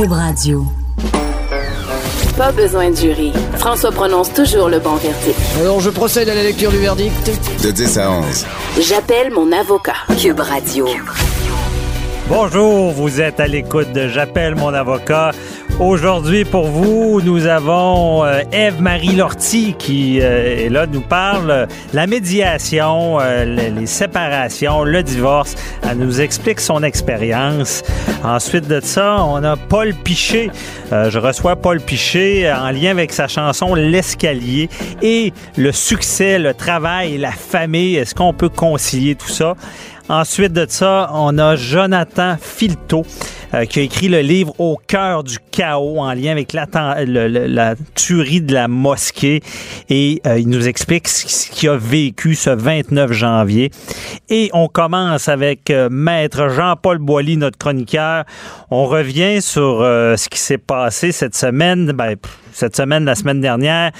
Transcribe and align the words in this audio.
Cube 0.00 0.12
Radio. 0.12 0.64
Pas 2.38 2.52
besoin 2.52 2.88
de 2.88 2.96
jury. 2.96 3.34
François 3.56 3.92
prononce 3.92 4.32
toujours 4.32 4.70
le 4.70 4.78
bon 4.78 4.94
verdict. 4.94 5.38
Alors, 5.60 5.78
je 5.80 5.90
procède 5.90 6.26
à 6.30 6.34
la 6.34 6.42
lecture 6.42 6.70
du 6.70 6.78
verdict. 6.78 7.30
De 7.62 7.70
10 7.70 7.98
à 7.98 8.10
11. 8.10 8.46
J'appelle 8.80 9.30
mon 9.30 9.52
avocat. 9.52 9.96
Cube 10.18 10.40
Radio. 10.40 10.86
Bonjour, 12.30 12.92
vous 12.92 13.20
êtes 13.20 13.40
à 13.40 13.46
l'écoute 13.46 13.92
de 13.92 14.08
J'appelle 14.08 14.54
mon 14.54 14.72
avocat. 14.72 15.32
Aujourd'hui, 15.80 16.44
pour 16.44 16.66
vous, 16.66 17.22
nous 17.22 17.46
avons 17.46 18.22
euh, 18.22 18.42
Ève-Marie 18.52 19.16
Lortie 19.16 19.74
qui 19.78 20.20
euh, 20.20 20.66
est 20.66 20.68
là, 20.68 20.86
nous 20.86 21.00
parle 21.00 21.50
euh, 21.50 21.66
la 21.94 22.06
médiation, 22.06 23.18
euh, 23.18 23.46
les, 23.46 23.70
les 23.70 23.86
séparations, 23.86 24.84
le 24.84 25.02
divorce. 25.02 25.54
Elle 25.82 25.96
nous 25.96 26.20
explique 26.20 26.60
son 26.60 26.82
expérience. 26.82 27.82
Ensuite 28.22 28.68
de 28.68 28.80
ça, 28.80 29.24
on 29.24 29.42
a 29.42 29.56
Paul 29.56 29.94
Piché. 29.94 30.50
Euh, 30.92 31.08
je 31.08 31.18
reçois 31.18 31.56
Paul 31.56 31.80
Piché 31.80 32.52
en 32.52 32.72
lien 32.72 32.90
avec 32.90 33.10
sa 33.10 33.26
chanson 33.26 33.74
L'escalier 33.74 34.68
et 35.00 35.32
le 35.56 35.72
succès, 35.72 36.38
le 36.38 36.52
travail, 36.52 37.16
la 37.16 37.32
famille. 37.32 37.96
Est-ce 37.96 38.14
qu'on 38.14 38.34
peut 38.34 38.50
concilier 38.50 39.14
tout 39.14 39.30
ça? 39.30 39.54
Ensuite 40.10 40.52
de 40.52 40.66
ça, 40.68 41.08
on 41.14 41.38
a 41.38 41.56
Jonathan 41.56 42.36
Filto 42.38 43.06
euh, 43.54 43.64
qui 43.64 43.80
a 43.80 43.82
écrit 43.82 44.08
le 44.08 44.20
livre 44.20 44.54
Au 44.58 44.78
cœur 44.86 45.24
du 45.24 45.38
chaos 45.50 45.98
en 45.98 46.12
lien 46.14 46.32
avec 46.32 46.52
la, 46.52 46.66
la 47.06 47.74
tuerie 47.94 48.40
de 48.40 48.54
la 48.54 48.68
mosquée 48.68 49.42
et 49.88 50.20
euh, 50.26 50.38
il 50.38 50.48
nous 50.48 50.68
explique 50.68 51.08
ce 51.08 51.50
qu'il 51.50 51.68
a 51.68 51.76
vécu 51.76 52.34
ce 52.34 52.50
29 52.50 53.12
janvier. 53.12 53.70
Et 54.28 54.50
on 54.52 54.68
commence 54.68 55.28
avec 55.28 55.70
euh, 55.70 55.88
Maître 55.90 56.48
Jean-Paul 56.48 56.98
Boilly, 56.98 57.36
notre 57.36 57.58
chroniqueur. 57.58 58.24
On 58.70 58.86
revient 58.86 59.42
sur 59.42 59.82
euh, 59.82 60.16
ce 60.16 60.28
qui 60.28 60.38
s'est 60.38 60.58
passé 60.58 61.12
cette 61.12 61.34
semaine, 61.34 61.92
ben, 61.92 62.16
cette 62.52 62.76
semaine, 62.76 63.04
la 63.04 63.14
semaine 63.14 63.40
dernière, 63.40 63.90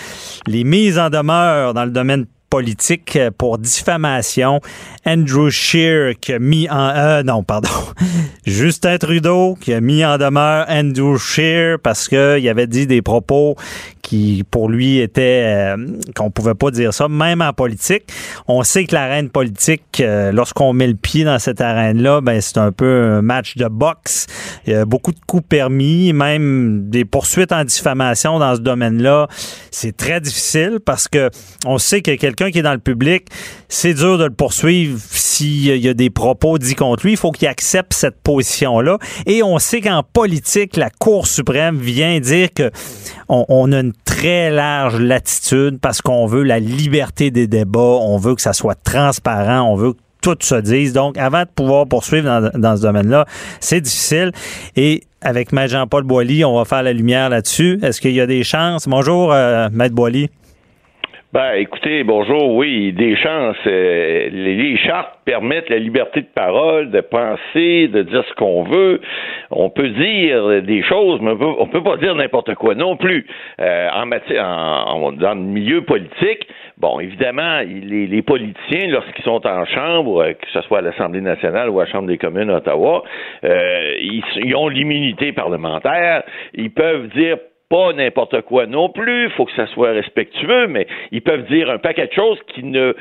les 0.46 0.64
mises 0.64 0.98
en 0.98 1.10
demeure 1.10 1.74
dans 1.74 1.84
le 1.84 1.90
domaine 1.90 2.26
politique 2.50 3.18
pour 3.38 3.58
diffamation. 3.58 4.60
Andrew 5.06 5.48
Scheer 5.50 6.14
qui 6.20 6.32
a 6.32 6.38
mis 6.38 6.68
en... 6.68 6.88
euh, 6.88 7.22
non, 7.22 7.42
pardon. 7.42 7.70
Justin 8.44 8.98
Trudeau 8.98 9.56
qui 9.60 9.72
a 9.72 9.80
mis 9.80 10.04
en 10.04 10.18
demeure 10.18 10.66
Andrew 10.68 11.16
Scheer 11.16 11.78
parce 11.78 12.08
qu'il 12.08 12.48
avait 12.48 12.66
dit 12.66 12.86
des 12.86 13.00
propos 13.00 13.56
qui, 14.02 14.44
pour 14.50 14.68
lui, 14.68 14.98
étaient... 14.98 15.44
euh, 15.76 15.76
qu'on 16.16 16.30
pouvait 16.30 16.54
pas 16.54 16.70
dire 16.72 16.92
ça, 16.92 17.08
même 17.08 17.40
en 17.40 17.52
politique. 17.52 18.04
On 18.48 18.64
sait 18.64 18.84
que 18.84 18.94
l'arène 18.94 19.30
politique, 19.30 20.00
euh, 20.00 20.32
lorsqu'on 20.32 20.72
met 20.72 20.88
le 20.88 20.94
pied 20.94 21.24
dans 21.24 21.38
cette 21.38 21.60
arène-là, 21.60 22.20
ben 22.20 22.40
c'est 22.40 22.58
un 22.58 22.72
peu 22.72 23.04
un 23.04 23.22
match 23.22 23.56
de 23.56 23.68
boxe. 23.68 24.26
Il 24.66 24.72
y 24.72 24.76
a 24.76 24.84
beaucoup 24.84 25.12
de 25.12 25.20
coups 25.26 25.44
permis, 25.48 26.12
même 26.12 26.90
des 26.90 27.04
poursuites 27.04 27.52
en 27.52 27.64
diffamation 27.64 28.38
dans 28.38 28.56
ce 28.56 28.60
domaine-là. 28.60 29.28
C'est 29.70 29.96
très 29.96 30.20
difficile 30.20 30.78
parce 30.84 31.06
que 31.06 31.30
on 31.64 31.78
sait 31.78 32.02
que 32.02 32.14
quelqu'un 32.16 32.39
qui 32.48 32.58
est 32.58 32.62
dans 32.62 32.72
le 32.72 32.78
public, 32.78 33.26
c'est 33.68 33.94
dur 33.94 34.18
de 34.18 34.24
le 34.24 34.30
poursuivre 34.30 34.98
s'il 35.00 35.76
y 35.76 35.88
a 35.88 35.94
des 35.94 36.10
propos 36.10 36.58
dits 36.58 36.74
contre 36.74 37.04
lui. 37.04 37.12
Il 37.12 37.18
faut 37.18 37.32
qu'il 37.32 37.48
accepte 37.48 37.92
cette 37.92 38.20
position-là. 38.22 38.98
Et 39.26 39.42
on 39.42 39.58
sait 39.58 39.80
qu'en 39.80 40.02
politique, 40.02 40.76
la 40.76 40.90
Cour 40.90 41.26
suprême 41.26 41.78
vient 41.78 42.20
dire 42.20 42.48
que 42.54 42.70
on, 43.28 43.72
a 43.72 43.80
une 43.80 43.92
très 44.04 44.50
large 44.50 44.98
latitude 45.00 45.78
parce 45.80 46.02
qu'on 46.02 46.26
veut 46.26 46.42
la 46.42 46.58
liberté 46.58 47.30
des 47.30 47.46
débats, 47.46 47.78
on 47.78 48.16
veut 48.16 48.34
que 48.34 48.42
ça 48.42 48.52
soit 48.52 48.74
transparent, 48.74 49.62
on 49.62 49.76
veut 49.76 49.92
que 49.92 49.98
tout 50.20 50.36
se 50.40 50.56
dise. 50.56 50.92
Donc, 50.92 51.16
avant 51.16 51.42
de 51.42 51.48
pouvoir 51.48 51.86
poursuivre 51.86 52.24
dans, 52.24 52.50
dans 52.58 52.76
ce 52.76 52.82
domaine-là, 52.82 53.26
c'est 53.60 53.80
difficile. 53.80 54.32
Et 54.76 55.02
avec 55.22 55.52
Maître 55.52 55.72
Jean-Paul 55.72 56.04
Boilly, 56.04 56.44
on 56.44 56.56
va 56.56 56.64
faire 56.64 56.82
la 56.82 56.92
lumière 56.92 57.28
là-dessus. 57.28 57.78
Est-ce 57.82 58.00
qu'il 58.00 58.12
y 58.12 58.20
a 58.20 58.26
des 58.26 58.42
chances? 58.42 58.88
Bonjour, 58.88 59.32
euh, 59.32 59.68
Maître 59.72 59.94
Boilly. 59.94 60.30
Ben, 61.32 61.52
écoutez, 61.58 62.02
bonjour, 62.02 62.56
oui, 62.56 62.92
des 62.92 63.14
chances. 63.14 63.56
euh, 63.68 64.28
les, 64.32 64.76
chartes 64.78 65.14
permettent 65.24 65.68
la 65.70 65.76
liberté 65.78 66.22
de 66.22 66.26
parole, 66.34 66.90
de 66.90 67.00
penser, 67.02 67.86
de 67.86 68.02
dire 68.02 68.24
ce 68.28 68.34
qu'on 68.34 68.64
veut. 68.64 69.00
On 69.52 69.70
peut 69.70 69.90
dire 69.90 70.60
des 70.62 70.82
choses, 70.82 71.20
mais 71.22 71.30
on 71.30 71.36
peut, 71.38 71.52
on 71.60 71.66
peut 71.68 71.84
pas 71.84 71.98
dire 71.98 72.16
n'importe 72.16 72.56
quoi 72.56 72.74
non 72.74 72.96
plus. 72.96 73.28
Euh, 73.60 73.88
en 73.94 74.06
matière, 74.06 74.44
en- 74.44 75.02
en- 75.04 75.12
dans 75.12 75.34
le 75.34 75.40
milieu 75.40 75.82
politique, 75.82 76.48
bon, 76.78 76.98
évidemment, 76.98 77.60
les, 77.60 78.08
les 78.08 78.22
politiciens, 78.22 78.88
lorsqu'ils 78.88 79.22
sont 79.24 79.46
en 79.46 79.64
chambre, 79.66 80.22
euh, 80.24 80.32
que 80.32 80.48
ce 80.52 80.60
soit 80.62 80.78
à 80.78 80.82
l'Assemblée 80.82 81.20
nationale 81.20 81.70
ou 81.70 81.78
à 81.78 81.84
la 81.84 81.90
Chambre 81.92 82.08
des 82.08 82.18
communes 82.18 82.50
à 82.50 82.56
Ottawa, 82.56 83.04
euh, 83.44 83.94
ils, 84.00 84.24
ils 84.44 84.56
ont 84.56 84.66
l'immunité 84.68 85.30
parlementaire. 85.30 86.24
Ils 86.54 86.72
peuvent 86.72 87.06
dire 87.14 87.36
pas 87.70 87.92
n'importe 87.92 88.42
quoi 88.42 88.66
non 88.66 88.90
plus, 88.90 89.26
il 89.26 89.30
faut 89.30 89.46
que 89.46 89.54
ça 89.54 89.66
soit 89.68 89.92
respectueux, 89.92 90.66
mais 90.66 90.86
ils 91.12 91.22
peuvent 91.22 91.46
dire 91.46 91.70
un 91.70 91.78
paquet 91.78 92.08
de 92.08 92.12
choses 92.12 92.38
qui 92.48 92.64
ne 92.64 92.94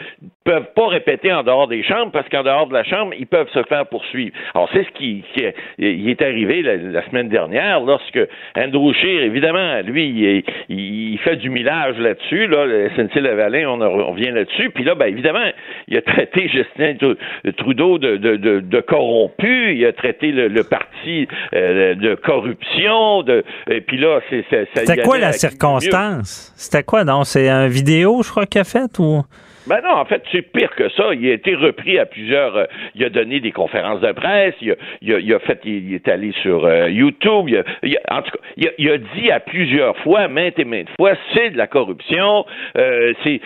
peuvent 0.49 0.73
pas 0.73 0.87
répéter 0.87 1.31
en 1.31 1.43
dehors 1.43 1.67
des 1.67 1.83
chambres, 1.83 2.11
parce 2.11 2.27
qu'en 2.27 2.41
dehors 2.41 2.65
de 2.65 2.73
la 2.73 2.83
chambre, 2.83 3.13
ils 3.19 3.27
peuvent 3.27 3.49
se 3.53 3.61
faire 3.63 3.85
poursuivre. 3.85 4.35
Alors, 4.55 4.67
c'est 4.73 4.83
ce 4.83 4.89
qui, 4.97 5.23
qui 5.35 5.43
est, 5.43 6.21
arrivé 6.23 6.63
la, 6.63 6.75
la 6.75 7.05
semaine 7.07 7.29
dernière, 7.29 7.81
lorsque 7.81 8.19
Andrew 8.57 8.91
Scheer, 8.93 9.21
évidemment, 9.21 9.81
lui, 9.81 10.43
il, 10.69 11.19
fait 11.19 11.35
du 11.35 11.51
millage 11.51 11.99
là-dessus, 11.99 12.47
là, 12.47 12.65
le 12.65 12.89
SNC-Lavalin, 12.95 13.67
on, 13.67 13.79
en 13.81 14.07
revient 14.11 14.31
là-dessus, 14.31 14.71
puis 14.71 14.83
là, 14.83 14.95
ben, 14.95 15.05
évidemment, 15.05 15.45
il 15.87 15.97
a 15.97 16.01
traité 16.01 16.49
Justin 16.49 16.93
Tru- 16.93 17.17
Trudeau 17.57 17.99
de, 17.99 18.17
de, 18.17 18.35
de, 18.35 18.59
de 18.59 18.81
corrompu, 18.81 19.75
il 19.75 19.85
a 19.85 19.93
traité 19.93 20.31
le, 20.31 20.47
le 20.47 20.63
parti 20.63 21.27
euh, 21.53 21.93
de 21.93 22.15
corruption, 22.15 23.21
de, 23.21 23.43
et 23.69 23.81
puis 23.81 23.97
là, 23.97 24.19
c'est... 24.31 24.43
C'était 24.73 25.03
quoi 25.03 25.19
la 25.19 25.31
circonstance? 25.31 26.53
C'était 26.55 26.83
quoi, 26.83 27.03
non? 27.03 27.23
C'est 27.23 27.47
une 27.49 27.67
vidéo, 27.67 28.23
je 28.23 28.31
crois, 28.31 28.47
qu'il 28.47 28.61
a 28.61 28.63
faite 28.63 28.97
ou? 28.97 29.21
Ben 29.67 29.81
non, 29.83 29.91
en 29.91 30.05
fait, 30.05 30.23
c'est 30.31 30.41
pire 30.41 30.73
que 30.75 30.89
ça. 30.89 31.13
Il 31.13 31.27
a 31.29 31.33
été 31.33 31.53
repris 31.55 31.99
à 31.99 32.05
plusieurs. 32.05 32.55
euh, 32.55 32.65
il 32.95 33.03
a 33.03 33.09
donné 33.09 33.39
des 33.39 33.51
conférences 33.51 34.01
de 34.01 34.11
presse. 34.11 34.55
Il 34.61 34.71
a, 34.71 34.75
il 35.01 35.13
a, 35.13 35.19
il 35.19 35.33
a 35.33 35.39
fait. 35.39 35.59
Il, 35.65 35.93
est 35.93 36.07
allé 36.07 36.31
sur 36.41 36.65
euh, 36.65 36.89
YouTube. 36.89 37.45
Il 37.49 37.57
a, 37.57 37.63
il 37.83 37.97
a- 37.97 38.17
en 38.17 38.21
tout 38.21 38.31
cas, 38.31 38.69
il 38.77 38.89
a, 38.89 38.97
dit 38.97 39.31
à 39.31 39.39
plusieurs 39.39 39.95
fois, 39.97 40.27
maintes 40.27 40.57
et 40.59 40.65
maintes 40.65 40.89
fois, 40.97 41.13
c'est 41.33 41.51
de 41.51 41.57
la 41.57 41.67
corruption. 41.67 42.45
euh, 42.77 43.13
c'est 43.23 43.41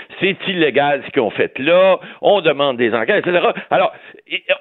illégal 0.48 1.02
ce 1.06 1.12
qu'ils 1.12 1.22
ont 1.22 1.30
fait 1.30 1.58
là. 1.60 2.00
On 2.22 2.42
demande 2.42 2.78
des 2.78 2.94
enquêtes, 2.94 3.26
etc. 3.28 3.48
Alors, 3.70 3.92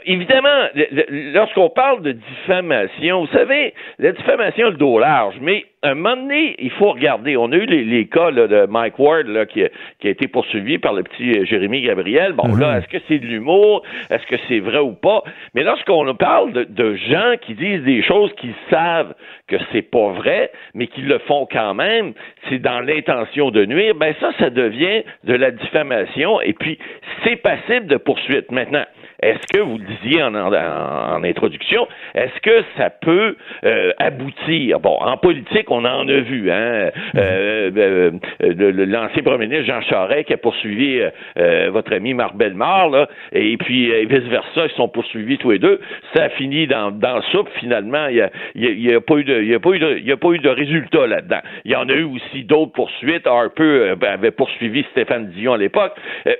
évidemment, 0.04 0.68
le- 0.74 0.86
le- 0.90 1.32
lorsqu'on 1.32 1.70
parle 1.70 2.02
de 2.02 2.12
diffamation, 2.12 3.24
vous 3.24 3.32
savez, 3.32 3.74
la 3.98 4.12
diffamation 4.12 4.66
a 4.66 4.70
le 4.70 4.76
dos 4.76 4.98
large, 4.98 5.36
mais 5.40 5.64
à 5.84 5.90
un 5.90 5.94
moment 5.94 6.16
donné, 6.16 6.54
il 6.60 6.70
faut 6.70 6.92
regarder. 6.92 7.36
On 7.36 7.50
a 7.50 7.56
eu 7.56 7.66
les, 7.66 7.84
les 7.84 8.06
cas 8.06 8.30
là, 8.30 8.46
de 8.46 8.66
Mike 8.66 8.98
Ward 9.00 9.26
là, 9.26 9.46
qui, 9.46 9.64
a, 9.64 9.68
qui 9.98 10.06
a 10.06 10.10
été 10.10 10.28
poursuivi 10.28 10.78
par 10.78 10.92
le 10.92 11.02
petit 11.02 11.32
euh, 11.32 11.44
Jérémy 11.44 11.82
Gabriel. 11.82 12.34
Bon, 12.34 12.54
là, 12.54 12.78
est-ce 12.78 12.86
que 12.86 12.98
c'est 13.08 13.18
de 13.18 13.26
l'humour? 13.26 13.82
Est-ce 14.10 14.24
que 14.26 14.36
c'est 14.48 14.60
vrai 14.60 14.78
ou 14.78 14.92
pas? 14.92 15.22
Mais 15.54 15.64
lorsqu'on 15.64 16.14
parle 16.14 16.52
de, 16.52 16.64
de 16.64 16.94
gens 16.94 17.34
qui 17.40 17.54
disent 17.54 17.82
des 17.82 18.02
choses 18.02 18.32
qu'ils 18.34 18.54
savent 18.70 19.14
que 19.48 19.56
c'est 19.72 19.82
pas 19.82 20.12
vrai, 20.12 20.52
mais 20.74 20.86
qui 20.86 21.00
le 21.02 21.18
font 21.18 21.48
quand 21.50 21.74
même, 21.74 22.12
c'est 22.48 22.60
dans 22.60 22.78
l'intention 22.80 23.50
de 23.50 23.64
nuire, 23.64 23.94
ben 23.96 24.14
ça, 24.20 24.30
ça 24.38 24.50
devient 24.50 25.02
de 25.24 25.34
la 25.34 25.50
diffamation 25.50 26.40
et 26.40 26.52
puis 26.52 26.78
c'est 27.24 27.36
passible 27.36 27.86
de 27.86 27.96
poursuite. 27.96 28.52
Maintenant, 28.52 28.84
est-ce 29.22 29.46
que, 29.56 29.62
vous 29.62 29.78
le 29.78 29.84
disiez 30.02 30.22
en, 30.22 30.34
en- 30.34 30.52
en 30.52 31.24
introduction, 31.24 31.86
est-ce 32.14 32.40
que 32.40 32.64
ça 32.76 32.90
peut 32.90 33.36
euh, 33.64 33.92
aboutir? 33.98 34.80
Bon, 34.80 34.96
en 35.00 35.16
politique, 35.16 35.70
on 35.70 35.84
en 35.84 36.08
a 36.08 36.20
vu, 36.20 36.50
hein? 36.50 36.90
Euh, 37.16 37.70
euh, 37.70 37.70
euh, 37.76 38.10
le- 38.40 38.70
le- 38.70 38.84
L'ancien 38.84 39.22
premier 39.22 39.46
ministre 39.46 39.66
Jean 39.72 39.80
Charest 39.82 40.24
qui 40.26 40.34
a 40.34 40.36
poursuivi 40.36 41.00
euh, 41.00 41.10
euh, 41.38 41.70
votre 41.72 41.92
ami 41.94 42.14
Marc 42.14 42.34
Bellemare, 42.36 42.90
là, 42.90 43.08
et 43.32 43.56
puis 43.56 43.90
euh, 43.92 44.04
vice-versa, 44.08 44.66
ils 44.66 44.76
sont 44.76 44.88
poursuivis 44.88 45.38
tous 45.38 45.50
les 45.52 45.58
deux. 45.58 45.80
Ça 46.14 46.24
a 46.24 46.28
fini 46.30 46.66
dans, 46.66 46.90
dans 46.90 47.16
la 47.16 47.22
soupe, 47.30 47.48
finalement. 47.60 48.06
Il 48.08 48.14
n'y 48.16 48.20
a, 48.20 48.30
y 48.56 48.66
a- 48.66 48.92
y 48.92 48.94
a 48.94 49.00
pas 49.00 49.14
eu 49.16 49.24
de, 49.24 49.40
il 49.40 49.48
y 49.48 49.54
a 49.54 49.60
pas 49.60 49.70
eu 49.70 49.78
de, 49.78 49.96
il 49.98 50.06
y 50.06 50.12
a 50.12 50.16
pas 50.16 50.30
eu 50.30 50.38
de 50.38 50.48
résultat 50.48 51.06
là-dedans. 51.06 51.40
Il 51.64 51.70
y 51.72 51.76
en 51.76 51.88
a 51.88 51.92
eu 51.92 52.04
aussi 52.04 52.44
d'autres 52.44 52.72
poursuites. 52.72 53.26
Harper 53.26 53.62
euh, 53.62 53.96
avait 54.02 54.30
poursuivi 54.32 54.84
Stéphane 54.90 55.28
Dion 55.30 55.52
à 55.54 55.58
l'époque. 55.58 55.92
Euh, 56.26 56.34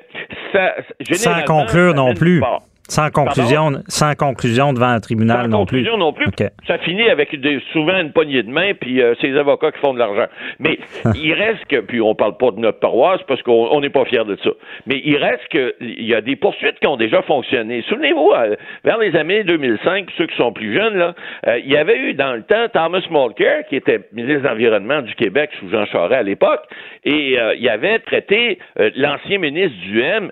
ça, 0.53 0.75
Sans 1.13 1.43
conclure 1.45 1.95
non 1.95 2.15
plus. 2.15 2.41
part. 2.41 2.61
Sans 2.89 3.11
conclusion, 3.11 3.71
sans 3.89 4.15
conclusion 4.15 4.73
devant 4.73 4.89
un 4.89 5.01
tribunal 5.01 5.43
Sans 5.43 5.49
non 5.49 5.65
plus. 5.67 5.79
conclusion 5.85 5.97
non 5.97 6.13
plus. 6.13 6.27
Ça 6.67 6.79
finit 6.79 7.09
avec 7.09 7.35
des- 7.41 7.61
souvent 7.73 7.99
une 7.99 8.13
poignée 8.13 8.43
de 8.43 8.51
main, 8.51 8.73
puis 8.79 9.01
euh, 9.01 9.15
c'est 9.21 9.29
les 9.29 9.39
avocats 9.39 9.71
qui 9.73 9.79
font 9.79 9.95
de 9.95 9.99
l'argent. 9.99 10.27
Mais 10.59 10.79
il 11.15 11.33
reste 11.33 11.65
que, 11.67 11.81
puis 11.81 12.01
on 12.01 12.15
parle 12.15 12.37
pas 12.37 12.51
de 12.51 12.59
notre 12.59 12.81
paroisse 12.81 13.21
parce 13.29 13.41
qu'on 13.43 13.69
on 13.71 13.81
n'est 13.81 13.89
pas 13.89 14.05
fiers 14.05 14.25
de 14.25 14.37
ça. 14.43 14.51
Mais 14.87 15.01
il 15.05 15.17
reste 15.17 15.47
que 15.51 15.75
il 15.81 16.05
y 16.05 16.15
a 16.15 16.21
des 16.21 16.37
poursuites 16.37 16.79
qui 16.81 16.87
ont 16.87 16.97
déjà 16.97 17.23
fonctionné. 17.23 17.83
Souvenez-vous, 17.89 18.33
euh, 18.35 18.57
vers 18.85 18.99
les 18.99 19.15
années 19.17 19.45
2005, 19.45 20.09
ceux 20.19 20.27
qui 20.27 20.37
sont 20.37 20.53
plus 20.53 20.75
jeunes 20.75 20.97
là, 20.99 21.15
euh, 21.47 21.59
il 21.65 21.71
y 21.71 21.77
avait 21.77 21.99
eu 21.99 22.15
dans 22.15 22.35
le 22.35 22.43
temps 22.43 22.67
Thomas 22.73 23.01
Mulcair 23.11 23.65
qui 23.69 23.77
était 23.77 24.01
ministre 24.13 24.43
de 24.43 24.49
l'environnement 24.49 25.03
du 25.03 25.15
Québec 25.15 25.51
sous 25.61 25.71
Jean 25.71 25.87
Charest 25.87 26.13
à 26.13 26.23
l'époque, 26.23 26.61
et 27.05 27.39
euh, 27.39 27.55
il 27.59 27.69
avait 27.69 28.01
traité 28.01 28.59
l'ancien 28.97 29.39
ministre 29.39 29.77
du 29.83 30.01
M, 30.03 30.31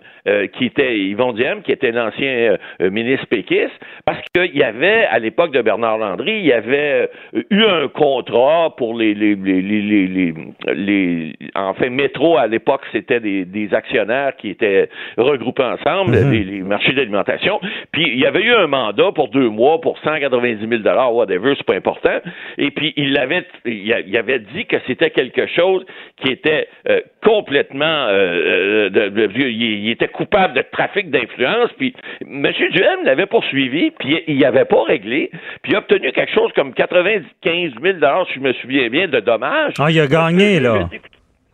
qui 0.52 0.66
était 0.66 0.98
Yvon 0.98 1.32
Diem, 1.32 1.62
qui 1.62 1.72
était 1.72 1.92
l'ancien 1.92 2.39
anciens 2.48 2.90
ministres 2.90 3.26
péquistes, 3.26 3.78
parce 4.04 4.20
qu'il 4.34 4.56
y 4.56 4.62
avait, 4.62 5.04
à 5.04 5.18
l'époque 5.18 5.52
de 5.52 5.62
Bernard 5.62 5.98
Landry, 5.98 6.38
il 6.38 6.46
y 6.46 6.52
avait 6.52 7.10
eu 7.50 7.64
un 7.64 7.88
contrat 7.88 8.74
pour 8.76 8.96
les, 8.96 9.14
les, 9.14 9.34
les, 9.34 9.62
les, 9.62 10.34
les, 10.74 11.32
enfin, 11.54 11.90
Métro, 11.90 12.36
à 12.36 12.46
l'époque, 12.46 12.82
c'était 12.92 13.20
des, 13.20 13.44
des, 13.44 13.72
actionnaires 13.74 14.34
qui 14.36 14.50
étaient 14.50 14.88
regroupés 15.16 15.62
ensemble, 15.62 16.16
mhm. 16.16 16.30
les, 16.30 16.44
les, 16.44 16.60
marchés 16.60 16.92
d'alimentation, 16.92 17.60
puis 17.92 18.04
il 18.08 18.18
y 18.18 18.26
avait 18.26 18.42
eu 18.42 18.52
un 18.52 18.66
mandat 18.66 19.12
pour 19.12 19.28
deux 19.28 19.48
mois 19.48 19.80
pour 19.80 19.98
190 19.98 20.66
000 20.68 20.82
whatever, 21.12 21.54
c'est 21.56 21.66
pas 21.66 21.74
important, 21.74 22.18
et 22.58 22.70
puis 22.70 22.92
il 22.96 23.16
avait, 23.18 23.46
il 23.64 24.16
avait 24.16 24.38
dit 24.38 24.66
que 24.66 24.76
c'était 24.86 25.10
quelque 25.10 25.46
chose 25.46 25.84
qui 26.22 26.32
était 26.32 26.68
euh, 26.88 27.00
complètement, 27.24 28.06
euh, 28.08 28.88
euh, 28.88 28.90
de, 28.90 29.30
il, 29.36 29.90
était 29.90 30.08
coupable 30.08 30.54
de 30.54 30.62
trafic 30.72 31.10
d'influence, 31.10 31.70
puis 31.78 31.94
M. 32.30 32.52
Duhem 32.70 33.04
l'avait 33.04 33.26
poursuivi, 33.26 33.90
puis 33.90 34.22
il 34.28 34.44
avait 34.44 34.64
pas 34.64 34.84
réglé, 34.84 35.30
puis 35.62 35.72
il 35.72 35.74
a 35.74 35.78
obtenu 35.78 36.12
quelque 36.12 36.32
chose 36.32 36.52
comme 36.54 36.72
95 36.72 37.72
000 37.82 37.98
si 38.26 38.34
je 38.34 38.40
me 38.40 38.52
souviens 38.54 38.88
bien, 38.88 39.08
de 39.08 39.18
dommages. 39.18 39.74
Ah, 39.78 39.90
il 39.90 39.98
a 40.00 40.06
gagné, 40.06 40.60
là. 40.60 40.88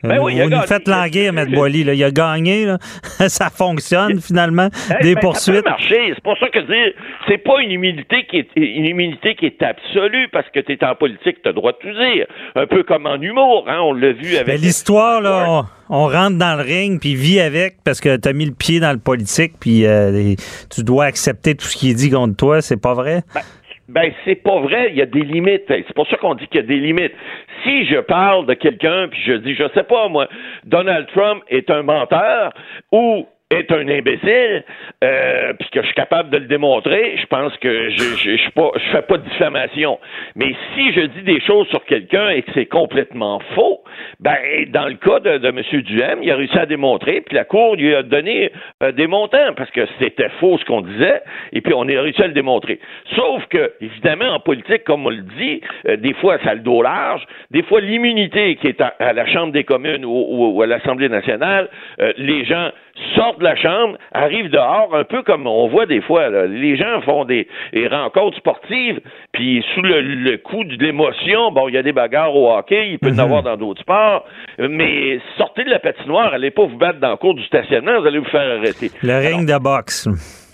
Ben 0.02 0.18
oui, 0.20 0.38
vous 0.40 0.50
nous 0.50 0.60
faites 0.62 0.86
languir, 0.88 1.32
M. 1.36 1.50
Boily. 1.52 1.80
Il 1.80 2.04
a 2.04 2.10
gagné. 2.10 2.66
Là. 2.66 2.78
ça 3.28 3.50
fonctionne, 3.50 4.20
finalement. 4.20 4.68
des 5.02 5.14
ben, 5.14 5.20
poursuites. 5.20 5.64
Ça 5.64 5.70
marcher. 5.70 6.12
C'est 6.14 6.22
pour 6.22 6.36
ça 6.38 6.48
que 6.48 6.58
c'est 7.28 7.38
pas 7.38 7.60
une 7.62 7.70
immunité 7.70 8.26
qui 8.26 8.38
est 8.38 8.48
une 8.56 8.84
immunité 8.84 9.34
qui 9.34 9.46
est 9.46 9.62
absolue 9.62 10.28
parce 10.32 10.48
que 10.50 10.60
tu 10.60 10.72
es 10.72 10.84
en 10.84 10.94
politique, 10.94 11.42
tu 11.42 11.48
as 11.48 11.52
le 11.52 11.54
droit 11.54 11.72
de 11.72 11.78
tout 11.78 11.92
dire. 11.92 12.26
Un 12.54 12.66
peu 12.66 12.82
comme 12.82 13.06
en 13.06 13.20
humour, 13.20 13.64
hein, 13.68 13.78
on 13.80 13.92
l'a 13.92 14.12
vu 14.12 14.36
avec. 14.36 14.60
L'histoire, 14.60 15.20
là, 15.20 15.64
on, 15.88 16.06
rentre 16.06 16.36
dans 16.36 16.56
le 16.56 16.62
ring 16.62 17.00
puis 17.00 17.14
vit 17.14 17.40
avec 17.40 17.76
parce 17.84 18.00
que 18.00 18.16
tu 18.16 18.28
as 18.28 18.32
mis 18.32 18.46
le 18.46 18.54
pied 18.54 18.80
dans 18.80 18.92
le 18.92 18.98
politique 18.98 19.54
puis 19.58 19.86
euh, 19.86 20.34
tu 20.74 20.82
dois 20.82 21.04
accepter 21.06 21.54
tout 21.54 21.66
ce 21.66 21.76
qui 21.76 21.90
est 21.90 21.94
dit 21.94 22.10
contre 22.10 22.36
toi. 22.36 22.60
C'est 22.60 22.80
pas 22.80 22.94
vrai? 22.94 23.22
Ben, 23.88 24.12
c'est 24.24 24.34
pas 24.34 24.58
vrai, 24.60 24.88
il 24.90 24.96
y 24.96 25.02
a 25.02 25.06
des 25.06 25.22
limites. 25.22 25.64
C'est 25.68 25.94
pour 25.94 26.08
ça 26.08 26.16
qu'on 26.16 26.34
dit 26.34 26.46
qu'il 26.48 26.60
y 26.60 26.64
a 26.64 26.66
des 26.66 26.78
limites. 26.80 27.14
Si 27.62 27.86
je 27.86 27.98
parle 28.00 28.46
de 28.46 28.54
quelqu'un, 28.54 29.08
puis 29.08 29.20
je 29.24 29.34
dis, 29.34 29.54
je 29.54 29.64
sais 29.74 29.84
pas, 29.84 30.08
moi, 30.08 30.28
Donald 30.64 31.06
Trump 31.14 31.42
est 31.48 31.70
un 31.70 31.82
menteur, 31.82 32.52
ou 32.90 33.26
est 33.50 33.70
un 33.70 33.88
imbécile, 33.88 34.64
euh, 35.04 35.52
puis 35.58 35.68
que 35.70 35.80
je 35.80 35.86
suis 35.86 35.94
capable 35.94 36.30
de 36.30 36.38
le 36.38 36.46
démontrer, 36.46 37.16
je 37.16 37.26
pense 37.26 37.56
que 37.58 37.90
je 37.90 38.16
je, 38.16 38.36
je, 38.36 38.50
pas, 38.50 38.70
je 38.74 38.90
fais 38.90 39.02
pas 39.02 39.18
de 39.18 39.22
diffamation. 39.22 40.00
Mais 40.34 40.52
si 40.74 40.92
je 40.92 41.02
dis 41.02 41.22
des 41.22 41.40
choses 41.40 41.68
sur 41.68 41.84
quelqu'un 41.84 42.30
et 42.30 42.42
que 42.42 42.50
c'est 42.54 42.66
complètement 42.66 43.40
faux, 43.54 43.84
ben 44.18 44.36
dans 44.72 44.88
le 44.88 44.94
cas 44.94 45.20
de, 45.20 45.38
de 45.38 45.48
M. 45.48 45.62
Duhem, 45.82 46.18
il 46.22 46.30
a 46.32 46.36
réussi 46.36 46.58
à 46.58 46.66
démontrer, 46.66 47.20
puis 47.20 47.36
la 47.36 47.44
Cour 47.44 47.76
lui 47.76 47.94
a 47.94 48.02
donné 48.02 48.50
euh, 48.82 48.90
des 48.90 49.06
montants 49.06 49.54
parce 49.56 49.70
que 49.70 49.86
c'était 50.00 50.30
faux 50.40 50.58
ce 50.58 50.64
qu'on 50.64 50.80
disait, 50.80 51.22
et 51.52 51.60
puis 51.60 51.72
on 51.72 51.82
a 51.82 52.00
réussi 52.00 52.22
à 52.22 52.26
le 52.26 52.32
démontrer. 52.32 52.80
Sauf 53.14 53.46
que, 53.46 53.74
évidemment, 53.80 54.34
en 54.34 54.40
politique, 54.40 54.82
comme 54.82 55.06
on 55.06 55.10
le 55.10 55.22
dit, 55.38 55.60
euh, 55.86 55.96
des 55.96 56.14
fois 56.14 56.38
ça 56.42 56.50
a 56.50 56.54
le 56.54 56.60
dos 56.60 56.82
large, 56.82 57.24
des 57.52 57.62
fois 57.62 57.80
l'immunité 57.80 58.56
qui 58.56 58.66
est 58.66 58.80
à, 58.80 59.12
la 59.12 59.26
Chambre 59.26 59.52
des 59.52 59.64
communes 59.64 60.04
ou, 60.04 60.54
ou 60.56 60.62
à 60.62 60.66
l'Assemblée 60.66 61.08
nationale, 61.08 61.68
euh, 62.00 62.12
les 62.16 62.44
gens 62.44 62.70
sortent 63.14 63.38
de 63.38 63.44
la 63.44 63.56
chambre, 63.56 63.96
arrivent 64.12 64.50
dehors, 64.50 64.94
un 64.94 65.04
peu 65.04 65.22
comme 65.22 65.46
on 65.46 65.68
voit 65.68 65.86
des 65.86 66.00
fois. 66.00 66.28
Les 66.46 66.76
gens 66.76 67.00
font 67.02 67.24
des, 67.24 67.46
rencontres 67.90 68.38
sportives, 68.38 69.00
puis 69.32 69.64
sous 69.74 69.82
le, 69.82 70.36
coup 70.38 70.64
de 70.64 70.76
l'émotion, 70.82 71.50
bon, 71.52 71.68
il 71.68 71.74
y 71.74 71.78
a 71.78 71.82
des 71.82 71.92
bagarres 71.92 72.34
au 72.34 72.52
hockey, 72.52 72.90
il 72.90 72.98
peut 72.98 73.08
y 73.08 73.12
en 73.12 73.14
mhm. 73.14 73.20
avoir 73.20 73.42
dans 73.42 73.56
d'autres 73.56 73.80
sports, 73.80 74.24
mais 74.58 75.18
sortez 75.36 75.64
de 75.64 75.70
la 75.70 75.78
patinoire, 75.78 76.32
allez 76.32 76.50
pas 76.50 76.64
vous 76.64 76.78
battre 76.78 77.00
dans 77.00 77.10
le 77.10 77.16
cours 77.16 77.34
du 77.34 77.44
stationnement, 77.44 78.00
vous 78.00 78.06
allez 78.06 78.18
vous 78.18 78.24
faire 78.26 78.58
arrêter. 78.58 78.90
Le 79.02 79.18
ring 79.18 79.46
de 79.46 79.58
boxe. 79.58 80.08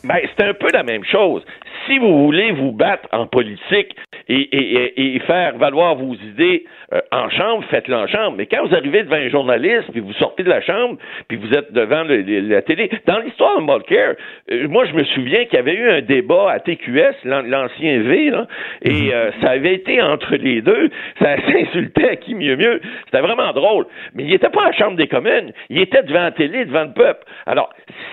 Ben, 0.05 0.17
c'est 0.37 0.45
un 0.45 0.55
peu 0.55 0.69
la 0.73 0.83
même 0.83 1.05
chose. 1.05 1.43
Si 1.87 1.99
vous 1.99 2.25
voulez 2.25 2.53
vous 2.53 2.73
battre 2.73 3.09
en 3.13 3.27
politique 3.27 3.95
et, 4.29 5.21
faire 5.27 5.57
valoir 5.59 5.95
vos 5.95 6.15
idées 6.15 6.65
euh, 6.93 7.01
en 7.11 7.31
chambre, 7.31 7.65
faites-le 7.71 7.95
en 7.95 8.07
chambre. 8.07 8.37
Mais 8.37 8.47
quand 8.47 8.67
vous 8.67 8.75
arrivez 8.75 9.03
devant 9.03 9.17
un 9.17 9.29
journaliste, 9.29 9.91
puis 9.93 10.01
vous 10.01 10.13
sortez 10.15 10.43
de 10.43 10.49
la 10.49 10.61
chambre, 10.61 10.97
puis 11.29 11.39
vous 11.39 11.53
êtes 11.55 11.73
devant 11.73 12.05
la 12.05 12.63
télé, 12.63 12.91
dans 13.07 13.19
l'histoire 13.19 13.59
de 13.59 13.65
Mulcair, 13.65 14.15
euh, 14.51 14.69
moi 14.69 14.85
je 14.85 14.93
me 14.93 15.05
souviens 15.05 15.45
qu'il 15.47 15.55
y 15.55 15.59
avait 15.59 15.75
eu 15.75 15.89
un 15.89 16.03
débat 16.03 16.51
à 16.51 16.61
TQS, 16.61 17.25
l'ancien 17.25 18.01
V, 18.01 18.31
là, 18.31 18.47
et 18.83 18.91
mhm. 18.91 19.11
euh, 19.13 19.31
ça 19.41 19.51
avait 19.51 19.75
été 19.75 20.03
entre 20.03 20.37
les 20.37 20.61
deux, 20.61 20.91
ça 21.21 21.37
s'insultait 21.51 22.11
à 22.11 22.17
qui 22.17 22.35
mieux 22.35 22.57
mieux. 22.57 22.81
C'était 23.07 23.21
vraiment 23.23 23.53
drôle. 23.53 23.87
Mais 24.15 24.25
il 24.25 24.31
n'était 24.31 24.51
pas 24.51 24.65
à 24.65 24.67
la 24.67 24.73
Chambre 24.73 24.97
des 24.97 25.09
communes, 25.09 25.53
il 25.71 25.81
était 25.81 26.03
devant 26.03 26.23
la 26.23 26.33
télé, 26.33 26.65
devant 26.65 26.85
le 26.85 26.93
peuple. 26.93 27.25
Alors, 27.47 27.71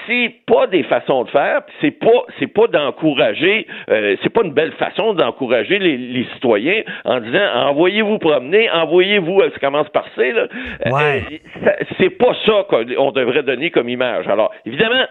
c'est 0.07 0.33
pas 0.45 0.67
des 0.67 0.83
façons 0.83 1.23
de 1.23 1.29
faire, 1.29 1.61
c'est 1.81 1.91
pas 1.91 2.07
c'est 2.39 2.47
pas 2.47 2.67
d'encourager, 2.67 3.67
c'est 3.87 4.29
pas 4.29 4.41
une 4.43 4.53
belle 4.53 4.71
façon 4.73 5.13
d'encourager 5.13 5.79
les, 5.79 5.97
les 5.97 6.25
citoyens 6.33 6.81
en 7.05 7.19
disant 7.19 7.45
envoyez-vous 7.55 8.19
promener, 8.19 8.68
envoyez-vous, 8.73 9.41
ça 9.53 9.59
commence 9.59 9.89
par 9.89 10.05
C, 10.15 10.31
là. 10.31 10.47
Ouais. 10.85 11.23
Euh, 11.63 11.69
c'est 11.97 12.09
pas 12.09 12.33
ça 12.45 12.65
qu'on 12.69 13.11
devrait 13.11 13.43
donner 13.43 13.71
comme 13.71 13.89
image. 13.89 14.27
Alors, 14.27 14.51
évidemment, 14.65 15.05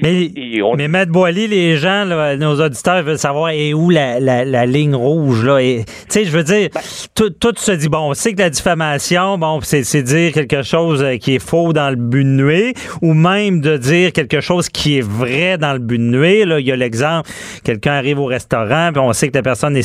mais, 0.00 0.30
mais 0.76 0.88
Matt 0.88 1.08
Boily, 1.08 1.46
les 1.46 1.76
gens, 1.76 2.04
nos 2.36 2.60
auditeurs 2.60 3.02
veulent 3.02 3.18
savoir 3.18 3.50
et 3.50 3.74
où 3.74 3.90
la, 3.90 4.20
la, 4.20 4.66
ligne 4.66 4.94
rouge, 4.94 5.44
là. 5.44 5.58
Tu 5.60 5.84
sais, 6.08 6.24
je 6.24 6.30
veux 6.30 6.44
dire, 6.44 6.68
ben 6.74 6.80
tout, 7.14 7.30
tout, 7.30 7.54
se 7.56 7.72
dit, 7.72 7.88
bon, 7.88 8.10
on 8.10 8.14
sait 8.14 8.34
que 8.34 8.40
la 8.40 8.50
diffamation, 8.50 9.38
bon, 9.38 9.60
c'est 9.62 10.02
dire 10.02 10.32
quelque 10.32 10.62
chose 10.62 11.02
euh, 11.02 11.16
qui 11.16 11.36
est 11.36 11.44
faux 11.44 11.72
dans 11.72 11.90
le 11.90 11.96
but 11.96 12.24
de 12.24 12.28
nuer, 12.28 12.74
ou 13.00 13.14
même 13.14 13.60
de 13.60 13.76
dire 13.76 14.12
quelque 14.12 14.40
chose 14.40 14.68
qui 14.68 14.98
est 14.98 15.06
vrai 15.06 15.58
dans 15.58 15.72
le 15.72 15.78
but 15.78 15.98
de 15.98 16.02
nuer. 16.02 16.44
Là, 16.44 16.60
il 16.60 16.66
y 16.66 16.72
a 16.72 16.76
l'exemple, 16.76 17.30
quelqu'un 17.64 17.92
arrive 17.92 18.18
au 18.18 18.26
restaurant, 18.26 18.90
puis 18.92 19.00
on 19.00 19.12
sait 19.12 19.28
que 19.28 19.36
la 19.36 19.42
personne 19.42 19.76
est 19.76 19.82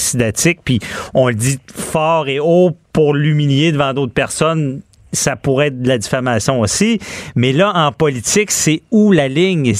puis 0.63 0.79
on 1.13 1.27
le 1.27 1.35
dit 1.35 1.59
fort 1.73 2.27
et 2.27 2.39
haut 2.39 2.71
pour 2.97 3.13
l'humilier 3.13 3.71
devant 3.71 3.93
d'autres 3.93 4.15
personnes, 4.15 4.81
ça 5.13 5.35
pourrait 5.35 5.67
être 5.67 5.83
de 5.83 5.87
la 5.87 5.99
diffamation 5.99 6.61
aussi. 6.61 6.97
Mais 7.35 7.53
là, 7.53 7.71
en 7.75 7.91
politique, 7.91 8.49
c'est 8.49 8.81
où 8.89 9.11
la 9.11 9.27
ligne? 9.27 9.71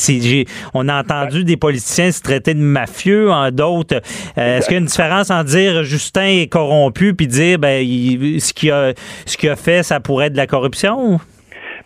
On 0.75 0.87
a 0.87 0.99
entendu 0.99 1.43
des 1.43 1.57
politiciens 1.57 2.11
se 2.11 2.21
traiter 2.21 2.53
de 2.53 2.59
mafieux, 2.59 3.31
en 3.31 3.49
d'autres. 3.49 4.03
Euh, 4.37 4.59
est-ce 4.59 4.67
qu'il 4.67 4.75
y 4.75 4.77
a 4.77 4.81
une 4.81 4.85
différence 4.85 5.31
en 5.31 5.43
dire 5.43 5.83
Justin 5.83 6.27
est 6.27 6.47
corrompu 6.47 7.15
puis 7.15 7.25
dire 7.25 7.57
ben, 7.57 7.83
ce 7.83 8.53
qu'il 8.53 8.69
a, 8.69 8.93
ce 9.25 9.35
qu'il 9.35 9.49
a 9.49 9.55
fait, 9.55 9.81
ça 9.81 9.99
pourrait 9.99 10.27
être 10.27 10.33
de 10.33 10.37
la 10.37 10.45
corruption? 10.45 11.19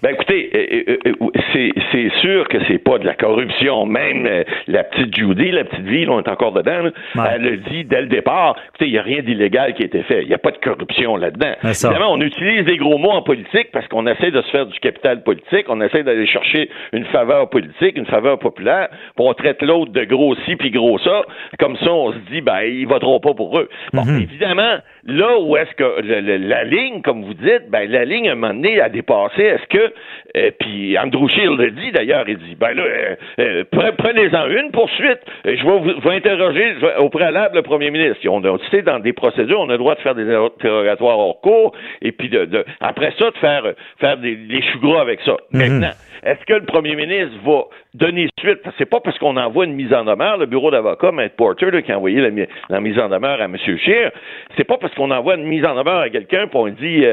Ben 0.01 0.15
écoutez, 0.15 0.50
euh, 0.56 0.98
euh, 1.06 1.13
euh, 1.24 1.69
c'est, 1.92 2.09
sûr 2.21 2.48
que 2.48 2.57
c'est 2.68 2.80
pas 2.80 2.98
de 2.98 3.06
la 3.06 3.13
corruption. 3.13 3.86
Même 3.86 4.27
la 4.68 4.83
petite 4.83 5.15
Judy, 5.15 5.51
la 5.51 5.63
petite 5.63 5.86
ville, 5.86 6.09
on 6.09 6.19
est 6.19 6.27
encore 6.27 6.53
dedans. 6.53 6.89
Elle 7.15 7.42
le 7.42 7.57
dit 7.57 7.83
dès 7.83 8.01
le 8.01 8.07
départ. 8.07 8.56
Écoutez, 8.69 8.88
il 8.88 8.94
n'y 8.94 8.98
a 8.98 9.03
rien 9.03 9.21
d'illégal 9.21 9.75
qui 9.75 9.83
a 9.83 9.86
été 9.86 10.01
fait. 10.03 10.24
Il 10.24 10.27
n'y 10.27 10.34
a 10.34 10.39
pas 10.39 10.50
de 10.50 10.58
corruption 10.58 11.17
là-dedans. 11.17 11.53
Évidemment, 11.63 12.13
on 12.13 12.22
utilise 12.22 12.65
des 12.65 12.77
gros 12.77 12.98
mots 12.98 13.12
en 13.12 13.22
politique 13.22 13.72
parce 13.72 13.88
qu'on 13.89 14.08
essaie 14.08 14.31
de 14.31 14.41
se 14.41 14.50
faire 14.50 14.65
du 14.65 14.79
capital 14.79 15.22
politique. 15.22 15.65
On 15.67 15.79
essaie 15.81 16.01
d'aller 16.01 16.25
chercher 16.25 16.72
une 16.93 17.05
faveur 17.05 17.51
politique, 17.51 17.96
une 17.96 18.08
faveur 18.08 18.39
populaire. 18.39 18.89
Puis 18.89 19.25
on 19.25 19.34
traite 19.36 19.62
l'autre 19.62 19.91
de 19.91 20.03
gros 20.05 20.36
ci 20.48 20.55
puis 20.55 20.72
gros 20.72 20.98
ça. 20.98 21.25
Comme 21.60 21.77
ça, 21.77 21.91
on 21.93 22.12
se 22.12 22.17
dit, 22.31 22.41
ben, 22.41 22.62
ils 22.62 22.88
voteront 22.88 23.20
pas 23.20 23.36
pour 23.36 23.60
eux. 23.60 23.70
Bon, 23.93 24.03
mhm. 24.03 24.22
évidemment, 24.22 24.77
là 25.05 25.39
où 25.39 25.55
est-ce 25.58 25.75
que 25.75 26.01
la 26.01 26.63
ligne, 26.63 27.03
comme 27.03 27.24
vous 27.24 27.36
dites, 27.36 27.70
ben, 27.70 27.89
la 27.89 28.03
ligne, 28.03 28.29
à 28.29 28.31
un 28.31 28.36
moment 28.36 28.53
donné, 28.53 28.81
a 28.81 28.89
dépassé. 28.89 29.43
Est-ce 29.43 29.67
que 29.67 29.90
euh, 30.38 30.51
puis 30.60 30.98
Andrew 30.98 31.27
Shield 31.27 31.60
le 31.60 31.71
dit 31.71 31.91
d'ailleurs, 31.91 32.27
il 32.27 32.38
dit 32.38 32.55
ben 32.55 32.74
là, 32.74 32.83
euh, 32.83 33.15
euh, 33.39 33.63
prenez-en 33.98 34.48
une 34.48 34.71
poursuite. 34.71 35.19
Je 35.45 35.51
vais 35.51 35.93
vous, 35.93 36.10
interroger 36.10 36.75
au 37.00 37.10
préalable 37.10 37.55
le 37.55 37.62
premier 37.62 37.91
ministre. 37.91 38.17
On 38.29 38.43
a 38.43 38.57
cité 38.65 38.81
dans 38.81 39.00
des 39.00 39.13
procédures, 39.13 39.60
on 39.60 39.69
a 39.69 39.74
le 39.74 39.77
droit 39.77 39.95
de 39.95 40.01
faire 40.01 40.15
des 40.15 40.33
interrogatoires 40.33 41.19
hors 41.19 41.41
cours, 41.41 41.74
et 42.01 42.12
puis 42.12 42.29
de, 42.29 42.65
après 42.79 43.13
ça 43.17 43.31
de 43.31 43.38
faire 43.38 43.63
faire 44.00 44.17
des, 44.17 44.38
choux 44.71 44.79
gras 44.79 45.01
avec 45.01 45.19
ça. 45.21 45.36
Mhm. 45.51 45.60
Maintenant, 45.60 45.91
est-ce 46.24 46.45
que 46.45 46.53
le 46.53 46.65
premier 46.65 46.95
ministre 46.95 47.33
va 47.43 47.63
donner 47.95 48.29
suite? 48.39 48.60
C'est 48.77 48.86
pas 48.86 49.00
parce 49.00 49.17
qu'on 49.17 49.38
envoie 49.38 49.65
une 49.65 49.74
mise 49.74 49.91
en 49.91 50.05
demeure, 50.05 50.38
le 50.38 50.45
bureau 50.45 50.69
d'avocat, 50.69 51.12
Matt 51.12 51.36
Porter, 51.36 51.81
qui 51.83 51.91
a 51.91 51.98
envoyé 51.98 52.21
la, 52.69 52.79
mise 52.79 53.00
en 53.00 53.10
demeure 53.10 53.41
à 53.41 53.45
M. 53.45 53.57
Scheer, 53.57 54.12
c'est 54.55 54.63
pas 54.63 54.77
parce 54.77 54.93
qu'on 54.93 55.10
envoie 55.10 55.36
une 55.36 55.45
mise 55.45 55.65
en 55.65 55.75
demeure 55.75 56.00
à 56.00 56.10
quelqu'un 56.10 56.48
pour 56.48 56.62
on 56.62 56.69
dit 56.69 57.03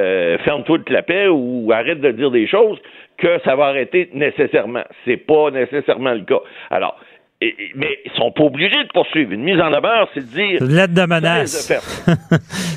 ferme-toi 0.44 0.78
le 0.78 0.84
clapet 0.84 1.28
ou 1.28 1.70
arrête 1.72 2.00
de 2.00 2.10
dire 2.10 2.30
des 2.30 2.46
choses 2.46 2.67
que 3.16 3.40
ça 3.44 3.56
va 3.56 3.66
arrêter 3.66 4.10
nécessairement. 4.12 4.84
C'est 5.04 5.16
pas 5.16 5.50
nécessairement 5.50 6.14
le 6.14 6.22
cas. 6.22 6.40
Alors, 6.70 6.98
mais 7.40 8.00
ils 8.04 8.10
sont 8.16 8.32
pas 8.32 8.42
obligés 8.42 8.82
de 8.82 8.88
poursuivre. 8.92 9.32
Une 9.32 9.42
mise 9.44 9.60
en 9.60 9.70
demeure, 9.70 10.08
c'est 10.12 10.20
de 10.20 10.34
dire. 10.34 10.58
C'est 10.58 10.64
une 10.64 10.74
lettre 10.74 10.94
de 10.94 11.06
menace. 11.06 11.72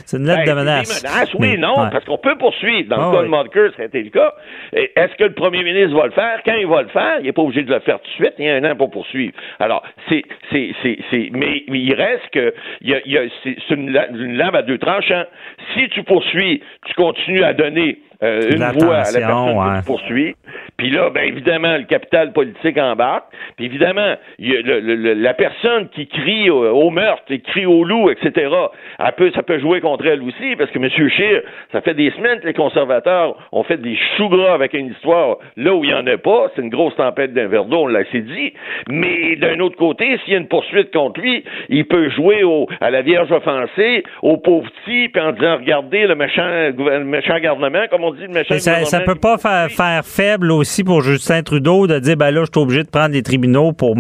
c'est 0.06 0.18
une 0.18 0.28
lettre 0.28 0.46
de 0.46 0.54
menace. 0.54 1.04
oui, 1.40 1.58
non, 1.58 1.90
parce 1.92 2.06
qu'on 2.06 2.20
peut 2.20 2.38
poursuivre. 2.38 2.88
Dans 2.88 2.98
le 2.98 3.04
ah 3.04 3.12
cas 3.12 3.24
de 3.24 3.28
Marker, 3.28 3.68
c'était 3.76 4.04
le 4.04 4.12
cas. 4.12 4.34
Est-ce 4.72 5.16
que 5.16 5.24
le 5.24 5.34
premier 5.34 5.64
ministre 5.64 5.98
va 5.98 6.06
le 6.06 6.12
faire? 6.12 6.42
Quand 6.46 6.54
il 6.54 6.68
va 6.68 6.84
le 6.84 6.90
faire, 6.90 7.18
il 7.20 7.26
n'est 7.26 7.32
pas 7.32 7.42
obligé 7.42 7.64
de 7.64 7.74
le 7.74 7.80
faire 7.80 8.00
tout 8.02 8.10
de 8.10 8.24
suite. 8.24 8.34
Il 8.38 8.46
y 8.46 8.50
a 8.50 8.56
un 8.56 8.72
an 8.72 8.76
pour 8.76 8.92
poursuivre. 8.92 9.34
Alors, 9.60 9.82
c'est, 10.10 10.24
c'est, 10.52 11.30
mais, 11.32 11.64
il 11.68 11.96
reste 11.96 12.30
que, 12.32 12.54
y 12.82 12.94
a, 12.94 13.00
y 13.08 13.18
a 13.18 13.22
c'est 13.44 13.70
une, 13.72 13.90
une 13.90 14.38
lame 14.38 14.54
à 14.54 14.62
deux 14.62 14.78
tranchants. 14.78 15.26
Si 15.74 15.90
tu 15.90 16.04
poursuis, 16.04 16.62
tu 16.86 16.94
continues 16.94 17.44
à 17.44 17.54
donner 17.54 18.00
une 18.22 18.64
voix 18.80 18.98
à 18.98 19.12
la 19.12 19.20
personne 19.20 19.56
que 19.56 19.78
tu 19.80 19.86
poursuis, 19.86 20.36
Puis 20.82 20.90
là, 20.90 21.12
ben 21.12 21.26
évidemment, 21.26 21.78
le 21.78 21.84
capital 21.84 22.34
politique 22.34 22.76
embarque. 22.80 23.26
Puis 23.56 23.68
évidemment, 23.68 24.16
la 24.40 25.34
personne 25.36 25.90
qui 25.90 26.08
crie 26.08 26.50
au, 26.50 26.90
meurtre, 26.90 27.22
qui 27.28 27.40
crie 27.40 27.68
au 27.68 27.84
loup, 27.84 28.10
etc., 28.10 28.50
elle 28.98 29.12
peut, 29.16 29.32
ça 29.36 29.44
peut 29.44 29.60
jouer 29.60 29.80
contre 29.80 30.08
elle 30.08 30.24
aussi, 30.24 30.56
parce 30.58 30.72
que 30.72 30.80
M. 30.80 30.90
Scheer, 30.90 31.44
ça 31.72 31.82
fait 31.82 31.94
des 31.94 32.10
semaines 32.10 32.40
que 32.40 32.48
les 32.48 32.56
conservateurs 32.56 33.38
ont 33.52 33.62
fait 33.62 33.78
des 33.78 33.96
choux 34.18 34.28
gras 34.30 34.56
avec 34.56 34.74
une 34.74 34.88
histoire 34.88 35.38
là 35.56 35.76
où 35.76 35.84
il 35.84 35.92
n'y 35.92 35.94
en 35.94 36.08
a 36.08 36.18
pas. 36.18 36.48
C'est 36.56 36.64
une 36.64 36.72
grosse 36.72 36.96
tempête 36.96 37.32
d'un 37.32 37.46
verre 37.46 37.66
d'eau, 37.66 37.82
on 37.84 37.88
l'a 37.88 38.00
assez 38.00 38.22
dit. 38.22 38.52
Mais 38.90 39.36
d'un 39.36 39.60
autre 39.60 39.78
côté, 39.78 40.18
s'il 40.24 40.34
y 40.34 40.36
a 40.36 40.40
une 40.40 40.48
poursuite 40.48 40.92
contre 40.92 41.22
lui, 41.22 41.44
il 41.70 41.86
peut 41.86 42.10
jouer 42.10 42.42
au, 42.42 42.68
à 42.80 42.90
la 42.90 43.04
Vierge 43.04 43.32
offensée, 43.32 44.04
au 44.24 44.38
pauvre 44.38 44.68
petit, 44.84 45.10
puis 45.10 45.22
en 45.22 45.32
disant, 45.34 45.58
regardez 45.58 46.08
le 46.08 46.16
méchant, 46.16 46.72
le 46.76 47.04
méchant 47.04 47.36
gouvernement, 47.36 47.86
comme 47.92 48.04
on 48.04 48.14
dit, 48.14 48.24
le 48.24 48.30
méchant 48.30 48.58
ça, 48.58 48.84
ça 48.86 49.02
peut 49.02 49.14
pas 49.14 49.38
faire, 49.38 49.70
faire, 49.70 50.04
faible 50.04 50.52
aussi 50.52 50.71
pour 50.84 51.02
Justin 51.02 51.44
Trudeau 51.44 51.88
de 51.88 52.00
dire, 52.00 52.18
ben 52.18 52.32
là, 52.32 52.42
je 52.42 52.52
suis 52.52 52.62
obligé 52.62 52.84
de 52.84 52.90
prendre 52.90 53.12
des 53.12 53.24
tribunaux 53.24 53.74
pour, 53.74 53.96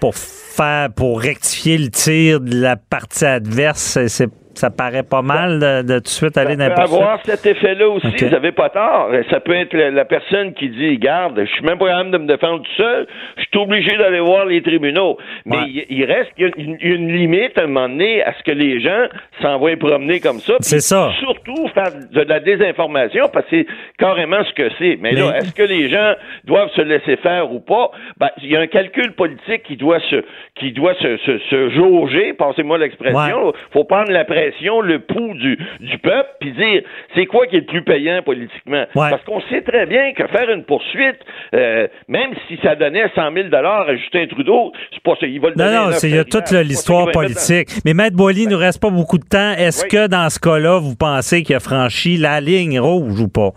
pour 0.00 0.14
faire, 0.14 0.92
pour 0.92 1.20
rectifier 1.20 1.78
le 1.78 1.88
tir 1.88 2.40
de 2.40 2.60
la 2.60 2.76
partie 2.76 3.24
adverse. 3.24 3.98
C'est 4.08 4.28
ça 4.54 4.70
paraît 4.70 5.02
pas 5.02 5.22
mal 5.22 5.58
de, 5.58 5.98
tout 5.98 6.02
de 6.02 6.08
suite 6.08 6.36
aller 6.36 6.56
n'importe 6.56 6.90
Ça 6.90 6.96
peut 6.96 7.02
avoir 7.02 7.18
cet 7.24 7.46
effet-là 7.46 7.88
aussi, 7.88 8.06
vous 8.06 8.30
n'avez 8.30 8.52
pas 8.52 8.68
tort. 8.68 9.10
Ça 9.30 9.40
peut 9.40 9.54
être 9.54 9.74
la, 9.74 10.04
personne 10.04 10.52
qui 10.54 10.68
dit, 10.68 10.98
garde, 10.98 11.40
je 11.40 11.50
suis 11.52 11.64
même 11.64 11.78
pas 11.78 11.86
capable 11.86 12.10
de 12.10 12.18
me 12.18 12.26
défendre 12.26 12.62
tout 12.62 12.82
seul, 12.82 13.06
je 13.36 13.42
suis 13.42 13.58
obligé 13.58 13.96
d'aller 13.96 14.20
voir 14.20 14.46
les 14.46 14.62
tribunaux. 14.62 15.16
Mais 15.46 15.58
il, 15.88 16.04
reste 16.04 16.30
une, 16.38 16.76
une, 16.80 17.12
limite 17.12 17.56
à 17.58 17.62
un 17.62 17.66
moment 17.66 17.88
donné 17.88 18.22
à 18.22 18.34
ce 18.34 18.42
que 18.42 18.52
les 18.52 18.80
gens 18.80 19.06
s'envoient 19.40 19.76
promener 19.76 20.20
comme 20.20 20.40
ça. 20.40 20.54
C'est 20.60 20.80
ça. 20.80 21.10
Surtout 21.18 21.68
faire 21.74 21.92
de 22.10 22.20
la 22.20 22.40
désinformation, 22.40 23.28
parce 23.32 23.46
que 23.46 23.56
c'est 23.56 23.66
carrément 23.98 24.44
ce 24.44 24.52
que 24.52 24.68
c'est. 24.78 24.98
Mais, 25.00 25.12
là, 25.12 25.36
est-ce 25.38 25.54
que 25.54 25.62
les 25.62 25.88
gens 25.88 26.14
doivent 26.44 26.70
se 26.70 26.82
laisser 26.82 27.16
faire 27.16 27.52
ou 27.52 27.60
pas? 27.60 27.90
Ben, 28.18 28.30
il 28.42 28.50
y 28.50 28.56
a 28.56 28.60
un 28.60 28.66
calcul 28.66 29.12
politique 29.12 29.62
qui 29.64 29.76
doit 29.76 30.00
se, 30.10 30.24
qui 30.56 30.72
doit 30.72 30.94
se, 30.94 31.16
se, 31.16 31.70
jauger, 31.70 32.34
passez-moi 32.34 32.78
l'expression. 32.78 33.52
Faut 33.72 33.84
prendre 33.84 34.10
la 34.10 34.24
pression 34.24 34.41
le 34.82 34.98
pouls 34.98 35.34
du, 35.34 35.58
du 35.80 35.98
peuple, 35.98 36.28
puis 36.40 36.52
dire 36.52 36.82
c'est 37.14 37.26
quoi 37.26 37.46
qui 37.46 37.56
est 37.56 37.60
le 37.60 37.66
plus 37.66 37.82
payant 37.82 38.22
politiquement? 38.22 38.84
Parce 38.94 39.22
qu'on 39.24 39.40
sait 39.42 39.62
très 39.62 39.86
bien 39.86 40.12
que 40.12 40.26
faire 40.28 40.50
une 40.50 40.64
poursuite, 40.64 41.18
euh, 41.54 41.86
même 42.08 42.30
si 42.48 42.58
ça 42.62 42.74
donnait 42.74 43.08
100 43.14 43.32
000 43.32 43.54
à 43.54 43.96
Justin 43.96 44.26
Trudeau, 44.26 44.72
c'est 44.92 45.02
pas 45.02 45.14
ça. 45.20 45.26
Il 45.26 45.40
va 45.40 45.50
le 45.50 45.54
non, 45.56 45.90
non, 45.90 45.96
il 46.02 46.14
y 46.14 46.18
a 46.18 46.24
toute 46.24 46.50
l'histoire 46.50 47.10
politique. 47.10 47.68
Mais 47.84 47.94
Maître 47.94 48.16
Boily, 48.16 48.44
il 48.44 48.48
nous 48.48 48.58
reste 48.58 48.80
pas 48.80 48.90
beaucoup 48.90 49.18
de 49.18 49.24
temps. 49.24 49.52
Est-ce 49.52 49.84
que 49.84 50.06
dans 50.08 50.28
ce 50.30 50.38
cas-là, 50.38 50.78
vous 50.78 50.96
pensez 50.96 51.42
qu'il 51.42 51.56
a 51.56 51.60
franchi 51.60 52.16
la 52.16 52.40
ligne 52.40 52.80
rouge 52.80 53.20
ou 53.20 53.28
pas? 53.28 53.50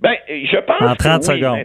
Ben, 0.00 0.14
je 0.28 0.56
pense. 0.58 0.80
En 0.80 0.94
30 0.94 1.24
secondes. 1.24 1.58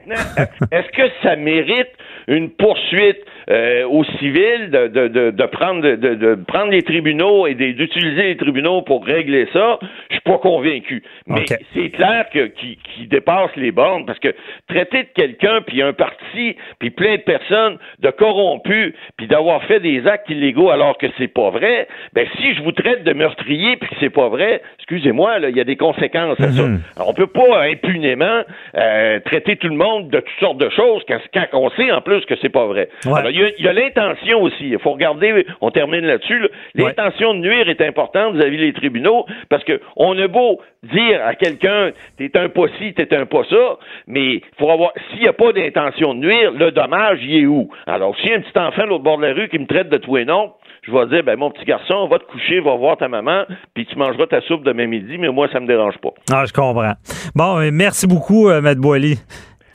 Est-ce 0.71 0.91
que 0.91 1.09
ça 1.23 1.35
mérite 1.35 1.89
une 2.27 2.49
poursuite 2.49 3.23
euh, 3.49 3.85
aux 3.87 4.03
civils 4.03 4.69
de, 4.71 4.87
de, 4.87 5.07
de, 5.07 5.31
de 5.31 5.45
prendre 5.45 5.81
de, 5.81 5.95
de, 5.95 6.35
prendre 6.47 6.71
les 6.71 6.81
tribunaux 6.81 7.47
et 7.47 7.53
d'utiliser 7.53 8.23
les 8.23 8.37
tribunaux 8.37 8.81
pour 8.81 9.05
régler 9.05 9.47
ça, 9.53 9.79
je 10.09 10.15
suis 10.15 10.21
pas 10.21 10.37
convaincu. 10.37 11.03
Mais 11.27 11.45
c'est 11.73 11.89
clair 11.89 12.25
que 12.33 12.47
qui, 12.47 12.77
qui 12.95 13.07
dépasse 13.07 13.51
les 13.55 13.71
bornes 13.71 14.05
parce 14.05 14.19
que 14.19 14.33
traiter 14.67 15.03
de 15.03 15.09
quelqu'un 15.13 15.61
puis 15.61 15.81
un 15.81 15.93
parti 15.93 16.55
puis 16.79 16.89
plein 16.89 17.17
de 17.17 17.21
personnes 17.21 17.77
de 17.99 18.09
corrompus 18.09 18.93
puis 19.17 19.27
d'avoir 19.27 19.63
fait 19.63 19.79
des 19.79 20.07
actes 20.07 20.29
illégaux 20.29 20.69
alors 20.69 20.97
que 20.97 21.07
c'est 21.17 21.27
pas 21.27 21.49
vrai, 21.49 21.87
ben 22.13 22.27
si 22.37 22.55
je 22.55 22.63
vous 22.63 22.71
traite 22.71 23.03
de 23.03 23.13
meurtrier 23.13 23.77
puis 23.77 23.89
que 23.89 23.95
c'est 23.99 24.09
pas 24.09 24.29
vrai, 24.29 24.61
excusez-moi 24.79 25.39
là, 25.39 25.49
il 25.49 25.57
y 25.57 25.61
a 25.61 25.65
des 25.65 25.77
conséquences 25.77 26.39
à 26.39 26.51
ça. 26.51 26.63
Mhm. 26.63 26.79
Alors, 26.95 27.09
on 27.09 27.13
peut 27.13 27.27
pas 27.27 27.63
impunément 27.63 28.41
euh, 28.75 29.19
traiter 29.19 29.55
tout 29.57 29.69
le 29.69 29.75
monde 29.75 30.09
de 30.09 30.19
toutes 30.19 30.39
sortes 30.39 30.57
de 30.57 30.69
choses 30.69 31.03
quand, 31.07 31.19
quand 31.33 31.59
on 31.59 31.69
sait 31.71 31.91
en 31.91 32.01
plus 32.01 32.25
que 32.25 32.35
c'est 32.41 32.49
pas 32.49 32.65
vrai 32.65 32.89
y 33.39 33.67
a, 33.67 33.73
l'intention 33.73 34.41
aussi. 34.41 34.69
Il 34.69 34.79
faut 34.79 34.91
regarder, 34.91 35.45
on 35.61 35.71
termine 35.71 36.05
là-dessus. 36.05 36.47
L'intention 36.75 37.33
de 37.33 37.39
nuire 37.39 37.69
est 37.69 37.81
importante 37.81 38.35
vis-à-vis 38.35 38.57
des 38.57 38.73
tribunaux 38.73 39.25
parce 39.49 39.63
que 39.63 39.79
on 39.95 40.17
a 40.17 40.27
beau 40.27 40.61
dire 40.83 41.21
à 41.25 41.35
quelqu'un 41.35 41.91
t'es 42.17 42.31
un 42.37 42.49
pas 42.49 42.67
ci, 42.77 42.93
t'es 42.93 43.13
un 43.15 43.25
pas 43.25 43.43
ça, 43.49 43.77
mais 44.07 44.41
faut 44.59 44.69
avoir 44.69 44.91
s'il 45.09 45.21
n'y 45.21 45.27
a 45.27 45.33
pas 45.33 45.51
d'intention 45.53 46.13
de 46.13 46.19
nuire, 46.19 46.51
le 46.51 46.71
dommage 46.71 47.19
il 47.21 47.43
est 47.43 47.45
où? 47.45 47.69
Alors, 47.87 48.15
s'il 48.17 48.29
y 48.29 48.33
a 48.33 48.37
un 48.37 48.41
petit 48.41 48.59
enfant 48.59 48.85
l'autre 48.85 49.03
bord 49.03 49.17
de 49.17 49.25
la 49.25 49.33
rue 49.33 49.49
qui 49.49 49.59
me 49.59 49.65
traite 49.65 49.89
de 49.89 49.97
tout 49.97 50.17
et 50.17 50.25
non, 50.25 50.53
je 50.83 50.91
vais 50.91 51.05
dire, 51.07 51.23
ben 51.23 51.37
mon 51.37 51.51
petit 51.51 51.65
garçon, 51.65 52.07
va 52.07 52.19
te 52.19 52.25
coucher, 52.25 52.59
va 52.59 52.75
voir 52.75 52.97
ta 52.97 53.07
maman, 53.07 53.43
puis 53.73 53.85
tu 53.85 53.97
mangeras 53.97 54.27
ta 54.27 54.41
soupe 54.41 54.63
demain 54.63 54.87
midi, 54.87 55.17
mais 55.17 55.29
moi, 55.29 55.47
ça 55.51 55.59
me 55.59 55.67
dérange 55.67 55.97
pas. 55.97 56.09
Ah, 56.31 56.43
je 56.45 56.53
comprends. 56.53 56.93
Bon, 57.33 57.59
merci 57.71 58.07
beaucoup, 58.07 58.49
euh, 58.49 58.75
Boily. 58.75 59.17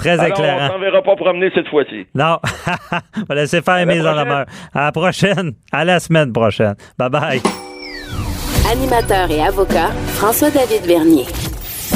Très 0.00 0.18
Alors, 0.18 0.26
éclairant. 0.28 0.66
On 0.66 0.72
s'en 0.72 0.78
verra 0.78 1.02
pas 1.02 1.14
promener 1.14 1.50
cette 1.54 1.68
fois-ci. 1.68 2.06
Non. 2.14 2.38
on 3.18 3.24
va 3.28 3.34
laisser 3.34 3.60
faire 3.60 3.86
mise 3.86 4.06
en 4.06 4.14
la 4.14 4.46
À 4.72 4.84
la 4.84 4.92
prochaine. 4.92 5.52
À 5.70 5.84
la 5.84 6.00
semaine 6.00 6.32
prochaine. 6.32 6.74
Bye 6.96 7.10
bye. 7.10 7.42
Animateur 8.72 9.30
et 9.30 9.42
avocat, 9.42 9.90
François-David 10.14 10.86
Vernier. 10.86 11.26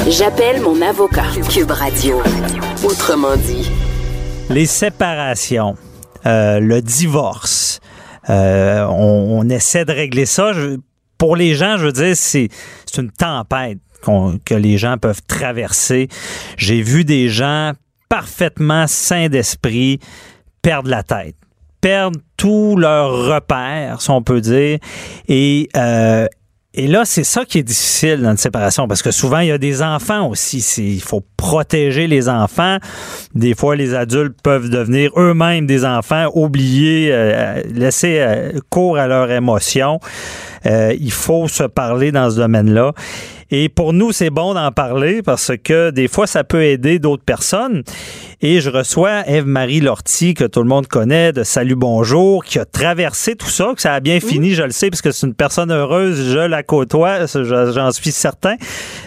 J'appelle 0.07 0.61
mon 0.61 0.79
avocat. 0.83 1.23
Cube 1.51 1.71
Radio. 1.71 2.21
Autrement 2.83 3.35
dit. 3.37 3.71
Les 4.51 4.67
séparations, 4.67 5.75
euh, 6.27 6.59
le 6.59 6.83
divorce, 6.83 7.79
euh, 8.29 8.85
on, 8.87 9.49
essaie 9.49 9.85
de 9.85 9.93
régler 9.93 10.27
ça. 10.27 10.51
pour 11.17 11.35
les 11.35 11.55
gens, 11.55 11.77
je 11.77 11.85
veux 11.85 11.91
dire, 11.91 12.15
c'est 12.15 12.49
une 12.99 13.09
tempête 13.09 13.79
que 14.45 14.53
les 14.53 14.77
gens 14.77 14.97
peuvent 14.99 15.23
traverser. 15.27 16.07
J'ai 16.57 16.83
vu 16.83 17.03
des 17.03 17.29
gens 17.29 17.71
parfaitement 18.09 18.87
sains 18.87 19.29
d'esprit 19.29 19.99
perdent 20.61 20.87
la 20.87 21.03
tête, 21.03 21.35
perdent 21.81 22.17
tous 22.37 22.75
leurs 22.75 23.11
repères, 23.27 24.01
si 24.01 24.09
on 24.09 24.21
peut 24.21 24.41
dire, 24.41 24.79
et 25.27 25.69
euh, 25.75 26.27
et 26.77 26.87
là, 26.87 27.05
c'est 27.05 27.23
ça 27.23 27.45
qui 27.45 27.59
est 27.59 27.63
difficile 27.63 28.21
dans 28.21 28.31
une 28.31 28.37
séparation, 28.37 28.85
parce 28.85 29.01
que 29.01 29.11
souvent, 29.11 29.39
il 29.39 29.47
y 29.47 29.51
a 29.51 29.57
des 29.57 29.81
enfants 29.81 30.27
aussi. 30.27 30.59
Il 30.77 31.01
faut 31.01 31.23
protéger 31.37 32.05
les 32.05 32.27
enfants. 32.27 32.79
Des 33.33 33.55
fois, 33.55 33.77
les 33.77 33.93
adultes 33.93 34.37
peuvent 34.43 34.69
devenir 34.69 35.11
eux-mêmes 35.15 35.67
des 35.67 35.85
enfants, 35.85 36.29
oublier, 36.33 37.11
euh, 37.13 37.63
laisser 37.73 38.17
euh, 38.19 38.59
cours 38.69 38.97
à 38.97 39.07
leurs 39.07 39.31
émotions. 39.31 40.01
il 40.65 41.11
faut 41.13 41.47
se 41.47 41.63
parler 41.63 42.11
dans 42.11 42.29
ce 42.29 42.35
domaine-là. 42.35 42.91
Et 43.57 43.69
pour 43.69 43.93
nous, 43.93 44.11
c'est 44.11 44.31
bon 44.31 44.53
d'en 44.53 44.69
parler 44.73 45.21
parce 45.21 45.53
que 45.63 45.89
des 45.89 46.09
fois, 46.09 46.27
ça 46.27 46.43
peut 46.43 46.65
aider 46.65 46.99
d'autres 46.99 47.23
personnes. 47.23 47.83
Et 48.41 48.59
je 48.59 48.69
reçois 48.69 49.25
Eve-Marie 49.29 49.79
Lortie, 49.79 50.33
que 50.33 50.43
tout 50.43 50.59
le 50.59 50.67
monde 50.67 50.87
connaît, 50.87 51.31
de 51.31 51.43
Salut 51.43 51.75
Bonjour, 51.75 52.43
qui 52.43 52.59
a 52.59 52.65
traversé 52.65 53.37
tout 53.37 53.47
ça, 53.47 53.71
que 53.73 53.81
ça 53.81 53.93
a 53.93 54.01
bien 54.01 54.19
fini, 54.19 54.55
je 54.55 54.63
le 54.63 54.71
sais, 54.71 54.89
parce 54.89 55.01
que 55.01 55.11
c'est 55.11 55.25
une 55.25 55.33
personne 55.33 55.71
heureuse, 55.71 56.33
je 56.33 56.39
la 56.39 56.63
côtoie, 56.63 57.27
j'en 57.27 57.91
suis 57.91 58.11
certain. 58.11 58.55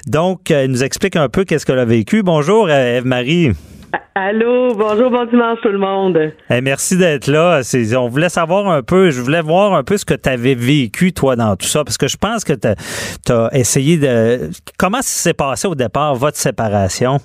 Donc, 0.07 0.51
elle 0.51 0.71
nous 0.71 0.83
explique 0.83 1.17
un 1.17 1.29
peu 1.29 1.45
qu'est-ce 1.45 1.67
qu'elle 1.67 1.79
a 1.79 1.85
vécu. 1.85 2.23
Bonjour, 2.23 2.71
Eve-Marie. 2.71 3.51
Allô, 4.15 4.75
bonjour, 4.75 5.11
bon 5.11 5.25
dimanche 5.27 5.61
tout 5.63 5.69
le 5.69 5.79
monde. 5.79 6.33
merci 6.63 6.99
d'être 6.99 7.29
là. 7.29 7.61
On 7.97 8.09
voulait 8.09 8.29
savoir 8.29 8.69
un 8.69 8.83
peu, 8.83 9.11
je 9.11 9.21
voulais 9.21 9.41
voir 9.41 9.75
un 9.75 9.85
peu 9.85 9.97
ce 9.97 10.05
que 10.05 10.15
tu 10.15 10.29
avais 10.29 10.55
vécu, 10.55 11.13
toi, 11.13 11.37
dans 11.37 11.57
tout 11.57 11.67
ça, 11.67 11.85
parce 11.85 11.97
que 11.97 12.09
je 12.09 12.17
pense 12.17 12.45
que 12.45 12.53
tu 12.53 13.33
as, 13.33 13.49
essayé 13.53 13.97
de... 13.97 14.51
Comment 14.79 15.03
ça 15.03 15.31
s'est 15.31 15.35
passé 15.35 15.69
au 15.69 15.75
départ, 15.75 16.15
votre 16.15 16.37
séparation? 16.37 17.19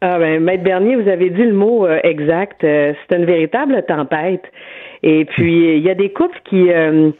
Ah 0.00 0.18
ben, 0.18 0.42
Maître 0.42 0.62
Bernier, 0.62 0.96
vous 0.96 1.08
avez 1.08 1.30
dit 1.30 1.44
le 1.44 1.54
mot 1.54 1.86
euh, 1.86 1.98
exact. 2.04 2.62
Euh, 2.62 2.92
c'est 3.08 3.16
une 3.16 3.24
véritable 3.24 3.84
tempête. 3.86 4.44
Et 5.02 5.24
puis, 5.24 5.76
il 5.76 5.82
y 5.82 5.90
a 5.90 5.94
des 5.94 6.12
couples 6.12 6.38
qui... 6.48 6.72
Euh, 6.72 7.10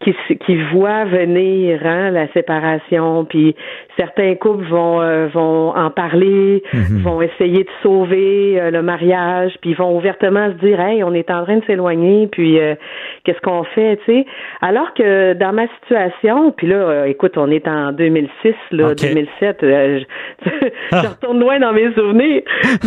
qui, 0.00 0.14
qui 0.46 0.56
voient 0.72 1.04
venir 1.06 1.80
hein, 1.84 2.10
la 2.10 2.28
séparation, 2.32 3.24
puis 3.24 3.56
certains 3.98 4.36
couples 4.36 4.64
vont 4.66 5.02
euh, 5.02 5.26
vont 5.26 5.74
en 5.76 5.90
parler, 5.90 6.62
mhm. 6.72 7.02
vont 7.02 7.20
essayer 7.20 7.64
de 7.64 7.70
sauver 7.82 8.60
euh, 8.60 8.70
le 8.70 8.82
mariage, 8.82 9.52
puis 9.60 9.74
vont 9.74 9.96
ouvertement 9.96 10.48
se 10.48 10.64
dire 10.64 10.80
hey, 10.80 11.02
on 11.02 11.12
est 11.12 11.30
en 11.30 11.44
train 11.44 11.56
de 11.56 11.64
s'éloigner, 11.64 12.28
puis 12.28 12.60
euh, 12.60 12.74
qu'est-ce 13.24 13.40
qu'on 13.40 13.64
fait, 13.64 13.98
tu 14.04 14.12
sais? 14.12 14.26
Alors 14.60 14.94
que 14.94 15.34
dans 15.34 15.52
ma 15.52 15.66
situation, 15.82 16.52
puis 16.52 16.68
là, 16.68 17.06
écoute, 17.06 17.36
on 17.36 17.50
est 17.50 17.66
en 17.66 17.92
2006, 17.92 18.54
là, 18.72 18.94
2007, 18.94 19.58
je, 19.62 20.04
je, 20.92 21.08
retourne 21.08 21.40
loin 21.40 21.58
dans 21.58 21.72
mes 21.72 21.92
souvenirs, 21.94 22.42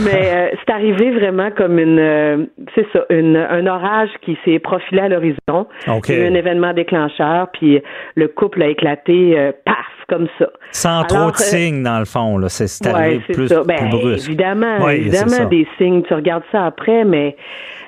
mais 0.06 0.53
c'est 0.60 0.74
arrivé 0.74 1.12
vraiment 1.12 1.51
comme 1.51 1.77
une, 1.77 2.48
c'est 2.75 2.88
ça, 2.94 3.06
une, 3.10 3.36
un 3.36 3.68
orage 3.68 4.10
qui 4.22 4.38
s'est 4.46 4.60
profilé 4.60 5.01
à 5.01 5.10
l'horizon, 5.10 5.68
un 5.88 6.34
événement 6.34 6.74
déclencheur, 6.74 7.50
puis 7.53 7.82
le 8.15 8.27
couple 8.27 8.63
a 8.63 8.68
éclaté, 8.68 9.51
paf, 9.65 9.75
comme 10.12 10.27
ça. 10.38 10.48
Sans 10.72 11.03
trop 11.03 11.32
de 11.32 11.36
euh, 11.36 11.38
signes, 11.38 11.84
dans 11.84 12.00
le 12.00 12.06
fond, 12.06 12.38
là. 12.38 12.50
C'est 12.50 12.86
arrivé 12.88 13.20
plus, 13.34 13.50
ben, 13.65 13.89
brusque. 13.89 14.27
Évidemment, 14.27 14.89
évidemment, 14.89 15.46
des 15.46 15.68
signes. 15.77 16.03
Tu 16.03 16.13
regardes 16.13 16.44
ça 16.51 16.65
après, 16.65 17.03
mais, 17.03 17.36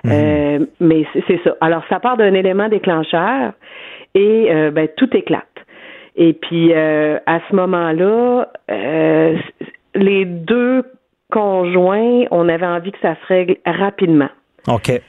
mhm. 0.04 0.12
euh, 0.12 0.66
mais 0.80 1.06
c'est 1.28 1.40
ça. 1.44 1.56
Alors, 1.62 1.84
ça 1.90 2.00
part 2.00 2.18
d'un 2.18 2.34
élément 2.34 2.70
déclencheur 2.70 3.54
et 4.16 4.48
euh, 4.50 4.72
ben, 4.72 4.88
tout 4.96 5.10
éclate. 5.16 5.44
Et 6.16 6.34
puis, 6.34 6.74
à 6.74 7.40
ce 7.50 7.56
moment-là, 7.56 8.48
les 9.96 10.26
deux 10.26 10.84
conjoint, 11.34 12.26
on 12.30 12.48
avait 12.48 12.66
envie 12.66 12.92
que 12.92 13.00
ça 13.02 13.16
se 13.16 13.28
règle 13.28 13.58
rapidement. 13.66 14.30
OK. 14.68 15.02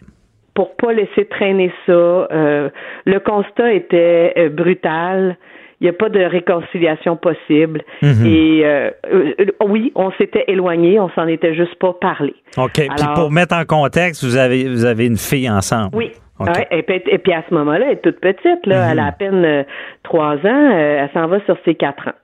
Pour 0.55 0.75
pas 0.77 0.93
laisser 0.93 1.27
traîner 1.27 1.71
ça. 1.87 1.93
Euh, 1.93 2.71
le 3.05 3.19
constat 3.19 3.73
était 3.73 4.33
euh, 4.39 4.49
brutal. 4.49 5.37
Il 5.81 5.85
n'y 5.85 5.91
a 5.91 5.93
pas 5.93 6.09
de 6.09 6.21
réconciliation 6.21 7.17
possible. 7.17 7.83
Mhm. 8.03 8.27
Et 8.27 8.63
euh, 8.65 8.91
euh, 9.13 9.35
oui, 9.67 9.93
on 9.95 10.11
s'était 10.13 10.45
éloigné, 10.49 11.01
on 11.01 11.11
s'en 11.11 11.27
était 11.27 11.55
juste 11.55 11.75
pas 11.77 11.93
parlé. 11.93 12.35
OK. 12.57 12.73
Puis 12.75 13.07
pour 13.15 13.31
mettre 13.31 13.55
en 13.57 13.65
contexte, 13.65 14.25
vous 14.25 14.37
avez, 14.37 14.69
vous 14.69 14.85
avez 14.85 15.07
une 15.07 15.17
fille 15.17 15.51
ensemble. 15.51 15.91
Oui. 15.95 16.13
Ouais, 16.41 16.67
et, 16.73 16.83
puis, 16.83 17.01
et 17.07 17.19
puis 17.19 17.33
à 17.33 17.45
ce 17.49 17.55
moment-là, 17.55 17.87
elle 17.87 17.93
est 17.93 18.03
toute 18.03 18.19
petite, 18.19 18.67
là, 18.67 18.89
elle 18.91 18.99
a 18.99 19.07
à 19.07 19.13
peine 19.13 19.45
euh, 19.45 19.63
trois 20.03 20.35
ans, 20.35 20.71
elle 20.73 21.09
s'en 21.15 21.29
va 21.29 21.39
sur 21.45 21.57
ses 21.65 21.77
quatre 21.77 22.09
ans. 22.09 22.15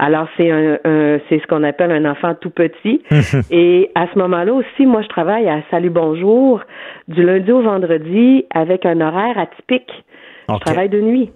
Alors 0.00 0.26
c'est 0.36 0.50
un, 0.50 0.72
un- 0.84 1.20
c'est 1.28 1.38
ce 1.40 1.46
qu'on 1.46 1.62
appelle 1.62 1.92
un 1.92 2.04
enfant 2.10 2.34
tout 2.34 2.50
petit. 2.50 3.00
et 3.52 3.92
à 3.94 4.08
ce 4.12 4.18
moment-là 4.18 4.52
aussi, 4.54 4.86
moi 4.86 5.02
je 5.02 5.08
travaille 5.08 5.48
à 5.48 5.62
Salut 5.70 5.90
Bonjour 5.90 6.60
du 7.06 7.22
lundi 7.22 7.52
au 7.52 7.62
vendredi 7.62 8.44
avec 8.52 8.84
un 8.86 9.00
horaire 9.00 9.38
atypique. 9.38 9.92
Je 10.48 10.58
travaille 10.64 10.88
de 10.88 11.00
nuit. 11.00 11.30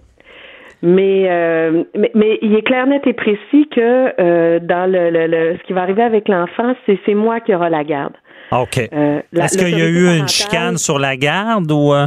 Mais, 0.81 1.25
euh, 1.29 1.83
mais, 1.97 2.11
mais 2.13 2.37
il 2.41 2.53
est 2.55 2.61
clair, 2.61 2.85
net 2.87 3.05
et 3.07 3.13
précis 3.13 3.67
que 3.73 4.13
euh, 4.21 4.59
dans 4.59 4.89
le, 4.91 5.09
le, 5.09 5.27
le- 5.27 5.57
ce 5.57 5.63
qui 5.63 5.73
va 5.73 5.81
arriver 5.81 6.03
avec 6.03 6.27
l'enfant, 6.27 6.75
c'est, 6.85 6.99
c'est 7.05 7.15
moi 7.15 7.39
qui 7.39 7.55
aura 7.55 7.69
la 7.69 7.83
garde. 7.83 8.13
OK. 8.51 8.77
Euh, 8.93 9.19
Est-ce 9.35 9.57
qu'il 9.57 9.77
y 9.77 9.81
a 9.81 9.87
eu 9.87 10.17
une 10.19 10.27
chicane 10.27 10.77
sur 10.77 10.99
la 10.99 11.15
garde 11.17 11.71
ou. 11.71 11.93
euh, 11.93 12.05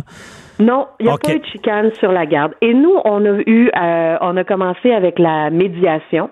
Non, 0.60 0.86
il 1.00 1.06
n'y 1.06 1.12
a 1.12 1.16
pas 1.18 1.32
eu 1.34 1.38
de 1.40 1.44
chicane 1.46 1.92
sur 1.94 2.12
la 2.12 2.26
garde. 2.26 2.52
Et 2.60 2.74
nous, 2.74 2.94
on 3.04 3.24
a 3.24 3.38
eu, 3.46 3.70
euh, 3.76 4.16
on 4.20 4.36
a 4.36 4.44
commencé 4.44 4.92
avec 4.92 5.18
la 5.18 5.50
médiation. 5.50 6.30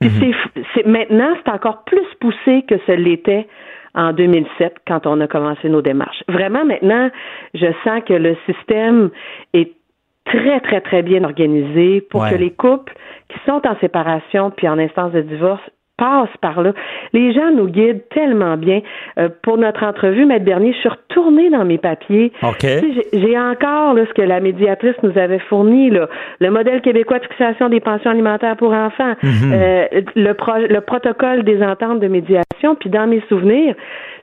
Puis 0.00 0.10
c'est, 0.54 0.62
c'est 0.74 0.86
maintenant, 0.86 1.30
c'est 1.44 1.50
encore 1.52 1.82
plus 1.84 2.06
poussé 2.20 2.64
que 2.68 2.76
ce 2.86 2.92
l'était 2.92 3.48
en 3.94 4.12
2007 4.12 4.74
quand 4.86 5.06
on 5.06 5.20
a 5.20 5.26
commencé 5.26 5.68
nos 5.68 5.82
démarches. 5.82 6.22
Vraiment, 6.28 6.64
maintenant, 6.64 7.10
je 7.54 7.66
sens 7.84 8.02
que 8.06 8.14
le 8.14 8.36
système 8.46 9.10
est 9.54 9.72
très, 10.28 10.60
très, 10.60 10.80
très 10.80 11.02
bien 11.02 11.24
organisé 11.24 12.00
pour 12.10 12.22
Ouais. 12.22 12.30
que 12.30 12.36
les 12.36 12.50
couples 12.50 12.92
qui 13.28 13.38
sont 13.46 13.60
en 13.66 13.76
séparation 13.80 14.50
puis 14.50 14.68
en 14.68 14.78
instance 14.78 15.12
de 15.12 15.20
divorce 15.20 15.60
passent 15.98 16.36
par 16.40 16.62
là. 16.62 16.72
Les 17.12 17.32
gens 17.32 17.50
nous 17.50 17.66
guident 17.66 18.08
tellement 18.10 18.56
bien. 18.56 18.82
Euh, 19.18 19.28
pour 19.42 19.58
notre 19.58 19.82
entrevue, 19.82 20.26
Maître 20.26 20.44
Bernier, 20.44 20.72
je 20.72 20.78
suis 20.78 20.88
retournée 20.88 21.50
dans 21.50 21.64
mes 21.64 21.76
papiers. 21.78 22.30
OK. 22.44 22.58
Tu 22.60 22.66
sais, 22.68 23.08
J'ai 23.14 23.36
encore 23.36 23.94
là, 23.94 24.04
ce 24.06 24.12
que 24.14 24.22
la 24.22 24.38
médiatrice 24.38 24.94
nous 25.02 25.18
avait 25.18 25.40
fourni, 25.40 25.90
là, 25.90 26.08
le 26.38 26.50
modèle 26.50 26.82
québécois 26.82 27.18
de 27.18 27.24
fixation 27.24 27.68
des 27.68 27.80
pensions 27.80 28.12
alimentaires 28.12 28.56
pour 28.56 28.72
enfants, 28.72 29.14
euh, 29.24 29.86
le, 30.14 30.32
pro- 30.34 30.66
le 30.70 30.80
protocole 30.82 31.42
des 31.42 31.60
ententes 31.64 31.98
de 31.98 32.06
médiation. 32.06 32.76
Puis 32.78 32.90
dans 32.90 33.08
mes 33.08 33.20
souvenirs, 33.28 33.74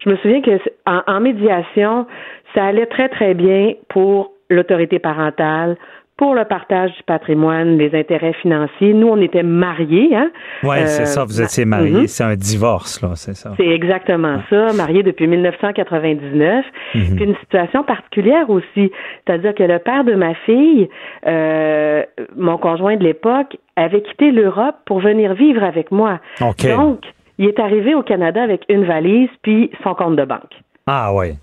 je 0.01 0.09
me 0.09 0.15
souviens 0.17 0.41
que 0.41 0.51
en, 0.87 1.01
en 1.07 1.19
médiation, 1.19 2.05
ça 2.53 2.63
allait 2.67 2.85
très 2.85 3.09
très 3.09 3.33
bien 3.33 3.73
pour 3.89 4.31
l'autorité 4.49 4.99
parentale, 4.99 5.77
pour 6.17 6.33
le 6.33 6.45
partage 6.45 6.91
du 6.95 7.03
patrimoine, 7.03 7.77
les 7.77 7.93
intérêts 7.93 8.31
financiers. 8.41 8.93
Nous, 8.93 9.07
on 9.07 9.19
était 9.19 9.43
mariés, 9.43 10.15
hein. 10.15 10.31
Oui, 10.63 10.77
c'est 10.85 11.01
Euh, 11.01 11.05
ça, 11.05 11.25
vous 11.25 11.41
étiez 11.41 11.65
mariés. 11.65 11.91
Mhm. 11.91 12.07
C'est 12.07 12.23
un 12.23 12.35
divorce, 12.35 13.01
là, 13.01 13.09
c'est 13.15 13.35
ça. 13.35 13.51
C'est 13.57 13.67
exactement 13.67 14.39
ça, 14.49 14.71
marié 14.73 15.03
depuis 15.03 15.27
1999. 15.27 16.63
Mhm. 16.93 17.15
Puis 17.15 17.25
une 17.25 17.35
situation 17.35 17.83
particulière 17.83 18.49
aussi, 18.49 18.91
c'est-à-dire 19.25 19.53
que 19.55 19.63
le 19.63 19.79
père 19.79 20.05
de 20.05 20.13
ma 20.13 20.33
fille, 20.45 20.87
euh, 21.27 22.03
mon 22.37 22.57
conjoint 22.57 22.95
de 22.95 23.03
l'époque, 23.03 23.57
avait 23.75 24.01
quitté 24.01 24.31
l'Europe 24.31 24.75
pour 24.85 25.01
venir 25.01 25.33
vivre 25.33 25.63
avec 25.63 25.91
moi. 25.91 26.19
Donc, 26.39 26.99
il 27.37 27.47
est 27.47 27.59
arrivé 27.59 27.93
au 27.93 28.03
Canada 28.03 28.41
avec 28.41 28.63
une 28.69 28.85
valise 28.85 29.29
puis 29.41 29.69
son 29.83 29.93
compte 29.95 30.15
de 30.15 30.23
banque. 30.23 30.53
Ah, 30.87 31.13
oui. 31.13 31.33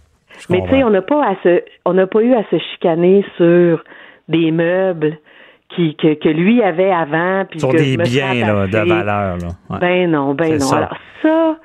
Mais 0.50 0.62
tu 0.62 0.70
sais, 0.70 0.84
on 0.84 0.90
n'a 0.90 1.02
pas 1.02 1.24
à 1.24 1.34
se, 1.42 1.62
on 1.84 1.94
n'a 1.94 2.06
pas 2.06 2.20
eu 2.22 2.34
à 2.34 2.42
se 2.50 2.58
chicaner 2.72 3.24
sur 3.36 3.82
des 4.28 4.50
meubles 4.50 5.18
qui, 5.74 5.96
que, 5.96 6.14
que 6.14 6.28
lui 6.28 6.62
avait 6.62 6.90
avant. 6.92 7.44
Puis 7.50 7.60
Sur 7.60 7.70
que 7.70 7.76
des 7.78 7.96
biens 7.96 8.34
là, 8.34 8.66
de 8.66 8.76
valeur. 8.76 9.38
Là. 9.38 9.48
Ouais. 9.70 9.78
Ben 9.80 10.10
non, 10.10 10.34
ben 10.34 10.52
non. 10.54 10.58
ça. 10.60 10.76
Alors 10.76 10.96
ça, 11.22 11.56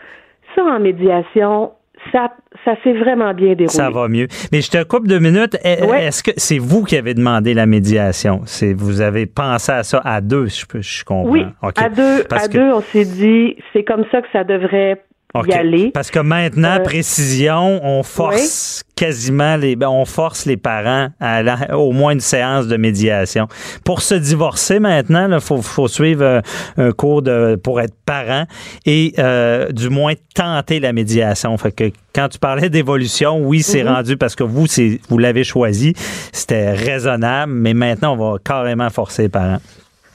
ça 0.56 0.62
en 0.64 0.80
médiation, 0.80 1.72
ça, 2.12 2.32
ça 2.64 2.76
s'est 2.84 2.94
vraiment 2.94 3.34
bien 3.34 3.50
déroulé. 3.50 3.68
Ça 3.68 3.90
va 3.90 4.08
mieux. 4.08 4.28
Mais 4.52 4.62
je 4.62 4.70
te 4.72 4.84
coupe 4.84 5.08
deux 5.08 5.20
minutes. 5.20 5.58
Est- 5.64 5.84
Ouais. 5.86 6.06
Est-ce 6.06 6.24
que 6.24 6.32
c'est 6.38 6.58
vous 6.60 6.84
qui 6.84 6.96
avez 6.96 7.14
demandé 7.16 7.54
la 7.54 7.66
médiation? 7.66 8.42
C'est 8.46 8.74
vous 8.74 9.02
avez 9.02 9.26
pensé 9.26 9.72
à 9.72 9.84
ça 9.84 10.02
à 10.06 10.22
deux, 10.22 10.48
je, 10.48 10.66
peux- 10.66 10.82
je 10.82 11.04
comprends. 11.04 11.30
Oui, 11.32 11.44
à 11.62 11.90
deux, 11.90 12.24
Parce 12.30 12.46
à 12.46 12.48
que- 12.48 12.54
deux, 12.54 12.72
on 12.74 12.82
s'est 12.82 13.06
dit, 13.06 13.58
c'est 13.74 13.84
comme 13.84 14.06
ça 14.12 14.22
que 14.22 14.28
ça 14.32 14.44
devrait 14.44 15.02
OK. 15.42 15.48
y 15.48 15.54
aller. 15.54 15.92
Parce 15.94 16.12
que 16.12 16.20
maintenant, 16.20 16.78
Euh, 16.80 16.84
précision, 16.84 17.80
on 17.84 18.04
force 18.04 18.84
quasiment 18.96 19.56
les, 19.58 19.76
ben, 19.76 19.90
on 19.90 20.06
force 20.06 20.46
les 20.46 20.58
parents 20.58 21.10
à 21.20 21.36
aller 21.36 21.54
au 21.74 21.92
moins 21.92 22.12
une 22.14 22.20
séance 22.20 22.68
de 22.68 22.78
médiation. 22.78 23.48
Pour 23.84 24.02
se 24.02 24.16
divorcer 24.16 24.80
maintenant, 24.80 25.28
il 25.32 25.40
faut, 25.40 25.62
faut 25.62 25.88
suivre 25.88 26.24
euh, 26.24 26.42
un 26.78 26.92
cours 26.92 27.22
de, 27.22 27.56
pour 27.64 27.80
être 27.80 27.94
parent 28.06 28.46
et 28.86 29.14
euh, 29.20 29.70
du 29.72 29.90
moins 29.90 30.14
tenter 30.34 30.80
la 30.80 30.94
médiation. 30.94 31.56
Fait 31.58 31.72
que 31.72 31.92
quand 32.14 32.30
tu 32.30 32.40
parlais 32.40 32.70
d'évolution, 32.70 33.40
oui, 33.40 33.62
c'est 33.62 33.84
Mhm. 33.84 33.90
rendu 33.94 34.18
parce 34.18 34.36
que 34.36 34.44
vous, 34.44 34.66
vous 35.10 35.18
l'avez 35.18 35.44
choisi. 35.44 35.94
C'était 36.32 36.72
raisonnable, 36.72 37.52
mais 37.54 37.74
maintenant, 37.74 38.14
on 38.20 38.32
va 38.32 38.38
carrément 38.44 38.90
forcer 38.90 39.24
les 39.24 39.30
parents. 39.30 39.60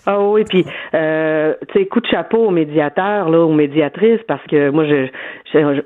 Ah 0.05 0.21
oui, 0.21 0.43
puis 0.49 0.65
euh, 0.95 1.55
tu 1.69 1.79
sais, 1.79 1.87
coup 1.87 2.01
de 2.01 2.07
chapeau 2.07 2.39
aux 2.47 2.51
médiateurs, 2.51 3.29
là, 3.29 3.39
aux 3.41 3.53
médiatrices, 3.53 4.23
parce 4.27 4.43
que 4.49 4.71
moi, 4.71 4.85
je 4.85 5.07
je- 5.07 5.11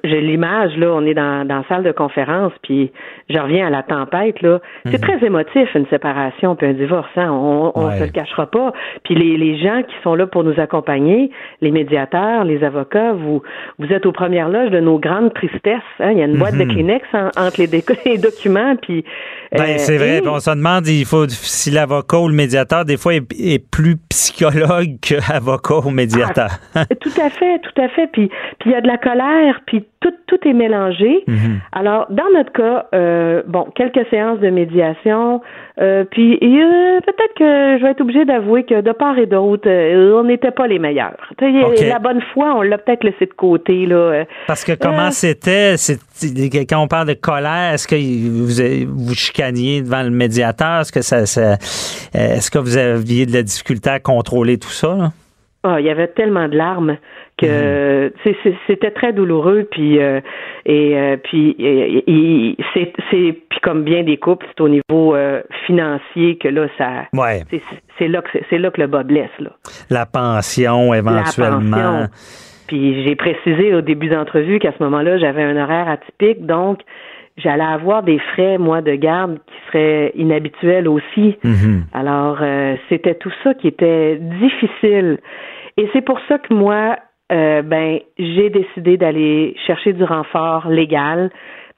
j'ai 0.04 0.20
l'image, 0.20 0.76
là, 0.76 0.92
on 0.92 1.04
est 1.06 1.14
dans, 1.14 1.44
dans 1.46 1.56
la 1.58 1.64
salle 1.68 1.82
de 1.82 1.92
conférence, 1.92 2.52
puis 2.62 2.92
je 3.28 3.38
reviens 3.38 3.66
à 3.66 3.70
la 3.70 3.82
tempête, 3.82 4.40
là. 4.42 4.60
C'est 4.86 5.00
très 5.00 5.24
émotif, 5.24 5.68
une 5.74 5.86
séparation 5.88 6.54
puis 6.56 6.66
un 6.68 6.72
divorce, 6.72 7.08
hein. 7.16 7.30
On, 7.30 7.72
on 7.74 7.86
Ouais. 7.88 7.98
se 7.98 8.04
le 8.04 8.10
cachera 8.10 8.46
pas. 8.50 8.72
Puis 9.04 9.14
les, 9.14 9.36
les 9.36 9.58
gens 9.58 9.82
qui 9.82 9.94
sont 10.02 10.14
là 10.14 10.26
pour 10.26 10.44
nous 10.44 10.58
accompagner, 10.60 11.30
les 11.60 11.70
médiateurs, 11.70 12.44
les 12.44 12.62
avocats, 12.64 13.12
vous 13.12 13.42
vous 13.78 13.92
êtes 13.92 14.06
aux 14.06 14.12
premières 14.12 14.48
loges 14.48 14.70
de 14.70 14.80
nos 14.80 14.98
grandes 14.98 15.32
tristesses. 15.34 15.80
Hein. 16.00 16.12
Il 16.12 16.18
y 16.18 16.22
a 16.22 16.26
une 16.26 16.36
boîte 16.38 16.56
de 16.56 16.64
Kleenex 16.64 17.04
en- 17.12 17.30
entre 17.36 17.60
les, 17.60 18.18
documents, 18.18 18.76
puis 18.80 19.04
Ben, 19.52 19.62
euh, 19.62 19.74
c'est 19.78 19.96
vrai. 19.98 20.18
et- 20.18 20.28
on 20.28 20.38
se 20.40 20.50
demande 20.50 20.86
il 20.88 21.04
faut, 21.04 21.26
si 21.28 21.70
l'avocat 21.70 22.18
ou 22.18 22.28
le 22.28 22.34
médiateur, 22.34 22.84
des 22.84 22.96
fois, 22.96 23.14
est, 23.14 23.26
est 23.38 23.58
plus 23.70 23.96
psychologue 24.10 24.96
qu'avocat 25.00 25.78
ou 25.86 25.90
médiateur. 25.90 26.50
Tout 27.00 27.20
à 27.20 27.30
fait, 27.30 27.58
tout 27.60 27.80
à 27.80 27.88
fait. 27.88 28.06
Puis 28.12 28.28
puis 28.60 28.70
il 28.70 28.72
y 28.72 28.74
a 28.74 28.80
de 28.80 28.86
la 28.86 28.98
colère, 28.98 29.55
puis 29.66 29.84
tout 30.00 30.12
tout 30.26 30.38
est 30.48 30.52
mélangé. 30.52 31.22
Mhm. 31.26 31.60
Alors 31.72 32.06
dans 32.10 32.28
notre 32.34 32.52
cas, 32.52 32.86
euh, 32.94 33.42
bon, 33.46 33.64
quelques 33.74 34.06
séances 34.10 34.40
de 34.40 34.50
médiation, 34.50 35.40
euh, 35.80 36.04
puis 36.10 36.34
euh, 36.42 37.00
peut-être 37.00 37.34
que 37.36 37.78
je 37.78 37.82
vais 37.82 37.90
être 37.92 38.00
obligée 38.00 38.24
d'avouer 38.24 38.64
que 38.64 38.80
de 38.80 38.92
part 38.92 39.18
et 39.18 39.26
d'autre, 39.26 39.68
euh, 39.68 40.18
on 40.18 40.24
n'était 40.24 40.50
pas 40.50 40.66
les 40.66 40.78
meilleurs. 40.78 41.16
La 41.40 41.98
bonne 41.98 42.20
foi, 42.32 42.54
on 42.56 42.62
l'a 42.62 42.78
peut-être 42.78 43.04
laissé 43.04 43.26
de 43.26 43.32
côté 43.34 43.86
là. 43.86 44.24
Parce 44.46 44.64
que 44.64 44.72
comment 44.72 45.10
c'était, 45.10 45.76
quand 46.68 46.82
on 46.82 46.88
parle 46.88 47.08
de 47.08 47.14
colère, 47.14 47.74
est-ce 47.74 47.86
que 47.86 47.96
vous 47.96 48.96
vous 49.06 49.14
chicaniez 49.14 49.82
devant 49.82 50.02
le 50.02 50.10
médiateur? 50.10 50.80
Est-ce 50.80 50.92
que 50.92 51.02
ça, 51.02 51.26
ça- 51.26 51.54
est-ce 52.14 52.50
que 52.50 52.58
vous 52.58 52.76
aviez 52.76 53.26
de 53.26 53.32
la 53.32 53.42
difficulté 53.42 53.90
à 53.90 54.00
contrôler 54.00 54.58
tout 54.58 54.68
ça? 54.68 54.94
là? 54.94 55.12
Ah, 55.62 55.80
il 55.80 55.86
y 55.86 55.90
avait 55.90 56.06
tellement 56.08 56.46
de 56.48 56.56
larmes 56.56 56.96
que 57.38 58.12
c'est- 58.24 58.54
c'était 58.66 58.90
très 58.90 59.12
douloureux 59.12 59.68
puis 59.70 59.98
euh, 60.00 60.20
et 60.64 60.96
euh, 60.98 61.16
puis 61.22 61.50
et- 61.58 62.04
et- 62.06 62.56
c'est 62.74 63.32
puis 63.48 63.60
comme 63.62 63.82
bien 63.84 64.02
des 64.04 64.16
couples 64.16 64.46
c'est 64.48 64.60
au 64.62 64.68
niveau 64.68 65.14
euh, 65.14 65.42
financier 65.66 66.38
que 66.38 66.48
là 66.48 66.66
ça 66.78 66.90
Ouais. 67.12 67.42
c'est 67.50 67.60
c'est 67.98 68.08
là 68.08 68.22
que 68.22 68.30
c'est- 68.48 68.58
là 68.58 68.70
que 68.70 68.80
le 68.80 68.86
bas 68.86 69.02
blesse 69.02 69.28
là 69.38 69.50
La 69.90 70.06
pension, 70.06 70.94
éventuellement. 70.94 71.76
la 71.76 71.82
pension 72.06 72.08
puis 72.68 73.04
j'ai 73.04 73.14
précisé 73.16 73.74
au 73.74 73.80
début 73.82 74.08
d'entrevue 74.08 74.58
qu'à 74.58 74.72
ce 74.76 74.82
moment-là 74.82 75.18
j'avais 75.18 75.42
un 75.42 75.62
horaire 75.62 75.88
atypique 75.88 76.46
donc 76.46 76.80
j'allais 77.36 77.64
avoir 77.64 78.02
des 78.02 78.18
frais 78.32 78.56
moi 78.56 78.80
de 78.80 78.94
garde 78.94 79.38
qui 79.46 79.54
seraient 79.70 80.12
inhabituels 80.16 80.88
aussi 80.88 81.36
Mhm. 81.44 81.84
alors, 81.92 82.38
euh, 82.40 82.76
c'était 82.88 83.14
tout 83.14 83.32
ça 83.44 83.52
qui 83.52 83.68
était 83.68 84.16
difficile. 84.16 85.18
Et 85.78 85.86
c'est 85.92 86.00
pour 86.00 86.18
ça 86.26 86.38
que 86.38 86.54
moi, 86.54 86.96
euh, 87.32 87.62
ben, 87.62 87.98
j'ai 88.18 88.50
décidé 88.50 88.96
d'aller 88.96 89.56
chercher 89.66 89.92
du 89.92 90.04
renfort 90.04 90.68
légal. 90.68 91.30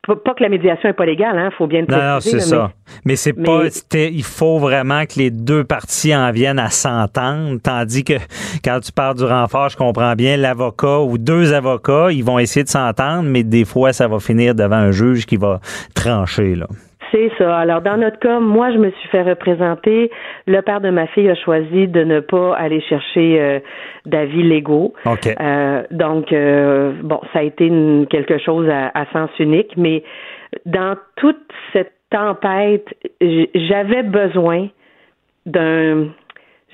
Pas 0.07 0.33
que 0.33 0.43
la 0.43 0.49
médiation 0.49 0.89
n'est 0.89 0.95
pas 0.95 1.05
légale, 1.05 1.37
hein, 1.39 1.51
faut 1.59 1.67
bien 1.67 1.81
le 1.83 1.87
Non, 1.87 1.97
non, 2.03 2.13
préciser. 2.15 2.41
c'est 2.41 2.47
ça. 2.49 2.71
Mais 3.05 3.17
c'est 3.17 3.35
pas. 3.35 3.65
Il 3.93 4.23
faut 4.23 4.59
vraiment 4.59 5.05
que 5.05 5.19
les 5.19 5.31
deux 5.31 5.65
parties 5.65 6.17
en 6.17 6.31
viennent 6.31 6.59
à 6.59 6.71
s'entendre. 6.71 7.59
Tandis 7.63 8.05
que 8.05 8.15
quand 8.65 8.81
tu 8.81 8.91
parles 8.91 9.17
du 9.17 9.25
renfort, 9.25 9.69
je 9.69 9.77
comprends 9.77 10.15
bien, 10.15 10.39
l'avocat 10.39 11.01
ou 11.01 11.19
deux 11.19 11.53
avocats, 11.53 12.11
ils 12.11 12.25
vont 12.25 12.39
essayer 12.39 12.65
de 12.65 12.71
s'entendre, 12.71 13.25
mais 13.25 13.43
des 13.43 13.67
fois, 13.67 13.93
ça 13.93 14.09
va 14.09 14.19
finir 14.19 14.55
devant 14.55 14.77
un 14.77 14.93
juge 14.93 15.27
qui 15.27 15.37
va 15.37 15.61
trancher. 15.95 16.55
Là. 16.55 16.69
C'est 17.13 17.31
ça. 17.39 17.57
Alors, 17.57 17.81
dans 17.81 17.97
notre 17.97 18.19
cas, 18.19 18.39
moi, 18.41 18.71
je 18.73 18.79
me 18.79 18.91
suis 18.91 19.09
fait 19.09 19.23
représenter. 19.23 20.11
Le 20.47 20.61
père 20.63 20.81
de 20.81 20.91
ma 20.91 21.07
fille 21.09 21.29
a 21.31 21.35
choisi 21.35 21.89
de 21.89 22.05
ne 22.05 22.21
pas 22.21 22.55
aller 22.57 22.81
chercher 22.83 23.41
euh, 23.41 23.61
d'avis 24.07 24.43
légaux. 24.43 24.95
OK. 25.07 25.27
Euh, 25.41 25.83
donc, 25.91 26.33
euh, 26.33 26.93
bon, 27.03 27.21
ça 27.33 27.41
a 27.41 27.43
été 27.43 27.67
une- 27.67 28.07
quelque 28.09 28.39
chose 28.39 28.69
à, 28.69 28.91
à 28.95 29.07
sens 29.13 29.31
unique, 29.39 29.73
mais 29.77 30.03
dans 30.67 30.97
toute 31.17 31.41
cette 31.73 31.93
tempête, 32.11 32.87
j'avais 33.55 34.03
besoin 34.03 34.69
d'un... 35.47 36.09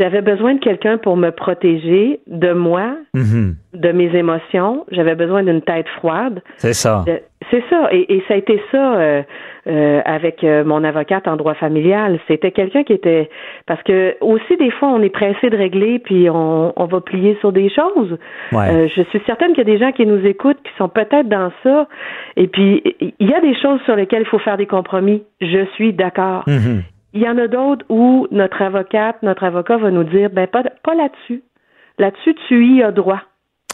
J'avais 0.00 0.22
besoin 0.22 0.54
de 0.54 0.58
quelqu'un 0.58 0.98
pour 0.98 1.16
me 1.16 1.30
protéger 1.30 2.18
de 2.26 2.52
moi, 2.52 2.96
Mhm. 3.14 3.54
de 3.74 3.92
mes 3.92 4.12
émotions. 4.16 4.84
J'avais 4.90 5.14
besoin 5.14 5.44
d'une 5.44 5.62
tête 5.62 5.86
froide. 5.98 6.42
C'est 6.56 6.72
ça. 6.72 7.04
C'est 7.50 7.64
ça, 7.70 7.88
et, 7.92 8.16
et 8.16 8.24
ça 8.28 8.34
a 8.34 8.36
été 8.36 8.62
ça 8.70 8.96
euh, 8.96 9.22
euh, 9.66 10.02
avec 10.04 10.44
euh, 10.44 10.62
mon 10.62 10.84
avocate 10.84 11.26
en 11.26 11.36
droit 11.36 11.54
familial. 11.54 12.20
C'était 12.28 12.50
quelqu'un 12.50 12.84
qui 12.84 12.92
était 12.92 13.30
parce 13.66 13.82
que 13.82 14.14
aussi 14.20 14.58
des 14.58 14.70
fois 14.70 14.88
on 14.88 15.00
est 15.00 15.08
pressé 15.08 15.48
de 15.48 15.56
régler 15.56 15.98
puis 16.00 16.28
on, 16.28 16.74
on 16.76 16.84
va 16.84 17.00
plier 17.00 17.38
sur 17.40 17.50
des 17.50 17.70
choses. 17.70 18.18
Ouais. 18.52 18.68
Euh, 18.68 18.88
je 18.94 19.00
suis 19.04 19.22
certaine 19.24 19.54
qu'il 19.54 19.66
y 19.66 19.72
a 19.72 19.72
des 19.72 19.78
gens 19.78 19.92
qui 19.92 20.04
nous 20.04 20.22
écoutent 20.26 20.62
qui 20.62 20.70
sont 20.76 20.90
peut-être 20.90 21.30
dans 21.30 21.50
ça. 21.62 21.88
Et 22.36 22.46
puis 22.46 22.82
il 23.00 23.26
y 23.26 23.32
a 23.32 23.40
des 23.40 23.58
choses 23.58 23.80
sur 23.86 23.96
lesquelles 23.96 24.24
il 24.24 24.28
faut 24.28 24.38
faire 24.38 24.58
des 24.58 24.66
compromis. 24.66 25.22
Je 25.40 25.64
suis 25.76 25.94
d'accord. 25.94 26.44
Mhm. 26.46 26.82
Il 27.14 27.22
y 27.22 27.28
en 27.28 27.38
a 27.38 27.48
d'autres 27.48 27.86
où 27.88 28.26
notre 28.32 28.60
avocate, 28.60 29.22
notre 29.22 29.44
avocat 29.44 29.78
va 29.78 29.90
nous 29.90 30.04
dire 30.04 30.28
ben 30.28 30.46
pas 30.46 30.62
pas 30.82 30.94
là-dessus. 30.94 31.42
Là-dessus 31.98 32.34
tu 32.48 32.66
y 32.66 32.82
as 32.82 32.92
droit. 32.92 33.22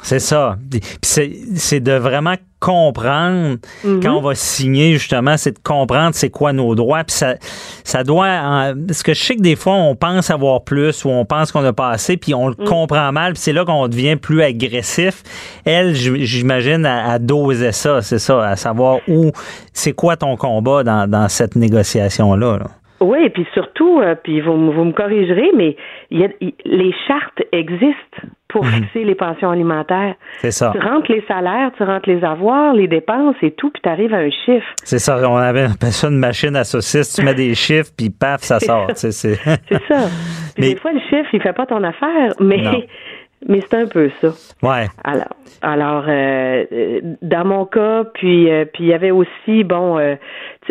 C'est 0.02 0.18
ça. 0.18 0.56
C'est 1.02 1.32
c'est 1.56 1.80
de 1.80 1.92
vraiment 1.92 2.34
comprendre 2.58 3.56
Mhm. 3.84 4.02
quand 4.02 4.14
on 4.16 4.20
va 4.20 4.34
signer 4.34 4.92
justement, 4.92 5.36
c'est 5.38 5.52
de 5.52 5.58
comprendre 5.62 6.10
c'est 6.14 6.28
quoi 6.28 6.52
nos 6.52 6.74
droits. 6.74 7.04
Puis 7.04 7.16
ça, 7.16 7.36
ça 7.84 8.04
doit. 8.04 8.74
parce 8.86 9.02
que 9.02 9.14
je 9.14 9.22
sais 9.22 9.36
que 9.36 9.40
des 9.40 9.56
fois 9.56 9.74
on 9.74 9.94
pense 9.96 10.30
avoir 10.30 10.62
plus 10.64 11.04
ou 11.04 11.08
on 11.10 11.24
pense 11.24 11.52
qu'on 11.52 11.64
a 11.64 11.72
pas 11.72 11.88
assez, 11.90 12.16
puis 12.18 12.34
on 12.34 12.48
le 12.48 12.54
Mm. 12.58 12.64
comprend 12.64 13.12
mal. 13.12 13.32
Puis 13.32 13.42
c'est 13.42 13.52
là 13.54 13.64
qu'on 13.64 13.88
devient 13.88 14.16
plus 14.16 14.42
agressif. 14.42 15.22
Elle, 15.64 15.94
j'imagine, 15.94 16.84
à, 16.86 17.18
doser 17.18 17.72
ça, 17.72 18.02
c'est 18.02 18.18
ça, 18.18 18.46
à 18.46 18.56
savoir 18.56 18.98
où, 19.08 19.30
c'est 19.72 19.92
quoi 19.92 20.16
ton 20.16 20.36
combat 20.36 20.82
dans, 20.84 21.08
dans 21.08 21.28
cette 21.28 21.56
négociation 21.56 22.34
là. 22.36 22.58
là? 22.58 22.66
Oui, 23.00 23.18
et 23.24 23.30
puis 23.30 23.46
surtout, 23.54 24.00
euh, 24.00 24.14
puis 24.14 24.40
vous, 24.42 24.72
vous 24.72 24.84
me 24.84 24.92
corrigerez, 24.92 25.50
mais 25.56 25.76
y 26.10 26.22
a, 26.24 26.28
les 26.66 26.94
chartes 27.08 27.42
existent 27.52 28.28
pour 28.48 28.66
fixer 28.66 29.04
les 29.04 29.14
pensions 29.14 29.50
alimentaires. 29.50 30.14
C'est 30.38 30.50
ça. 30.50 30.72
Tu 30.74 30.80
rentres 30.86 31.10
les 31.10 31.22
salaires, 31.28 31.70
tu 31.76 31.82
rentres 31.84 32.08
les 32.08 32.22
avoirs, 32.24 32.74
les 32.74 32.88
dépenses 32.88 33.36
et 33.42 33.52
tout, 33.52 33.70
puis 33.70 33.80
tu 33.82 33.88
arrives 33.88 34.12
à 34.12 34.18
un 34.18 34.30
chiffre. 34.30 34.66
C'est 34.84 34.98
ça. 34.98 35.18
On 35.30 35.36
avait 35.36 35.68
ça 35.90 36.08
une 36.08 36.18
machine 36.18 36.56
à 36.56 36.64
saucisses. 36.64 37.14
Tu 37.14 37.24
mets 37.24 37.34
des 37.34 37.54
chiffres, 37.64 37.90
puis 37.96 38.10
paf, 38.10 38.40
ça 38.42 38.58
sort. 38.60 38.88
C'est- 38.94 39.12
C'est 39.12 39.34
ça. 39.36 39.48
Puis 40.56 40.64
Mais- 40.64 40.74
des 40.74 40.76
fois, 40.76 40.92
le 40.92 41.00
chiffre, 41.08 41.28
il 41.32 41.40
fait 41.40 41.52
pas 41.52 41.64
ton 41.66 41.82
affaire, 41.84 42.34
mais, 42.40 42.56
Non. 42.58 42.82
mais 43.48 43.60
c'est 43.60 43.76
un 43.78 43.86
peu 43.86 44.10
ça. 44.20 44.28
ouais. 44.62 44.86
Alors, 45.04 45.24
alors 45.62 46.04
euh, 46.08 46.64
euh, 46.72 47.00
dans 47.22 47.44
mon 47.44 47.64
cas, 47.66 48.04
puis 48.14 48.50
euh, 48.50 48.64
puis 48.64 48.84
il 48.84 48.88
y 48.88 48.94
avait 48.94 49.10
aussi 49.12 49.62
bon 49.62 49.98
euh, 49.98 50.16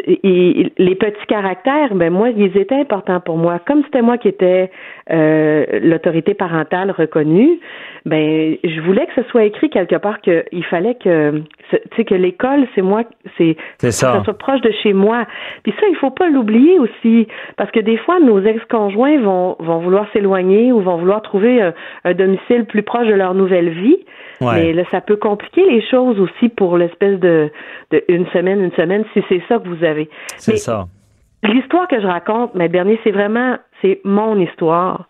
il- 0.06 0.72
les 0.78 0.96
petits 0.96 1.26
caractères, 1.28 1.94
ben 1.96 2.12
moi 2.12 2.30
ils 2.30 2.56
étaient 2.58 2.76
importants 2.76 3.20
pour 3.20 3.38
moi. 3.38 3.60
Comme 3.60 3.84
c'était 3.84 4.02
moi 4.02 4.18
qui 4.18 4.28
étais 4.28 4.70
euh, 5.12 5.66
l'autorité 5.82 6.34
parentale 6.34 6.92
reconnue, 6.92 7.60
ben 8.06 8.56
je 8.64 8.82
voulais 8.82 9.08
que 9.08 9.22
ce 9.22 9.28
soit 9.30 9.44
écrit 9.46 9.70
quelque 9.70 9.96
part 9.96 10.22
que 10.22 10.46
il 10.52 10.64
fallait 10.66 10.96
que 10.96 11.40
tu 11.72 11.78
sais 11.96 12.06
que 12.06 12.16
l'école 12.16 12.68
c'est 12.76 12.82
moi 12.84 13.04
c'est 13.38 13.58
C'est 13.78 13.92
ça. 13.92 14.12
que 14.12 14.18
ça 14.20 14.24
soit 14.26 14.38
proche 14.38 14.62
de 14.62 14.72
chez 14.84 14.94
moi. 14.94 15.26
Puis 15.64 15.74
ça 15.80 15.86
il 15.90 15.96
faut 15.96 16.12
pas 16.12 16.30
l'oublier 16.30 16.78
aussi 16.80 17.28
parce 17.58 17.72
que 17.72 17.80
des 17.80 17.98
fois 17.98 18.20
nos 18.20 18.40
ex-conjoints 18.42 19.20
vont 19.20 19.56
vont 19.60 19.80
vouloir 19.80 20.08
s'éloigner 20.14 20.72
ou 20.72 20.82
vont 20.82 20.98
vouloir 20.98 21.22
trouver 21.24 21.62
un, 21.62 21.74
un 22.06 22.14
domicile 22.14 22.66
plus 22.66 22.84
proche 22.84 23.08
de 23.08 23.14
leur 23.14 23.34
nouvelle 23.34 23.70
vie. 23.70 23.98
Ouais. 24.42 24.54
Mais 24.56 24.74
là, 24.74 24.84
ça 24.92 25.02
peut 25.02 25.18
compliquer 25.18 25.66
les 25.70 25.82
choses 25.90 26.20
aussi 26.20 26.50
pour 26.50 26.78
l'espèce 26.78 27.20
de, 27.20 27.50
de 27.92 28.04
une 28.08 28.28
semaine, 28.28 28.64
une 28.64 28.72
semaine, 28.74 29.04
si 29.14 29.24
c'est 29.28 29.42
ça 29.50 29.60
que 29.60 29.68
vous 29.68 29.84
avez. 29.84 30.10
C'est 30.38 30.58
ça. 30.58 30.88
L'histoire 31.44 31.88
que 31.88 32.00
je 32.02 32.08
raconte, 32.08 32.54
mais 32.56 32.70
dernier, 32.70 33.00
c'est 33.04 33.12
vraiment, 33.12 33.58
c'est 33.82 34.02
mon 34.04 34.40
histoire. 34.40 35.08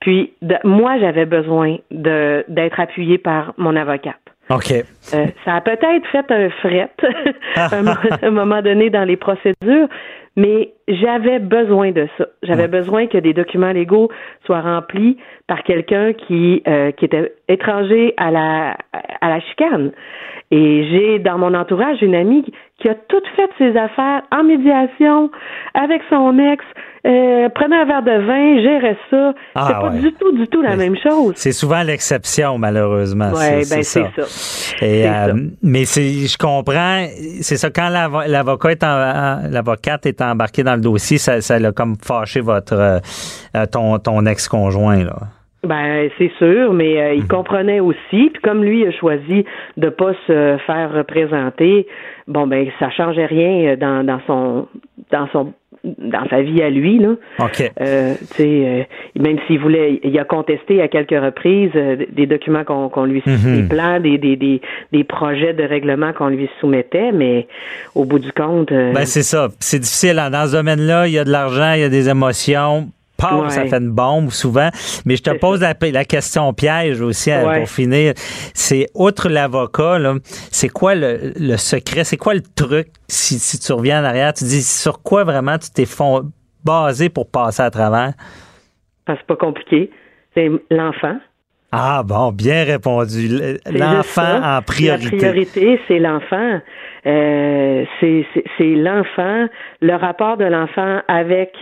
Puis 0.00 0.32
de- 0.42 0.58
moi, 0.64 0.98
j'avais 0.98 1.26
besoin 1.26 1.76
de 1.90 2.44
d'être 2.48 2.78
appuyée 2.80 3.18
par 3.18 3.52
mon 3.58 3.74
avocate. 3.76 4.16
OK. 4.50 4.72
Euh, 4.72 5.26
ça 5.44 5.56
a 5.56 5.60
peut-être 5.60 6.06
fait 6.10 6.30
un 6.30 6.48
fret 6.50 6.90
à 7.56 7.68
un 8.26 8.30
moment 8.30 8.62
donné 8.62 8.88
dans 8.90 9.04
les 9.04 9.16
procédures, 9.16 9.88
mais 10.38 10.70
j'avais 10.86 11.38
besoin 11.40 11.90
de 11.90 12.06
ça. 12.16 12.26
J'avais 12.42 12.68
besoin 12.68 13.06
que 13.08 13.18
des 13.18 13.34
documents 13.34 13.72
légaux 13.72 14.08
soient 14.46 14.60
remplis 14.62 15.16
par 15.48 15.62
quelqu'un 15.64 16.12
qui 16.14 16.62
euh, 16.66 16.92
qui 16.92 17.04
était 17.04 17.34
étranger 17.48 18.14
à 18.16 18.30
la 18.30 18.76
à 19.20 19.28
la 19.28 19.40
chicane. 19.40 19.90
Et 20.50 20.88
j'ai 20.90 21.18
dans 21.18 21.36
mon 21.36 21.52
entourage 21.52 22.00
une 22.00 22.14
amie 22.14 22.42
qui 22.80 22.88
a 22.88 22.94
toutes 22.94 23.26
fait 23.36 23.50
ses 23.58 23.76
affaires 23.76 24.22
en 24.32 24.44
médiation 24.44 25.30
avec 25.74 26.00
son 26.08 26.38
ex, 26.38 26.64
euh, 27.06 27.48
prenait 27.50 27.76
un 27.76 27.84
verre 27.84 28.02
de 28.02 28.18
vin, 28.26 28.62
gérait 28.62 28.96
ça. 29.10 29.34
Ah, 29.54 29.64
c'est 29.66 29.72
pas 29.74 29.90
ouais. 29.90 29.98
du 30.00 30.12
tout, 30.14 30.32
du 30.32 30.46
tout 30.48 30.62
la 30.62 30.76
même 30.76 30.96
chose. 30.96 31.32
C'est 31.36 31.52
souvent 31.52 31.82
l'exception, 31.82 32.56
malheureusement. 32.56 33.34
C'est- 33.34 33.56
ben 33.76 33.82
c'est 33.82 33.82
ça. 33.82 34.00
Et, 34.80 35.06
euh, 35.06 35.10
ça. 35.26 35.32
mais 35.62 35.84
je 35.84 36.38
comprends. 36.38 37.04
C'est 37.42 37.56
ça. 37.56 37.68
Quand 37.70 37.90
l'avo- 37.90 38.26
l'avocat 38.26 38.70
est 38.70 38.84
en- 38.84 38.86
en- 38.86 39.40
l'avocate 39.50 40.06
est 40.06 40.22
embarquée 40.30 40.62
dans 40.62 40.74
le 40.74 40.80
dossier, 40.80 41.18
ça, 41.18 41.40
ça 41.40 41.58
l'a 41.58 41.72
comme 41.72 41.96
fâché 41.96 42.40
votre 42.40 42.74
euh, 42.74 42.98
euh, 43.56 43.66
ton, 43.66 43.98
ton 43.98 44.24
ex-conjoint 44.26 45.04
là. 45.04 45.16
Ben, 45.64 46.08
c'est 46.16 46.30
sûr, 46.38 46.72
mais 46.72 47.00
euh, 47.00 47.14
il 47.14 47.26
comprenait 47.26 47.80
aussi. 47.80 48.30
Puis 48.30 48.40
comme 48.44 48.62
lui 48.62 48.86
a 48.86 48.92
choisi 48.92 49.44
de 49.76 49.88
pas 49.88 50.12
se 50.28 50.56
faire 50.66 50.92
représenter, 50.92 51.88
bon 52.28 52.46
ben 52.46 52.68
ça 52.78 52.90
changeait 52.90 53.26
rien 53.26 53.76
dans, 53.76 54.04
dans 54.04 54.20
son 54.26 54.68
dans 55.10 55.26
son 55.32 55.52
dans 55.98 56.28
sa 56.28 56.42
vie 56.42 56.62
à 56.62 56.70
lui 56.70 56.98
là. 56.98 57.10
Ok. 57.40 57.70
Euh, 57.80 58.14
tu 58.20 58.26
sais, 58.36 58.44
euh, 58.46 58.82
même 59.22 59.38
s'il 59.46 59.58
voulait, 59.60 60.00
il 60.04 60.18
a 60.18 60.24
contesté 60.24 60.82
à 60.82 60.88
quelques 60.88 61.10
reprises 61.18 61.70
euh, 61.76 61.96
des 62.12 62.26
documents 62.26 62.64
qu'on 62.64 63.04
lui, 63.04 63.22
Mhm. 63.26 63.56
des 63.62 63.68
plans, 63.68 64.00
des, 64.00 64.18
des, 64.18 64.36
des, 64.36 64.60
des 64.92 65.04
projets 65.04 65.52
de 65.54 65.62
règlement 65.62 66.12
qu'on 66.12 66.28
lui 66.28 66.48
soumettait, 66.60 67.12
mais 67.12 67.46
au 67.94 68.04
bout 68.04 68.18
du 68.18 68.32
compte, 68.32 68.72
euh, 68.72 68.92
Ben 68.92 69.06
c'est 69.06 69.22
ça. 69.22 69.48
C'est 69.60 69.78
difficile. 69.78 70.18
hein. 70.18 70.30
Dans 70.30 70.46
ce 70.46 70.52
domaine-là, 70.52 71.06
il 71.06 71.12
y 71.14 71.18
a 71.18 71.24
de 71.24 71.30
l'argent, 71.30 71.72
il 71.74 71.80
y 71.80 71.84
a 71.84 71.88
des 71.88 72.08
émotions. 72.08 72.88
Ouais. 73.44 73.50
ça 73.50 73.66
fait 73.66 73.78
une 73.78 73.90
bombe 73.90 74.30
souvent. 74.30 74.68
Mais 75.04 75.16
je 75.16 75.22
te 75.22 75.30
pose 75.36 75.60
la, 75.60 75.74
la 75.92 76.04
question 76.04 76.52
piège 76.52 77.00
aussi 77.00 77.30
euh, 77.32 77.44
Ouais. 77.46 77.58
pour 77.60 77.68
finir. 77.68 78.12
C'est 78.54 78.86
outre 78.94 79.28
l'avocat, 79.28 79.98
là, 79.98 80.14
c'est 80.50 80.68
quoi 80.68 80.94
le, 80.94 81.32
le 81.38 81.56
secret? 81.56 82.04
C'est 82.04 82.16
quoi 82.16 82.34
le 82.34 82.42
truc 82.42 82.88
si, 83.08 83.38
si 83.38 83.58
tu 83.58 83.72
reviens 83.72 84.02
en 84.02 84.04
arrière? 84.04 84.32
Tu 84.32 84.44
dis 84.44 84.62
sur 84.62 85.02
quoi 85.02 85.24
vraiment 85.24 85.58
tu 85.58 85.70
t'es 85.70 85.84
fond- 85.86 86.30
basé 86.64 87.08
pour 87.08 87.30
passer 87.30 87.62
à 87.62 87.70
travers? 87.70 88.12
ah, 89.06 89.14
c'est 89.16 89.26
pas 89.26 89.36
compliqué. 89.36 89.90
C'est 90.34 90.50
l'enfant. 90.70 91.16
Ah 91.72 92.02
bon, 92.02 92.30
bien 92.32 92.64
répondu. 92.64 93.28
L'enfant 93.70 94.40
en 94.42 94.62
priorité. 94.62 95.10
La 95.16 95.18
priorité, 95.32 95.80
c'est 95.86 95.98
l'enfant. 95.98 96.60
Euh, 97.06 97.84
c'est 98.00 98.24
l'enfant, 98.74 99.46
le 99.80 99.94
rapport 99.94 100.36
de 100.36 100.44
l'enfant 100.44 101.00
avec 101.08 101.52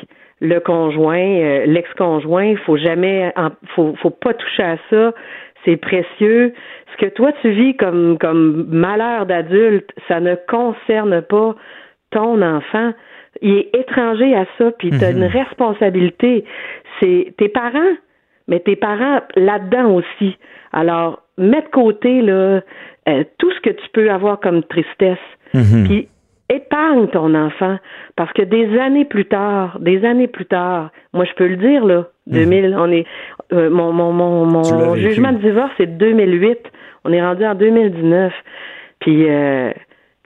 le 0.40 0.58
conjoint, 0.60 1.18
euh, 1.18 1.66
l'ex-conjoint. 1.66 2.54
Faut 2.66 2.76
jamais, 2.76 3.32
en- 3.36 3.50
faut, 3.74 3.94
faut 4.02 4.10
pas 4.10 4.34
toucher 4.34 4.62
à 4.62 4.76
ça. 4.90 5.12
C'est 5.64 5.76
précieux. 5.76 6.52
Ce 6.92 6.96
que 7.04 7.10
toi 7.10 7.32
tu 7.42 7.50
vis 7.50 7.76
comme 7.76 8.18
comme 8.18 8.66
malheur 8.70 9.26
d'adulte, 9.26 9.90
ça 10.08 10.20
ne 10.20 10.34
concerne 10.48 11.22
pas 11.22 11.54
ton 12.10 12.40
enfant. 12.42 12.92
Il 13.42 13.56
est 13.58 13.74
étranger 13.76 14.34
à 14.34 14.46
ça, 14.58 14.70
puis 14.78 14.90
tu 14.90 15.04
as 15.04 15.10
une 15.10 15.24
responsabilité. 15.24 16.44
C'est 17.00 17.34
tes 17.36 17.48
parents, 17.48 17.94
mais 18.48 18.60
tes 18.60 18.76
parents 18.76 19.20
là-dedans 19.34 19.90
aussi. 19.94 20.38
Alors, 20.72 21.22
mets 21.36 21.60
de 21.62 21.68
côté 21.68 22.22
là 22.22 22.60
euh, 23.08 23.24
tout 23.38 23.50
ce 23.52 23.60
que 23.60 23.70
tu 23.70 23.88
peux 23.92 24.10
avoir 24.10 24.40
comme 24.40 24.62
tristesse, 24.64 25.18
Mhm. 25.54 25.84
puis 25.86 26.08
épargne 26.48 27.08
ton 27.08 27.34
enfant, 27.34 27.78
parce 28.14 28.32
que 28.32 28.42
des 28.42 28.78
années 28.78 29.04
plus 29.04 29.24
tard, 29.26 29.78
des 29.80 30.04
années 30.04 30.28
plus 30.28 30.46
tard, 30.46 30.90
moi 31.12 31.24
je 31.24 31.32
peux 31.34 31.46
le 31.48 31.56
dire 31.56 31.84
là, 31.84 32.06
2000, 32.28 32.76
on 32.78 32.90
est 32.90 33.06
euh, 33.52 33.70
mon 33.70 33.92
mon 33.92 34.12
mon, 34.12 34.46
Mhm. 34.46 34.84
Mon 34.84 34.94
jugement 34.96 35.32
de 35.32 35.38
divorce 35.38 35.72
c'est 35.76 35.96
2008, 35.98 36.58
on 37.04 37.12
est 37.12 37.22
rendu 37.22 37.44
en 37.44 37.54
2019, 37.54 38.32
puis 39.00 39.28
euh, 39.28 39.72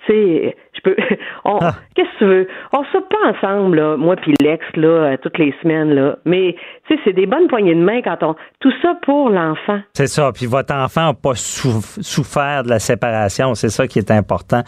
tu 0.06 0.12
sais, 0.12 0.56
je 0.84 0.90
peux. 0.90 0.96
On, 1.44 1.58
Ah. 1.60 1.74
Qu'est-ce 1.94 2.08
que 2.14 2.18
tu 2.18 2.24
veux? 2.26 2.48
On 2.72 2.84
sort 2.84 3.02
pas 3.08 3.30
ensemble, 3.30 3.76
là, 3.78 3.96
moi 3.96 4.16
puis 4.16 4.34
l'ex, 4.40 4.64
là, 4.76 4.88
euh, 4.88 5.16
toutes 5.22 5.38
les 5.38 5.54
semaines, 5.62 5.94
là. 5.94 6.16
Mais, 6.24 6.54
tu 6.88 6.94
sais, 6.94 7.00
c'est 7.04 7.12
des 7.12 7.26
bonnes 7.26 7.48
poignées 7.48 7.74
de 7.74 7.80
main 7.82 8.00
quand 8.02 8.22
on. 8.22 8.34
Tout 8.60 8.72
ça 8.82 8.94
pour 9.02 9.30
l'enfant. 9.30 9.80
C'est 9.94 10.06
ça. 10.06 10.30
Puis 10.34 10.46
votre 10.46 10.74
enfant 10.74 11.06
n'a 11.08 11.14
pas 11.14 11.34
souf- 11.34 11.98
souffert 12.00 12.62
de 12.64 12.68
la 12.70 12.78
séparation. 12.78 13.54
C'est 13.54 13.68
ça 13.70 13.86
qui 13.86 13.98
est 13.98 14.10
important. 14.10 14.62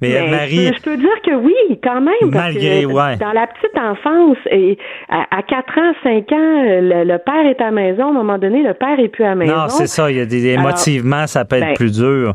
Mais, 0.00 0.10
Mais 0.20 0.30
Marie, 0.30 0.72
je, 0.76 0.82
peux, 0.82 0.96
dire 0.96 1.22
que 1.24 1.34
oui, 1.34 1.54
quand 1.82 2.00
même. 2.00 2.30
Parce 2.32 2.54
Malgré, 2.54 2.82
que 2.82 2.86
ouais. 2.86 3.16
Dans 3.16 3.32
la 3.32 3.46
petite 3.46 3.76
enfance, 3.78 4.36
et 4.50 4.78
à, 5.08 5.26
à 5.38 5.42
4 5.42 5.78
ans, 5.78 5.92
5 6.02 6.32
ans, 6.32 6.62
le, 6.64 7.04
le 7.04 7.18
père 7.18 7.46
est 7.46 7.60
à 7.60 7.66
la 7.66 7.70
maison. 7.70 8.06
À 8.06 8.10
un 8.10 8.12
moment 8.12 8.38
donné, 8.38 8.62
le 8.62 8.74
père 8.74 8.98
est 8.98 9.08
plus 9.08 9.24
à 9.24 9.28
la 9.30 9.34
maison. 9.34 9.54
non, 9.56 9.68
c'est 9.68 9.86
ça. 9.86 10.10
Il 10.10 10.16
y 10.16 10.20
a 10.20 10.26
des, 10.26 10.52
Alors, 10.54 10.66
émotivement, 10.66 11.26
ça 11.26 11.44
peut 11.44 11.56
être 11.56 11.66
ben, 11.68 11.74
plus 11.74 11.92
dur. 11.92 12.34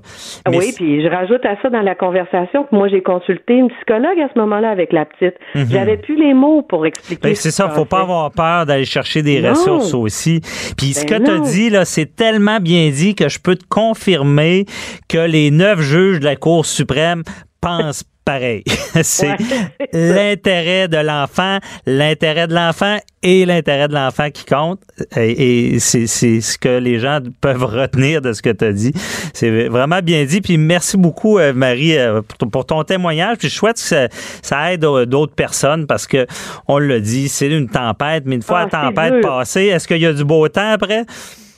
Mais 0.50 0.58
oui, 0.58 0.74
puis 0.76 1.04
je 1.04 1.08
rajoute 1.10 1.46
à 1.46 1.56
ça 1.62 1.69
dans 1.69 1.82
la 1.82 1.96
conversation 1.96 2.63
que 2.63 2.76
moi 2.76 2.88
j'ai 2.88 3.02
consulté 3.24 3.54
une 3.56 3.70
psychologue 3.70 4.20
à 4.20 4.30
ce 4.34 4.40
moment-là 4.40 4.70
avec 4.70 4.92
la 4.94 5.06
petite. 5.06 5.36
J'avais 5.70 5.98
plus 5.98 6.16
les 6.16 6.34
mots 6.34 6.62
pour 6.62 6.86
expliquer. 6.86 7.22
Ben, 7.22 7.36
ce 7.36 7.44
c'est 7.44 7.50
qui 7.50 7.56
ça, 7.56 7.70
faut 7.70 7.86
pas 7.86 8.02
avoir 8.02 8.32
peur 8.32 8.66
d'aller 8.66 8.86
chercher 8.86 9.22
des 9.22 9.42
Non. 9.42 9.52
ressources 9.52 9.94
aussi. 9.94 10.42
Puis 10.78 10.94
ce 10.94 11.06
Ben 11.06 11.20
que 11.20 11.26
tu 11.26 11.32
as 11.32 11.40
dit, 11.40 11.70
là, 11.70 11.86
c'est 11.86 12.16
tellement 12.16 12.60
bien 12.60 12.90
dit 12.90 13.16
que 13.16 13.30
je 13.30 13.40
peux 13.40 13.56
te 13.56 13.66
confirmer 13.68 14.66
que 15.08 15.18
les 15.18 15.52
neuf 15.52 15.80
juges 15.80 16.20
de 16.20 16.26
la 16.26 16.36
Cour 16.36 16.66
suprême 16.66 17.24
pensent 17.62 18.04
pareil. 18.26 18.64
c'est 19.04 19.28
Ouais. 19.30 19.38
l'intérêt 19.94 20.88
de 20.88 20.98
l'enfant, 20.98 21.58
l'intérêt 21.86 22.48
de 22.48 22.54
l'enfant 22.56 22.98
et 23.22 23.46
l'intérêt 23.46 23.88
de 23.88 23.94
l'enfant 23.94 24.30
qui 24.32 24.46
compte. 24.46 24.80
Et, 25.18 25.74
et 25.76 25.80
c'est 25.80 26.08
c'est 26.08 26.42
ce 26.42 26.58
que 26.58 26.78
les 26.80 27.00
gens 27.00 27.20
peuvent 27.42 27.64
retenir 27.82 28.22
de 28.22 28.34
ce 28.34 28.42
que 28.42 28.50
tu 28.50 28.66
as 28.66 28.72
dit. 28.74 28.92
C'est 29.34 29.68
vraiment 29.68 30.00
bien 30.04 30.24
dit. 30.26 30.42
Puis 30.42 30.58
merci 30.58 30.98
beaucoup, 30.98 31.38
euh, 31.40 31.54
Marie, 31.54 31.98
euh, 31.98 32.22
pour 32.52 32.66
ton- 32.66 32.84
témoignage. 32.84 33.38
Puis 33.38 33.50
je 33.50 33.56
souhaite 33.56 33.76
que 33.76 33.82
ça, 33.82 34.08
ça 34.42 34.74
aide 34.74 34.82
d'autres 34.82 35.36
personnes 35.36 35.88
parce 35.88 36.06
que 36.08 36.26
on 36.68 36.78
l'a 36.80 37.00
dit, 37.00 37.30
c'est 37.30 37.48
une 37.50 37.70
tempête, 37.70 38.24
mais 38.26 38.36
une 38.36 38.42
fois 38.42 38.62
Ah, 38.62 38.70
la 38.72 38.92
tempête 38.92 39.22
passée, 39.22 39.66
est-ce 39.68 39.88
qu'il 39.88 39.98
y 40.02 40.06
a 40.06 40.14
du 40.14 40.24
beau 40.26 40.48
temps 40.50 40.72
après? 40.72 41.04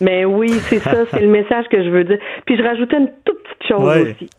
Mais 0.01 0.25
oui, 0.25 0.51
c'est 0.69 0.79
ça, 0.79 0.93
c'est 1.11 1.21
le 1.21 1.29
message 1.29 1.65
que 1.71 1.83
je 1.83 1.89
veux 1.89 2.03
dire. 2.03 2.17
Puis 2.45 2.57
je 2.57 2.63
rajoutais 2.63 2.97
une 2.97 3.09
toute 3.23 3.37
petite 3.43 3.67
chose 3.69 3.87
Ouais. 3.87 4.01
aussi. 4.11 4.29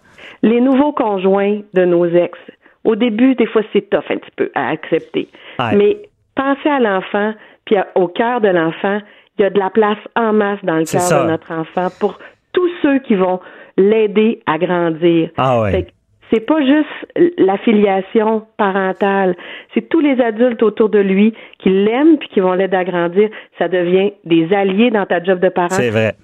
Les 0.43 0.61
nouveaux 0.61 0.93
conjoints 0.93 1.61
de 1.75 1.85
nos 1.85 2.07
ex, 2.07 2.39
au 2.85 2.95
début, 2.95 3.35
des 3.35 3.47
fois, 3.47 3.63
c'est 3.73 3.91
tough 3.91 4.05
un 4.11 4.19
petit 4.19 4.31
peu 4.37 4.51
à 4.55 4.69
accepter. 4.69 5.29
Ouais. 5.59 5.77
Mais 5.77 5.97
pensez 6.35 6.69
à 6.69 6.79
l'enfant, 6.79 7.35
puis 7.65 7.77
au 7.97 8.09
cœur 8.09 8.41
de 8.41 8.49
l'enfant, 8.49 9.01
il 9.39 9.43
y 9.43 9.45
a 9.45 9.51
de 9.51 9.59
la 9.59 9.71
place 9.71 9.99
en 10.15 10.33
masse 10.33 10.61
dans 10.63 10.77
le 10.77 10.85
cœur 10.85 11.25
de 11.25 11.29
notre 11.29 11.53
enfant 11.53 11.89
pour 12.01 12.19
tous 12.53 12.71
ceux 12.83 13.01
qui 13.01 13.15
vont 13.15 13.41
l'aider 13.77 14.41
à 14.47 14.57
grandir. 14.59 15.31
Ah 15.37 15.61
ouais. 15.61 15.87
C'est 16.33 16.41
pas 16.41 16.61
juste 16.61 17.39
la 17.39 17.57
filiation 17.59 18.47
parentale, 18.57 19.37
c'est 19.75 19.89
tous 19.89 20.01
les 20.01 20.21
adultes 20.21 20.61
autour 20.63 20.89
de 20.89 20.99
lui 20.99 21.35
qui 21.59 21.71
l'aiment 21.71 22.19
puis 22.19 22.29
qui 22.29 22.41
vont 22.41 22.53
l'aider 22.55 22.77
à 22.77 22.85
grandir. 22.85 23.29
Ça 23.59 23.69
devient 23.69 24.13
des 24.25 24.53
alliés 24.53 24.91
dans 24.91 25.07
ta 25.07 25.23
job 25.23 25.39
de 25.39 25.49
parent. 25.49 25.71
C'est 25.71 25.91
vrai. 25.91 26.15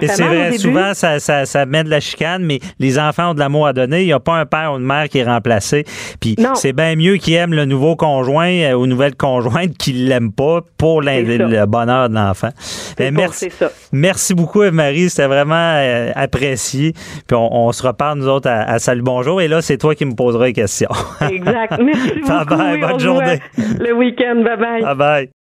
Et 0.00 0.08
c'est 0.08 0.22
vrai, 0.22 0.52
souvent, 0.58 0.94
ça, 0.94 1.18
ça, 1.20 1.46
ça 1.46 1.66
met 1.66 1.84
de 1.84 1.90
la 1.90 2.00
chicane, 2.00 2.44
mais 2.44 2.60
les 2.78 2.98
enfants 2.98 3.30
ont 3.30 3.34
de 3.34 3.40
l'amour 3.40 3.66
à 3.66 3.72
donner. 3.72 4.02
Il 4.02 4.06
n'y 4.06 4.12
a 4.12 4.20
pas 4.20 4.34
un 4.34 4.46
père 4.46 4.72
ou 4.72 4.76
une 4.76 4.84
mère 4.84 5.08
qui 5.08 5.18
est 5.18 5.24
remplacé. 5.24 5.84
Puis 6.20 6.36
c'est 6.54 6.72
bien 6.72 6.96
mieux 6.96 7.16
qu'ils 7.16 7.34
aiment 7.34 7.54
le 7.54 7.64
nouveau 7.64 7.96
conjoint 7.96 8.50
euh, 8.50 8.74
ou 8.74 8.86
nouvelle 8.86 9.14
conjointe 9.14 9.76
qu'ils 9.76 10.08
l'aiment 10.08 10.32
pas 10.32 10.60
pour 10.78 11.02
le 11.02 11.66
bonheur 11.66 12.08
de 12.08 12.14
l'enfant. 12.14 12.50
Ben, 12.98 13.14
bon, 13.14 13.22
merci, 13.22 13.50
ça. 13.50 13.70
merci 13.92 14.34
beaucoup, 14.34 14.62
Eve-Marie. 14.62 15.10
C'était 15.10 15.26
vraiment 15.26 15.54
euh, 15.76 16.10
apprécié. 16.14 16.92
Puis 17.26 17.36
on, 17.36 17.66
on 17.66 17.72
se 17.72 17.86
reparle, 17.86 18.18
nous 18.18 18.28
autres, 18.28 18.48
à, 18.48 18.62
à 18.62 18.78
Salut 18.78 19.02
Bonjour. 19.02 19.40
Et 19.40 19.48
là, 19.48 19.62
c'est 19.62 19.78
toi 19.78 19.94
qui 19.94 20.04
me 20.04 20.14
poseras 20.14 20.46
les 20.46 20.52
questions. 20.52 20.90
Exact. 21.20 21.78
Merci 21.82 22.08
beaucoup. 22.20 22.28
Bye 22.28 22.44
bye, 22.46 22.72
Oui, 22.74 22.80
bonne 22.80 23.00
journée. 23.00 23.40
Le 23.78 23.92
week-end. 23.92 24.42
Bye 24.44 24.56
bye. 24.56 24.82
bye 24.82 24.94
bye. 24.94 25.43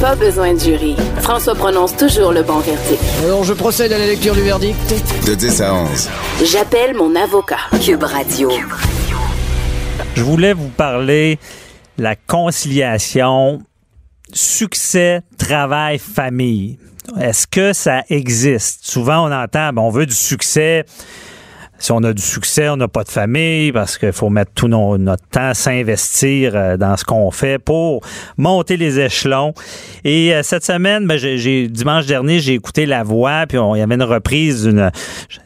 Pas 0.00 0.14
besoin 0.14 0.52
de 0.52 0.58
jury. 0.58 0.94
François 1.22 1.54
prononce 1.54 1.96
toujours 1.96 2.30
le 2.32 2.42
bon 2.42 2.58
verdict. 2.58 3.02
Alors 3.24 3.44
je 3.44 3.54
procède 3.54 3.92
à 3.92 3.98
la 3.98 4.06
lecture 4.06 4.34
du 4.34 4.42
verdict. 4.42 4.76
De 5.26 5.34
10 5.34 5.62
à 5.62 5.74
11. 5.74 6.10
J'appelle 6.44 6.94
mon 6.94 7.14
avocat. 7.16 7.56
Cube 7.82 8.02
Radio. 8.02 8.50
Je 10.14 10.22
voulais 10.22 10.52
vous 10.52 10.68
parler 10.68 11.38
la 11.96 12.14
conciliation 12.14 13.62
succès, 14.32 15.22
travail, 15.38 15.98
famille. 15.98 16.78
Est-ce 17.18 17.46
que 17.46 17.72
ça 17.72 18.02
existe? 18.10 18.86
Souvent, 18.86 19.28
on 19.28 19.32
entend, 19.32 19.72
ben, 19.72 19.80
on 19.80 19.90
veut 19.90 20.06
du 20.06 20.14
succès. 20.14 20.84
Si 21.78 21.92
on 21.92 21.98
a 22.04 22.12
du 22.12 22.22
succès, 22.22 22.68
on 22.70 22.76
n'a 22.76 22.88
pas 22.88 23.04
de 23.04 23.10
famille 23.10 23.70
parce 23.70 23.98
qu'il 23.98 24.12
faut 24.12 24.30
mettre 24.30 24.52
tout 24.54 24.68
notre 24.68 25.28
temps, 25.28 25.52
s'investir 25.54 26.52
euh, 26.54 26.76
dans 26.76 26.96
ce 26.96 27.04
qu'on 27.04 27.30
fait 27.30 27.58
pour 27.58 28.00
monter 28.38 28.76
les 28.76 28.98
échelons. 28.98 29.52
Et 30.04 30.34
euh, 30.34 30.42
cette 30.42 30.64
semaine, 30.64 31.06
ben, 31.06 31.18
j'ai, 31.18 31.68
dimanche 31.68 32.06
dernier, 32.06 32.40
j'ai 32.40 32.54
écouté 32.54 32.86
La 32.86 33.02
Voix, 33.02 33.44
puis 33.46 33.58
on- 33.58 33.74
il 33.74 33.80
y 33.80 33.82
avait 33.82 33.94
une 33.94 34.02
reprise 34.02 34.64
d'une 34.64 34.90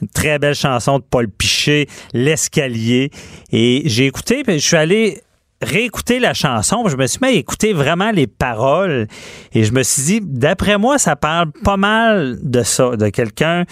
une 0.00 0.08
très 0.08 0.38
belle 0.38 0.54
chanson 0.54 0.98
de 0.98 1.04
Paul 1.08 1.28
Piché, 1.28 1.88
L'escalier. 2.12 3.10
Et 3.52 3.82
j'ai 3.86 4.06
écouté, 4.06 4.42
puis 4.44 4.58
je 4.58 4.66
suis 4.66 4.76
allé 4.76 5.20
réécouter 5.62 6.20
la 6.20 6.32
chanson, 6.32 6.88
je 6.88 6.96
me 6.96 7.06
suis 7.06 7.18
mis 7.20 7.28
à 7.28 7.32
écouter 7.32 7.74
vraiment 7.74 8.12
les 8.12 8.26
paroles 8.26 9.08
et 9.52 9.64
je 9.64 9.72
me 9.72 9.82
suis 9.82 10.02
dit, 10.04 10.20
d'après 10.22 10.78
moi, 10.78 10.96
ça 10.98 11.16
parle 11.16 11.50
pas 11.64 11.76
mal 11.76 12.38
de 12.42 12.62
ça, 12.62 12.96
de 12.96 13.08
quelqu'un, 13.10 13.64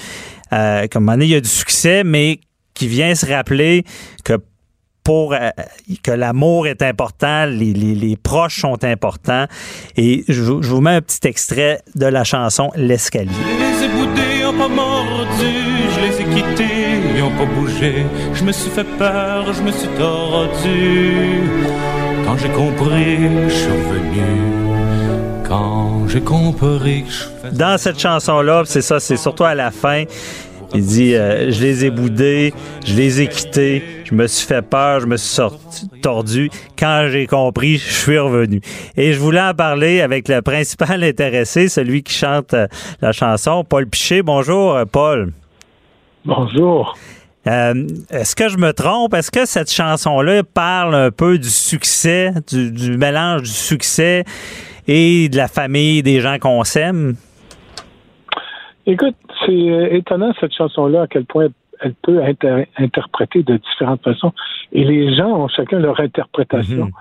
euh, 0.53 0.87
comme 0.93 1.05
moment 1.05 1.13
donné, 1.15 1.25
il 1.27 1.31
y 1.31 1.35
a 1.35 1.41
du 1.41 1.49
succès, 1.49 2.05
mais 2.05 2.41
qui 2.79 2.87
vient 2.89 3.15
se 3.15 3.27
rappeler 3.27 3.85
que 4.25 4.35
pour 5.05 5.33
euh, 5.33 5.51
que 6.03 6.11
l'amour 6.11 6.67
est 6.67 6.83
important, 6.83 7.47
les, 7.47 7.73
les- 7.73 7.95
les 7.95 8.17
proches 8.17 8.61
sont 8.61 8.83
importants. 8.85 9.47
Et 9.97 10.25
je, 10.29 10.43
vous- 10.43 10.63
je 10.63 10.69
vous 10.71 10.81
mets 10.83 10.97
un 10.97 11.01
petit 11.01 11.27
extrait 11.27 11.81
de 11.95 12.07
la 12.07 12.25
chanson 12.25 12.71
L'escalier. 12.77 13.31
Je 13.33 13.65
les 13.65 13.85
ai 13.87 13.89
boudés, 13.89 14.45
ont 14.45 14.59
pas 14.59 14.69
mordu, 14.69 15.55
je 15.95 16.01
les 16.01 16.21
ai 16.21 16.25
quittés, 16.35 16.89
ils 17.17 17.23
ont 17.23 17.31
pas 17.37 17.47
bougé. 17.47 18.05
Je 18.35 18.45
me 18.45 18.53
suis 18.53 18.71
fait 18.71 18.87
peur, 18.99 19.53
je 19.55 19.63
me 19.63 19.73
suis 19.73 19.89
tordu. 19.99 21.41
Quand 22.27 22.37
j'ai 22.37 22.51
compris, 22.51 23.17
je 23.49 23.55
suis 23.55 23.71
revenu. 23.71 25.43
Quand 25.49 26.07
j'ai 26.09 26.21
compris 26.21 27.05
que 27.05 27.11
je 27.11 27.23
faisais 27.49 27.57
Dans 27.57 27.79
cette 27.79 27.99
chanson-là, 27.99 28.65
c'est 28.67 28.83
ça, 28.83 29.01
c'est 29.01 29.17
surtout 29.17 29.45
à 29.45 29.55
la 29.55 29.71
fin. 29.71 30.05
Il 30.75 30.85
dit 30.85 31.15
euh, 31.15 31.51
Je 31.51 31.63
les 31.63 31.85
ai 31.87 31.91
boudés, 31.91 32.53
je 32.85 32.95
les 32.95 33.23
ai 33.23 33.27
quittés, 33.27 33.83
je 34.05 34.15
me 34.15 34.27
suis 34.27 34.47
fait 34.47 34.63
peur, 34.63 35.01
je 35.01 35.07
me 35.07 35.17
suis 35.17 35.35
sorti, 35.35 35.89
tordu. 36.03 36.51
Quand 36.79 37.09
j'ai 37.11 37.27
compris, 37.27 37.79
je 37.79 37.93
suis 37.93 38.19
revenu. 38.19 38.61
Et 38.97 39.13
je 39.13 39.19
voulais 39.19 39.41
en 39.41 39.55
parler 39.55 40.01
avec 40.01 40.29
le 40.29 40.43
principal 40.43 41.03
intéressé, 41.05 41.69
celui 41.69 42.03
qui 42.03 42.13
chante 42.15 42.55
euh, 42.55 42.67
la 43.01 43.13
chanson, 43.13 43.65
Paul 43.65 43.87
Piché. 43.87 44.23
Bonjour, 44.23 44.75
euh, 44.77 44.85
Paul. 44.85 45.33
Bonjour. 46.25 46.97
Euh, 47.47 47.87
Est-ce 48.11 48.37
que 48.37 48.49
je 48.49 48.59
me 48.59 48.73
trompe? 48.73 49.15
Est-ce 49.15 49.31
que 49.31 49.47
cette 49.47 49.73
chanson-là 49.73 50.43
parle 50.43 50.95
un 50.95 51.11
peu 51.11 51.39
du 51.39 51.49
succès, 51.49 52.33
du, 52.51 52.71
du 52.71 52.99
mélange 52.99 53.43
du 53.43 53.49
succès 53.49 54.25
et 54.87 55.31
de 55.31 55.37
la 55.39 55.49
famille, 55.49 56.03
des 56.03 56.21
gens 56.21 56.39
qu'on 56.39 56.63
s'aime? 56.65 57.15
Écoute, 58.89 59.17
c'est 59.45 59.53
euh, 59.53 59.95
étonnant 59.95 60.33
cette 60.41 60.55
chanson-là 60.55 61.03
à 61.03 61.07
quel 61.07 61.27
point 61.27 61.49
elle 61.81 61.95
peut 62.03 62.21
être 62.23 62.67
interprétée 62.79 63.43
de 63.43 63.59
différentes 63.59 64.03
façons. 64.03 64.33
Et 64.73 64.83
les 64.83 65.15
gens 65.15 65.29
ont 65.29 65.49
chacun 65.49 65.79
leur 65.79 66.01
interprétation. 66.01 66.87
Mhm. 66.87 66.93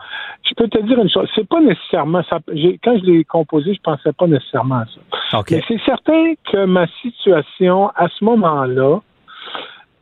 Je 0.44 0.54
peux 0.54 0.68
te 0.68 0.80
dire 0.84 1.00
une 1.00 1.10
chose, 1.10 1.30
c'est 1.34 1.48
pas 1.48 1.62
nécessairement 1.62 2.24
ça. 2.30 2.40
Quand 2.84 3.00
je 3.00 3.06
l'ai 3.06 3.24
composé, 3.24 3.74
je 3.74 3.82
pensais 3.82 4.12
pas 4.12 4.28
nécessairement 4.28 4.80
à 4.80 4.86
ça. 4.86 5.02
Mais 5.50 5.64
c'est 5.68 5.82
certain 5.86 6.34
que 6.52 6.66
ma 6.66 6.88
situation 7.02 7.90
à 7.96 8.10
ce 8.10 8.24
moment-là 8.26 9.00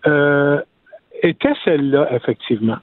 euh, 0.08 0.60
était 1.22 1.54
celle-là, 1.64 2.10
effectivement. 2.14 2.78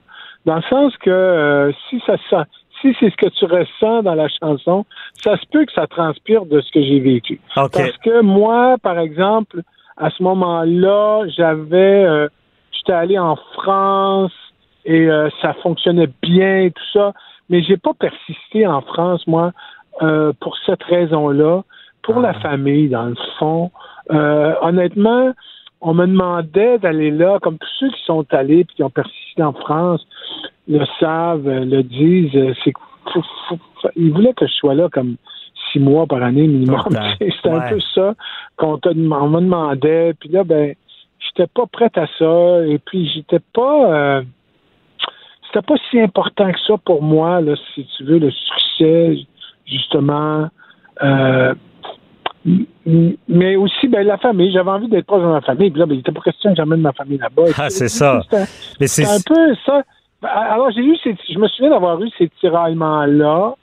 Dans 0.46 0.56
le 0.56 0.62
sens 0.62 0.96
que 0.98 1.10
euh, 1.10 1.72
si 1.90 2.00
ça, 2.06 2.16
ça 2.30 2.46
si 2.82 2.94
c'est 3.00 3.10
ce 3.10 3.16
que 3.16 3.28
tu 3.28 3.46
ressens 3.46 4.02
dans 4.02 4.14
la 4.14 4.28
chanson, 4.28 4.84
ça 5.14 5.36
se 5.38 5.46
peut 5.50 5.64
que 5.64 5.72
ça 5.72 5.86
transpire 5.86 6.44
de 6.44 6.60
ce 6.60 6.70
que 6.70 6.82
j'ai 6.82 7.00
vécu. 7.00 7.40
Parce 7.54 7.96
que 7.98 8.20
moi, 8.20 8.76
par 8.82 8.98
exemple, 8.98 9.62
à 9.96 10.10
ce 10.10 10.22
moment-là, 10.22 11.24
j'avais, 11.28 12.04
euh, 12.04 12.28
j'étais 12.72 12.92
allé 12.92 13.18
en 13.18 13.36
France 13.54 14.32
et 14.84 15.08
euh, 15.08 15.30
ça 15.40 15.54
fonctionnait 15.62 16.10
bien, 16.20 16.68
tout 16.74 16.98
ça, 16.98 17.12
mais 17.48 17.62
j'ai 17.62 17.76
pas 17.76 17.94
persisté 17.94 18.66
en 18.66 18.80
France, 18.82 19.26
moi, 19.26 19.52
euh, 20.02 20.32
pour 20.40 20.56
cette 20.66 20.82
raison-là, 20.82 21.62
pour 22.02 22.20
la 22.20 22.34
famille, 22.34 22.88
dans 22.88 23.06
le 23.06 23.16
fond. 23.38 23.70
Honnêtement, 24.10 25.32
on 25.82 25.94
me 25.94 26.06
demandait 26.06 26.78
d'aller 26.78 27.10
là, 27.10 27.38
comme 27.42 27.58
tous 27.58 27.68
ceux 27.80 27.90
qui 27.90 28.04
sont 28.04 28.24
allés 28.30 28.64
puis 28.64 28.76
qui 28.76 28.82
ont 28.82 28.90
persisté 28.90 29.42
en 29.42 29.52
France 29.52 30.06
le 30.68 30.84
savent, 31.00 31.46
euh, 31.48 31.64
le 31.64 31.82
disent, 31.82 32.34
euh, 32.36 32.54
c'est 32.64 32.72
ils 33.96 34.12
voulaient 34.12 34.32
que 34.34 34.46
je 34.46 34.52
sois 34.52 34.74
là 34.74 34.88
comme 34.90 35.16
six 35.70 35.80
mois 35.80 36.06
par 36.06 36.22
année 36.22 36.46
minimum. 36.46 36.82
C'était 37.18 37.48
ouais. 37.48 37.56
un 37.56 37.68
peu 37.68 37.80
ça 37.94 38.14
qu'on 38.56 38.78
on 38.84 39.28
me 39.28 39.40
demandait. 39.40 40.14
Puis 40.18 40.28
là, 40.28 40.44
ben, 40.44 40.74
j'étais 41.18 41.48
pas 41.48 41.66
prête 41.66 41.98
à 41.98 42.06
ça. 42.18 42.66
Et 42.66 42.78
puis, 42.78 43.10
j'étais 43.14 43.40
pas. 43.52 43.92
Euh, 43.92 44.22
c'était 45.46 45.66
pas 45.66 45.74
si 45.90 46.00
important 46.00 46.50
que 46.50 46.60
ça 46.66 46.74
pour 46.78 47.02
moi, 47.02 47.40
là, 47.40 47.54
si 47.74 47.86
tu 47.96 48.04
veux, 48.04 48.18
le 48.18 48.30
succès, 48.30 49.18
justement. 49.66 50.48
Euh, 51.02 51.54
mais 52.44 53.56
aussi, 53.56 53.88
ben, 53.88 54.06
la 54.06 54.18
famille. 54.18 54.52
J'avais 54.52 54.70
envie 54.70 54.88
d'être 54.88 55.06
proche 55.06 55.22
de 55.22 55.28
ma 55.28 55.40
famille. 55.40 55.70
Puis 55.70 55.78
là, 55.78 55.86
ben, 55.86 55.94
il 55.94 55.98
n'était 55.98 56.12
pas 56.12 56.20
question 56.20 56.50
que 56.50 56.56
j'amène 56.56 56.80
ma 56.80 56.92
famille 56.92 57.18
là-bas. 57.18 57.44
Ah, 57.56 57.70
c'est 57.70 57.88
ça. 57.88 58.20
C'est 58.80 59.06
un 59.06 59.20
peu 59.24 59.54
ça. 59.64 59.82
Ben, 60.20 60.28
alors, 60.28 60.70
j'ai 60.70 60.82
eu 60.82 60.96
ces, 61.02 61.16
je 61.28 61.38
me 61.38 61.48
souviens 61.48 61.70
d'avoir 61.70 62.00
eu 62.02 62.08
ces 62.18 62.28
tiraillements-là. 62.40 63.54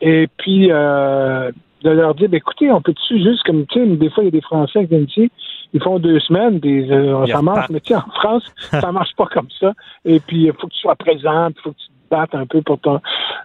Et 0.00 0.28
puis, 0.36 0.68
euh, 0.70 1.50
de 1.82 1.90
leur 1.90 2.14
dire, 2.14 2.28
ben, 2.28 2.38
écoutez, 2.38 2.70
on 2.70 2.80
peut-tu 2.80 3.22
juste, 3.22 3.42
comme, 3.44 3.66
tu 3.66 3.78
sais, 3.78 3.86
des 3.96 4.10
fois, 4.10 4.22
il 4.24 4.26
y 4.26 4.28
a 4.28 4.32
des 4.32 4.40
Français 4.40 4.80
qui 4.80 4.86
viennent 4.86 5.04
ici, 5.04 5.30
ils 5.72 5.82
font 5.82 5.98
deux 5.98 6.20
semaines, 6.20 6.58
des, 6.58 6.90
euh, 6.90 7.26
ça 7.26 7.42
marche, 7.42 7.70
mais 7.70 7.80
tu 7.80 7.92
sais, 7.92 7.96
en 7.96 8.10
France, 8.14 8.44
ça 8.70 8.92
marche 8.92 9.14
pas 9.16 9.26
comme 9.26 9.48
ça. 9.60 9.72
Et 10.04 10.20
puis, 10.20 10.44
il 10.44 10.52
faut 10.52 10.66
que 10.66 10.72
tu 10.72 10.80
sois 10.80 10.96
présent, 10.96 11.48
il 11.48 11.60
faut 11.62 11.70
que 11.70 11.76
tu 11.76 11.91
un 12.32 12.46
peu 12.46 12.62
pour 12.62 12.78
ton... 12.78 13.00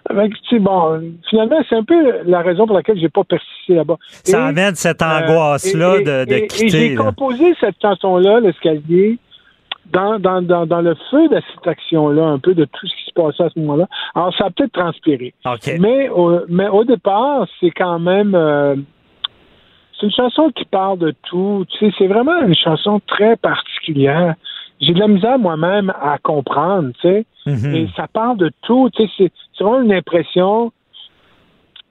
Avec, 0.08 0.32
tu 0.42 0.56
sais, 0.56 0.58
bon, 0.58 1.00
finalement, 1.28 1.58
c'est 1.68 1.76
un 1.76 1.84
peu 1.84 2.22
la 2.24 2.40
raison 2.40 2.66
pour 2.66 2.76
laquelle 2.76 2.98
j'ai 2.98 3.08
pas 3.08 3.24
persisté 3.24 3.74
là-bas. 3.74 3.96
Ça 4.24 4.46
amène 4.46 4.74
cette 4.74 5.02
euh, 5.02 5.06
angoisse-là 5.06 5.98
de, 5.98 6.24
de 6.24 6.38
quitter. 6.46 6.64
Et 6.64 6.88
j'ai 6.90 6.94
composé 6.94 7.54
cette 7.60 7.76
chanson-là, 7.80 8.40
l'escalier, 8.40 9.18
dans, 9.92 10.18
dans, 10.18 10.42
dans, 10.42 10.66
dans, 10.66 10.80
le 10.80 10.94
feu 11.10 11.28
de 11.28 11.40
cette 11.54 11.66
action-là, 11.66 12.24
un 12.24 12.38
peu 12.38 12.54
de 12.54 12.64
tout 12.64 12.86
ce 12.86 12.94
qui 12.96 13.04
se 13.06 13.12
passait 13.12 13.44
à 13.44 13.50
ce 13.50 13.58
moment-là. 13.60 13.86
Alors, 14.14 14.34
ça 14.36 14.46
a 14.46 14.50
peut-être 14.50 14.72
transpiré. 14.72 15.34
Mais, 15.78 16.08
au, 16.08 16.40
mais 16.48 16.68
au 16.68 16.84
départ, 16.84 17.46
c'est 17.60 17.70
quand 17.70 17.98
même... 17.98 18.34
Euh, 18.34 18.76
c'est 19.98 20.06
une 20.06 20.12
chanson 20.12 20.50
qui 20.54 20.64
parle 20.64 20.98
de 20.98 21.12
tout. 21.24 21.64
Tu 21.70 21.78
sais, 21.78 21.94
c'est 21.98 22.06
vraiment 22.06 22.40
une 22.42 22.54
chanson 22.54 23.00
très 23.06 23.36
particulière. 23.36 24.34
J'ai 24.80 24.92
de 24.92 24.98
la 25.00 25.08
misère 25.08 25.38
moi-même 25.38 25.92
à 26.00 26.18
comprendre, 26.18 26.92
tu 27.00 27.08
sais. 27.08 27.26
Mm-hmm. 27.46 27.74
Et 27.74 27.88
ça 27.96 28.06
parle 28.06 28.36
de 28.38 28.50
tout. 28.62 28.90
Tu 28.94 29.08
sais, 29.08 29.30
c'est 29.56 29.64
vraiment 29.64 29.82
une 29.82 29.92
impression. 29.92 30.72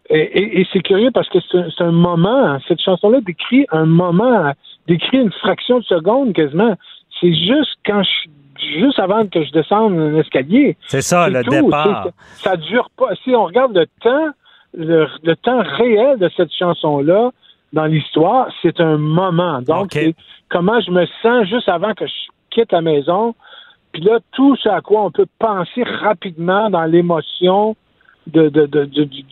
Et, 0.10 0.62
et, 0.62 0.68
c'est 0.72 0.80
curieux 0.80 1.12
parce 1.12 1.28
que 1.28 1.40
c'est 1.52 1.84
un, 1.84 1.92
moment. 1.92 2.58
Cette 2.68 2.82
chanson-là 2.82 3.20
décrit 3.20 3.66
un 3.72 3.86
moment, 3.86 4.54
décrit 4.88 5.18
une 5.18 5.34
fraction 5.34 5.80
de 5.80 5.84
seconde 5.84 6.32
quasiment. 6.32 6.76
C'est 7.20 7.34
juste 7.34 7.76
quand 7.86 8.04
je 8.04 8.30
juste 8.80 9.00
avant 9.00 9.26
que 9.28 9.44
je 9.44 9.52
descende 9.52 9.98
un 9.98 10.16
escalier. 10.18 10.78
C'est 10.88 11.02
ça, 11.02 11.30
le 11.30 11.44
départ. 11.44 12.10
Ça 12.36 12.58
dure 12.58 12.90
pas. 12.98 13.10
Si 13.24 13.36
on 13.36 13.46
regarde 13.46 13.76
le 13.76 13.86
temps, 14.02 14.30
le, 14.74 15.36
temps 15.36 15.62
réel 15.64 16.18
de 16.20 16.30
cette 16.36 16.54
chanson-là 16.54 17.32
dans 17.74 17.86
l'histoire, 17.86 18.48
c'est 18.62 18.80
un 18.80 18.98
moment. 18.98 19.62
Donc, 19.62 19.98
comment 20.50 20.80
je 20.82 20.92
me 20.92 21.06
sens 21.22 21.48
juste 21.48 21.70
avant 21.70 21.94
que 21.94 22.06
je 22.08 22.14
quitte 22.58 22.72
la 22.72 22.82
maison. 22.82 23.36
Puis 23.92 24.02
là, 24.02 24.20
tout 24.32 24.56
ce 24.56 24.70
à 24.70 24.82
quoi 24.82 25.04
on 25.06 25.12
peut 25.12 25.28
penser 25.40 25.84
rapidement 25.84 26.70
dans 26.70 26.86
l'émotion 26.86 27.76
de, 28.28 28.50
du, 28.50 29.24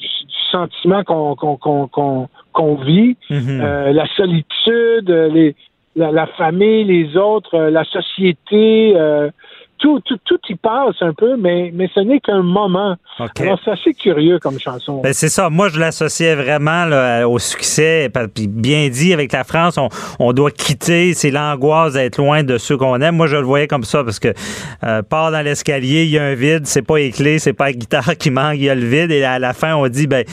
sentiment 0.51 1.03
qu'on 1.03 2.75
vit, 2.75 3.17
mm-hmm. 3.29 3.61
euh, 3.61 3.91
la 3.91 4.07
solitude, 4.15 5.09
les, 5.09 5.55
la, 5.95 6.27
famille, 6.27 6.83
les 6.85 7.17
autres, 7.17 7.55
euh, 7.55 7.69
la 7.69 7.83
société, 7.83 8.93
euh, 8.95 9.29
tout, 9.77 9.99
tout, 10.05 10.17
tout 10.25 10.39
y 10.49 10.55
passe 10.55 10.95
un 11.01 11.13
peu, 11.13 11.35
mais, 11.37 11.71
mais 11.73 11.89
ce 11.93 11.99
n'est 11.99 12.19
qu'un 12.19 12.41
moment. 12.41 12.95
Alors, 13.39 13.59
c'est 13.63 13.71
assez 13.71 13.93
curieux 13.93 14.39
comme 14.39 14.59
chanson. 14.59 15.01
Ben, 15.01 15.13
c'est 15.13 15.29
ça. 15.29 15.49
Moi, 15.49 15.69
je 15.69 15.79
l'associais 15.79 16.35
vraiment 16.35 16.85
au 17.25 17.39
succès. 17.39 18.09
Puis 18.33 18.47
bien 18.47 18.89
dit, 18.89 19.13
avec 19.13 19.31
la 19.31 19.43
France, 19.43 19.77
on, 19.77 19.89
on 20.19 20.33
doit 20.33 20.51
quitter. 20.51 21.13
C'est 21.13 21.31
l'angoisse 21.31 21.93
d'être 21.93 22.17
loin 22.17 22.43
de 22.43 22.57
ceux 22.57 22.77
qu'on 22.77 22.99
aime. 23.01 23.15
Moi, 23.15 23.27
je 23.27 23.37
le 23.37 23.43
voyais 23.43 23.67
comme 23.67 23.83
ça 23.83 24.03
parce 24.03 24.19
que 24.19 24.33
euh, 24.83 25.01
part 25.01 25.31
dans 25.31 25.41
l'escalier, 25.41 26.03
il 26.03 26.11
y 26.11 26.17
a 26.17 26.23
un 26.23 26.35
vide. 26.35 26.65
C'est 26.65 26.81
pas 26.81 26.97
les 26.97 27.11
clés, 27.11 27.39
c'est 27.39 27.53
pas 27.53 27.65
la 27.65 27.73
guitare 27.73 28.17
qui 28.17 28.31
manque, 28.31 28.55
il 28.55 28.63
y 28.63 28.69
a 28.69 28.75
le 28.75 28.85
vide. 28.85 29.11
Et 29.11 29.23
à 29.23 29.39
la 29.39 29.53
fin, 29.53 29.75
on 29.75 29.87
dit, 29.87 30.07
ben 30.07 30.25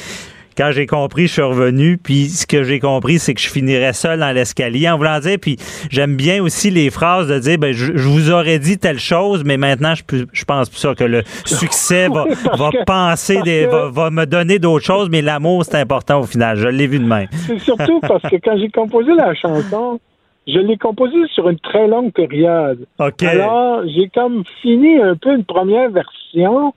quand 0.56 0.70
j'ai 0.72 0.86
compris, 0.86 1.26
je 1.26 1.32
suis 1.34 1.42
revenu. 1.42 1.98
Puis 1.98 2.28
ce 2.28 2.46
que 2.46 2.62
j'ai 2.62 2.80
compris, 2.80 3.18
c'est 3.18 3.34
que 3.34 3.40
je 3.40 3.48
finirais 3.48 3.92
seul 3.92 4.20
dans 4.20 4.32
l'escalier. 4.32 4.88
En 4.88 4.96
voulant 4.96 5.18
dire, 5.20 5.38
puis 5.40 5.56
j'aime 5.90 6.16
bien 6.16 6.42
aussi 6.42 6.70
les 6.70 6.90
phrases 6.90 7.28
de 7.28 7.38
dire, 7.38 7.58
ben, 7.58 7.72
je, 7.72 7.92
vous 7.92 8.30
aurais 8.30 8.58
dit 8.58 8.78
telle 8.78 8.98
chose, 8.98 9.42
mais 9.44 9.56
maintenant, 9.56 9.94
je, 9.94 10.24
je 10.32 10.44
pense 10.44 10.68
plus 10.68 10.78
ça 10.78 10.94
que 10.94 11.04
le 11.04 11.22
succès 11.44 12.08
va, 12.08 12.24
va 12.56 12.70
penser, 12.86 13.40
des, 13.42 13.66
va, 13.66 14.10
me 14.10 14.24
donner 14.24 14.58
d'autres 14.58 14.84
choses, 14.84 15.08
mais 15.10 15.22
l'amour, 15.22 15.64
c'est 15.64 15.78
important 15.78 16.20
au 16.20 16.24
final. 16.24 16.56
Je 16.56 16.68
l'ai 16.68 16.86
vu 16.86 16.98
de 16.98 17.06
même. 17.06 17.28
C'est 17.32 17.58
surtout 17.58 18.00
parce 18.08 18.22
que 18.22 18.36
quand 18.36 18.56
j'ai 18.58 18.70
composé 18.70 19.12
la 19.14 19.34
chanson, 19.34 20.00
je 20.46 20.58
l'ai 20.58 20.76
composée 20.76 21.24
sur 21.32 21.48
une 21.48 21.58
très 21.58 21.86
longue 21.86 22.12
période. 22.12 22.86
Alors, 22.98 23.82
j'ai 23.86 24.08
comme 24.08 24.42
fini 24.60 25.00
un 25.00 25.16
peu 25.16 25.34
une 25.34 25.44
première 25.44 25.90
version 25.90 26.74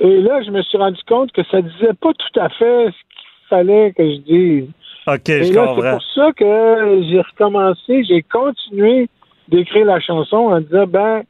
et 0.00 0.20
là, 0.20 0.42
je 0.42 0.50
me 0.50 0.62
suis 0.62 0.78
rendu 0.78 1.00
compte 1.08 1.32
que 1.32 1.42
ça 1.50 1.60
disait 1.62 1.94
pas 2.00 2.12
tout 2.12 2.40
à 2.40 2.48
fait 2.50 2.86
ce 2.86 2.90
qu'il 2.90 3.48
fallait 3.48 3.92
que 3.96 4.04
je 4.04 4.16
dise. 4.18 4.68
OK, 5.06 5.28
Et 5.28 5.44
je 5.44 5.52
là, 5.52 5.74
C'est 5.74 5.90
pour 5.90 6.02
ça 6.14 6.32
que 6.32 7.02
j'ai 7.08 7.20
recommencé, 7.20 8.04
j'ai 8.04 8.22
continué 8.22 9.08
d'écrire 9.48 9.86
la 9.86 10.00
chanson 10.00 10.36
en 10.36 10.60
disant, 10.60 10.86
ben, 10.86 11.22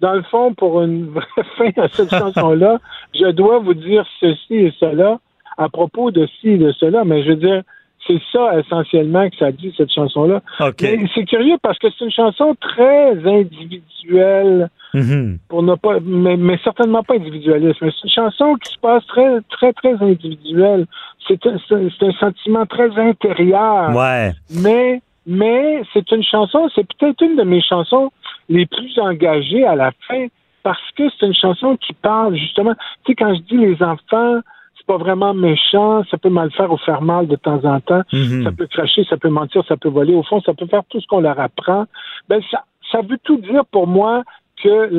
dans 0.00 0.14
le 0.14 0.22
fond, 0.22 0.54
pour 0.54 0.82
une 0.82 1.06
vraie 1.10 1.24
fin 1.56 1.82
à 1.82 1.88
cette 1.88 2.10
chanson-là, 2.10 2.78
je 3.14 3.30
dois 3.30 3.58
vous 3.58 3.74
dire 3.74 4.06
ceci 4.20 4.54
et 4.54 4.74
cela 4.78 5.18
à 5.56 5.68
propos 5.68 6.10
de 6.10 6.26
ci 6.26 6.50
et 6.50 6.58
de 6.58 6.72
cela. 6.72 7.04
Mais 7.04 7.22
je 7.24 7.30
veux 7.30 7.36
dire, 7.36 7.62
c'est 8.06 8.20
ça 8.32 8.58
essentiellement 8.58 9.28
que 9.30 9.36
ça 9.36 9.52
dit, 9.52 9.72
cette 9.76 9.92
chanson-là. 9.92 10.42
C'est 10.80 11.24
curieux 11.24 11.56
parce 11.62 11.78
que 11.78 11.88
c'est 11.90 12.04
une 12.04 12.10
chanson 12.10 12.56
très 12.60 13.12
individuelle. 13.26 14.70
Mm-hmm. 14.94 15.38
Pour 15.48 15.62
ne 15.62 15.74
pas, 15.74 15.98
mais, 16.00 16.58
certainement 16.62 17.02
pas 17.02 17.14
individualiste. 17.14 17.80
Mais 17.82 17.90
c'est 17.90 18.04
une 18.04 18.10
chanson 18.10 18.54
qui 18.56 18.72
se 18.72 18.78
passe 18.78 19.04
très, 19.06 19.40
très, 19.50 19.72
très 19.72 19.94
individuelle. 20.00 20.86
C'est 21.26 21.44
un, 21.46 21.56
un, 21.56 22.12
sentiment 22.20 22.66
très 22.66 22.96
intérieur. 22.96 23.94
Ouais. 23.94 24.32
Mais, 24.62 25.00
mais 25.26 25.82
c'est 25.92 26.10
une 26.12 26.22
chanson, 26.22 26.68
c'est 26.74 26.86
peut-être 26.86 27.22
une 27.22 27.36
de 27.36 27.42
mes 27.42 27.62
chansons 27.62 28.12
les 28.48 28.66
plus 28.66 28.98
engagées 28.98 29.66
à 29.66 29.74
la 29.74 29.90
fin 30.06 30.26
parce 30.62 30.90
que 30.96 31.04
c'est 31.18 31.26
une 31.26 31.34
chanson 31.34 31.76
qui 31.76 31.92
parle 31.92 32.36
justement, 32.36 32.74
tu 33.04 33.12
sais, 33.12 33.14
quand 33.14 33.34
je 33.34 33.40
dis 33.40 33.56
les 33.56 33.82
enfants, 33.82 34.40
c'est 34.84 34.92
pas 34.92 34.98
vraiment 34.98 35.34
méchant, 35.34 36.02
ça 36.10 36.18
peut 36.18 36.28
mal 36.28 36.50
faire 36.52 36.70
ou 36.70 36.76
faire 36.76 37.00
mal 37.00 37.26
de 37.26 37.36
temps 37.36 37.64
en 37.64 37.80
temps, 37.80 38.02
mm-hmm. 38.12 38.44
ça 38.44 38.52
peut 38.52 38.66
cracher, 38.66 39.04
ça 39.04 39.16
peut 39.16 39.30
mentir, 39.30 39.64
ça 39.66 39.76
peut 39.76 39.88
voler, 39.88 40.14
au 40.14 40.22
fond, 40.22 40.40
ça 40.42 40.52
peut 40.52 40.66
faire 40.66 40.82
tout 40.90 41.00
ce 41.00 41.06
qu'on 41.06 41.20
leur 41.20 41.40
apprend. 41.40 41.86
Ben, 42.28 42.40
ça, 42.50 42.64
ça 42.92 43.00
veut 43.00 43.18
tout 43.24 43.38
dire 43.38 43.64
pour 43.70 43.86
moi 43.86 44.22
que 44.62 44.90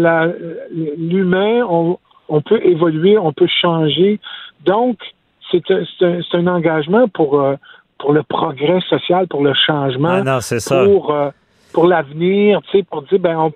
l'humain, 0.98 1.66
on, 1.68 2.42
peut 2.42 2.64
évoluer, 2.64 3.18
on 3.18 3.32
peut 3.32 3.48
changer. 3.48 4.20
Donc, 4.66 4.98
c'est 5.52 5.64
un, 6.34 6.48
engagement 6.48 7.08
pour, 7.08 7.40
euh, 7.40 7.56
pour 8.00 8.12
le 8.12 8.24
progrès 8.24 8.82
social, 8.90 9.28
pour 9.28 9.44
le 9.44 9.54
changement, 9.54 10.24
ah 10.26 10.40
pour, 10.68 11.12
euh, 11.12 11.30
pour 11.74 11.88
l'avenir, 11.88 12.62
tu 12.64 12.80
sais, 12.80 12.84
pour 12.84 13.04
dire, 13.04 13.20
ben, 13.20 13.38
on, 13.38 13.52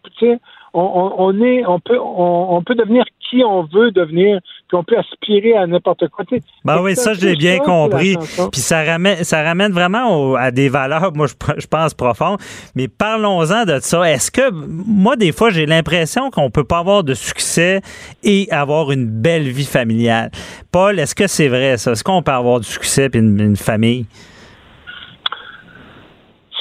on, 0.74 1.14
on, 1.18 1.42
est, 1.42 1.66
on 1.66 1.80
peut, 1.80 1.98
on, 2.00 2.62
peut 2.64 2.76
devenir 2.76 3.04
qui 3.30 3.44
on 3.44 3.64
veut 3.64 3.92
devenir, 3.92 4.40
puis 4.68 4.78
on 4.78 4.84
peut 4.84 4.98
aspirer 4.98 5.56
à 5.56 5.66
n'importe 5.66 6.08
quoi. 6.10 6.26
Ben 6.66 6.82
oui, 6.82 6.96
ça, 6.96 7.14
j'ai 7.14 7.36
bien 7.36 7.60
compris. 7.60 8.16
Puis 8.52 8.62
ça 8.62 8.84
ramène, 8.84 9.24
ça 9.24 9.44
ramène 9.44 9.72
vraiment 9.72 10.36
à 10.36 10.52
des 10.52 10.70
valeurs, 10.70 11.12
moi, 11.16 11.28
je, 11.58 11.68
pense, 11.68 11.94
profondes. 11.94 12.40
Mais 12.76 12.88
parlons-en 12.88 13.66
de 13.66 13.80
ça. 13.80 14.10
Est-ce 14.10 14.32
que, 14.32 14.52
moi, 14.52 15.16
des 15.16 15.32
fois, 15.32 15.50
j'ai 15.50 15.66
l'impression 15.66 16.30
qu'on 16.30 16.50
peut 16.50 16.64
pas 16.64 16.80
avoir 16.80 17.04
de 17.04 17.14
succès 17.14 17.82
et 18.24 18.48
avoir 18.52 18.92
une 18.92 19.08
belle 19.08 19.48
vie 19.50 19.66
familiale. 19.66 20.32
Paul, 20.72 21.00
est-ce 21.00 21.16
que 21.16 21.28
c'est 21.28 21.48
vrai, 21.48 21.78
ça? 21.78 21.92
Est-ce 21.92 22.04
qu'on 22.04 22.22
peut 22.22 22.32
avoir 22.32 22.60
du 22.60 22.68
succès 22.68 23.10
et 23.14 23.18
une 23.18 23.56
famille? 23.56 24.06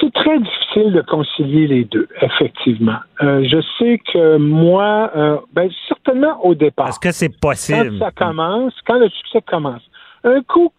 C'est 0.00 0.12
très 0.12 0.38
difficile 0.38 0.57
de 0.84 1.00
concilier 1.02 1.66
les 1.66 1.84
deux, 1.84 2.08
effectivement. 2.20 2.98
Euh, 3.22 3.44
je 3.44 3.60
sais 3.78 4.00
que 4.12 4.36
moi, 4.36 5.10
euh, 5.16 5.38
ben, 5.52 5.70
certainement 5.88 6.44
au 6.44 6.54
départ. 6.54 6.88
Est-ce 6.88 7.00
que 7.00 7.12
c'est 7.12 7.40
possible? 7.40 7.98
Quand 7.98 8.06
ça 8.06 8.10
commence, 8.12 8.74
quand 8.86 8.98
le 8.98 9.08
succès 9.08 9.40
commence, 9.42 9.82
un 10.24 10.42
coup 10.42 10.72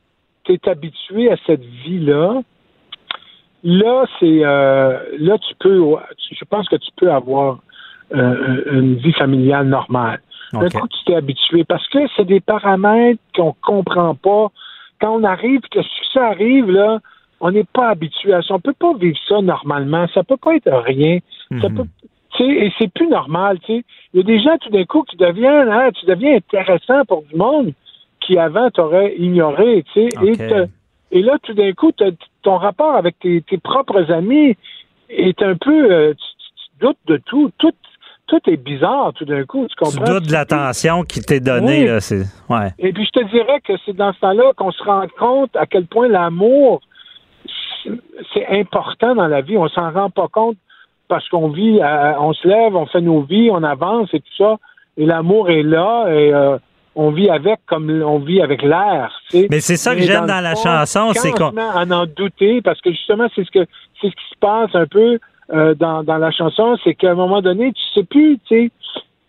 tu 0.43 0.53
es 0.53 0.69
habitué 0.69 1.31
à 1.31 1.37
cette 1.45 1.63
vie-là, 1.63 2.41
là, 3.63 4.05
c'est 4.19 4.43
euh, 4.43 4.99
là 5.19 5.37
tu 5.37 5.55
peux 5.59 5.81
je 6.31 6.45
pense 6.45 6.67
que 6.69 6.77
tu 6.77 6.89
peux 6.97 7.11
avoir 7.11 7.59
une 8.11 8.95
vie 8.95 9.13
familiale 9.13 9.67
normale. 9.67 10.21
Un 10.53 10.67
coup 10.67 10.87
tu 10.87 11.05
t'es 11.05 11.15
habitué 11.15 11.63
parce 11.63 11.87
que 11.89 11.99
c'est 12.15 12.25
des 12.25 12.39
paramètres 12.39 13.21
qu'on 13.35 13.55
comprend 13.61 14.15
pas. 14.15 14.47
Quand 14.99 15.15
on 15.15 15.23
arrive, 15.23 15.61
que 15.71 15.77
le 15.77 15.83
succès 15.83 16.19
arrive, 16.19 16.69
là, 16.71 16.99
on 17.39 17.51
n'est 17.51 17.63
pas 17.63 17.89
habitué 17.89 18.33
à 18.33 18.41
ça. 18.41 18.55
On 18.55 18.59
peut 18.59 18.73
pas 18.77 18.93
vivre 18.93 19.17
ça 19.27 19.41
normalement. 19.41 20.07
Ça 20.13 20.23
peut 20.23 20.37
pas 20.37 20.55
être 20.55 20.71
rien. 20.71 21.19
Ça 21.61 21.69
mhm. 21.69 21.75
peut, 21.75 21.83
et 22.39 22.71
c'est 22.77 22.91
plus 22.93 23.07
normal. 23.07 23.57
Il 23.67 23.83
y 24.13 24.19
a 24.19 24.23
des 24.23 24.39
gens 24.39 24.57
tout 24.61 24.69
d'un 24.69 24.85
coup 24.85 25.03
qui 25.03 25.17
deviennent, 25.17 25.69
hein, 25.69 25.89
tu 25.93 26.05
deviens 26.05 26.35
intéressant 26.35 27.03
pour 27.05 27.23
du 27.23 27.35
monde 27.35 27.73
qui 28.21 28.37
avant 28.37 28.69
t'aurais 28.69 29.15
ignoré. 29.17 29.83
Et, 29.95 30.09
et 31.11 31.21
là, 31.21 31.37
tout 31.41 31.53
d'un 31.53 31.73
coup, 31.73 31.91
ton 32.43 32.57
rapport 32.57 32.95
avec 32.95 33.17
tes, 33.19 33.41
propres 33.63 34.11
amis 34.11 34.55
est 35.09 35.41
un 35.41 35.55
peu, 35.55 35.91
euh, 35.91 36.13
doute 36.79 36.97
de 37.07 37.17
tout. 37.25 37.51
Tout, 37.57 37.73
tout 38.27 38.39
est 38.47 38.57
bizarre 38.57 39.11
tout 39.15 39.25
d'un 39.25 39.43
coup. 39.43 39.67
Tu 39.67 39.75
Tu 39.75 39.83
comprends? 39.97 40.13
doutes 40.13 40.27
de 40.27 40.31
l'attention 40.31 41.03
qui 41.03 41.21
t'est 41.21 41.39
donnée, 41.39 41.81
Oui. 41.81 41.87
là. 41.87 41.99
C'est, 41.99 42.25
ouais. 42.49 42.69
Et 42.77 42.93
puis 42.93 43.05
je 43.05 43.19
te 43.19 43.25
dirais 43.31 43.59
que 43.61 43.73
c'est 43.85 43.95
dans 43.95 44.13
ce 44.13 44.19
temps-là 44.19 44.53
qu'on 44.55 44.71
se 44.71 44.83
rend 44.83 45.07
compte 45.17 45.55
à 45.55 45.65
quel 45.65 45.87
point 45.87 46.07
l'amour, 46.07 46.81
c'est- 48.33 48.47
important 48.47 49.15
dans 49.15 49.27
la 49.27 49.41
vie. 49.41 49.57
On 49.57 49.67
s'en 49.69 49.91
rend 49.91 50.09
pas 50.09 50.27
compte 50.27 50.57
parce 51.07 51.27
qu'on 51.29 51.49
vit, 51.49 51.79
euh, 51.81 52.13
on 52.19 52.33
se 52.33 52.47
lève, 52.47 52.75
on 52.75 52.85
fait 52.85 53.01
nos 53.01 53.21
vies, 53.21 53.49
on 53.51 53.63
avance 53.63 54.09
et 54.13 54.19
tout 54.19 54.35
ça. 54.37 54.57
Et 54.97 55.05
l'amour 55.05 55.49
est 55.49 55.63
là 55.63 56.07
et 56.09 56.33
euh, 56.33 56.57
on 56.95 57.11
vit 57.11 57.29
avec 57.29 57.59
comme 57.65 57.89
on 57.89 58.19
vit 58.19 58.41
avec 58.41 58.61
l'air. 58.61 59.11
tu 59.29 59.39
sais. 59.39 59.47
Mais 59.49 59.59
c'est 59.59 59.77
ça 59.77 59.95
que 59.95 60.01
j'aime 60.01 60.25
dans 60.25 60.43
la 60.43 60.55
fond, 60.55 60.63
chanson, 60.63 61.11
c'est 61.13 61.31
qu'on. 61.31 61.55
à 61.57 61.85
en 61.85 62.05
douter, 62.05 62.61
parce 62.61 62.81
que 62.81 62.91
justement, 62.91 63.27
c'est 63.35 63.45
ce 63.45 63.51
que 63.51 63.65
c'est 64.01 64.07
ce 64.09 64.15
qui 64.15 64.29
se 64.33 64.37
passe 64.39 64.73
un 64.75 64.85
peu 64.85 65.19
euh, 65.51 65.73
dans, 65.75 66.03
dans 66.03 66.17
la 66.17 66.31
chanson, 66.31 66.77
c'est 66.83 66.93
qu'à 66.93 67.11
un 67.11 67.15
moment 67.15 67.41
donné, 67.41 67.71
tu 67.73 67.81
sais 67.95 68.03
plus, 68.03 68.37
tu 68.47 68.65
sais. 68.65 68.71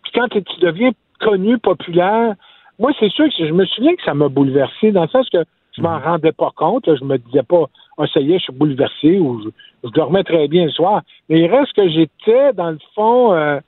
Puis 0.03 0.11
quand 0.13 0.27
tu 0.27 0.41
deviens 0.59 0.91
connu, 1.19 1.57
populaire, 1.57 2.35
moi, 2.79 2.91
c'est 2.99 3.09
sûr 3.11 3.25
que 3.25 3.47
je 3.47 3.53
me 3.53 3.65
souviens 3.65 3.95
que 3.95 4.03
ça 4.03 4.13
m'a 4.13 4.27
bouleversé, 4.27 4.91
dans 4.91 5.03
le 5.03 5.07
sens 5.07 5.29
que 5.29 5.43
je 5.77 5.81
m'en 5.81 5.99
rendais 5.99 6.31
pas 6.31 6.51
compte. 6.55 6.87
là. 6.87 6.95
je 6.99 7.05
me 7.05 7.17
disais 7.17 7.43
pas, 7.43 7.65
ah, 8.01 8.07
ça 8.13 8.19
y 8.19 8.33
est, 8.33 8.39
je 8.39 8.43
suis 8.43 8.53
bouleversé 8.53 9.19
ou 9.19 9.41
je, 9.43 9.49
je 9.83 9.89
dormais 9.93 10.23
très 10.23 10.47
bien 10.47 10.65
le 10.65 10.71
soir. 10.71 11.01
Mais 11.29 11.39
il 11.41 11.47
reste 11.47 11.73
que 11.73 11.87
j'étais, 11.89 12.53
dans 12.53 12.71
le 12.71 12.79
fond, 12.95 13.33
euh, 13.33 13.59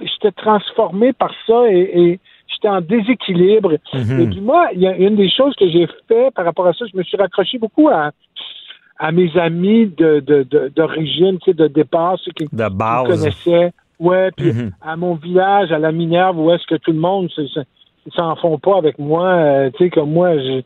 j'étais- 0.00 0.32
transformé 0.32 1.12
par 1.12 1.32
ça 1.46 1.70
et, 1.70 1.90
et 2.02 2.20
j'étais 2.48 2.68
en 2.68 2.80
déséquilibre. 2.80 3.72
Mhm. 3.94 4.20
Et 4.20 4.26
puis 4.28 4.40
moi, 4.40 4.68
il 4.74 4.80
y 4.80 4.86
a 4.86 4.96
une 4.96 5.16
des 5.16 5.30
choses 5.30 5.54
que 5.56 5.68
j'ai 5.68 5.86
fait 6.08 6.30
par 6.34 6.44
rapport 6.44 6.66
à 6.66 6.72
ça, 6.72 6.84
je 6.90 6.96
me 6.96 7.02
suis 7.02 7.16
raccroché 7.16 7.58
beaucoup 7.58 7.88
à, 7.88 8.10
à 8.98 9.12
mes 9.12 9.36
amis 9.38 9.86
de, 9.86 10.20
de, 10.20 10.42
de- 10.44 10.72
d'origine, 10.74 11.38
tu 11.38 11.50
sais, 11.50 11.54
de 11.54 11.66
départ, 11.68 12.18
ceux 12.22 12.32
qui, 12.32 12.44
De 12.44 12.48
qui 12.48 12.54
me 12.56 12.68
base. 12.70 13.06
connaissaient. 13.08 13.72
Ouais, 13.98 14.30
puis 14.36 14.52
Mhm. 14.52 14.70
à 14.82 14.96
mon 14.96 15.14
village, 15.14 15.72
à 15.72 15.78
la 15.78 15.90
Minerve, 15.92 16.38
où 16.38 16.50
est-ce 16.50 16.66
que 16.66 16.74
tout 16.76 16.92
le 16.92 16.98
monde 16.98 17.30
s'en 18.14 18.36
font 18.36 18.58
pas 18.58 18.76
avec 18.76 18.98
moi, 18.98 19.26
euh, 19.26 19.70
tu 19.76 19.84
sais, 19.84 19.90
comme 19.90 20.12
moi, 20.12 20.36
je- 20.36 20.60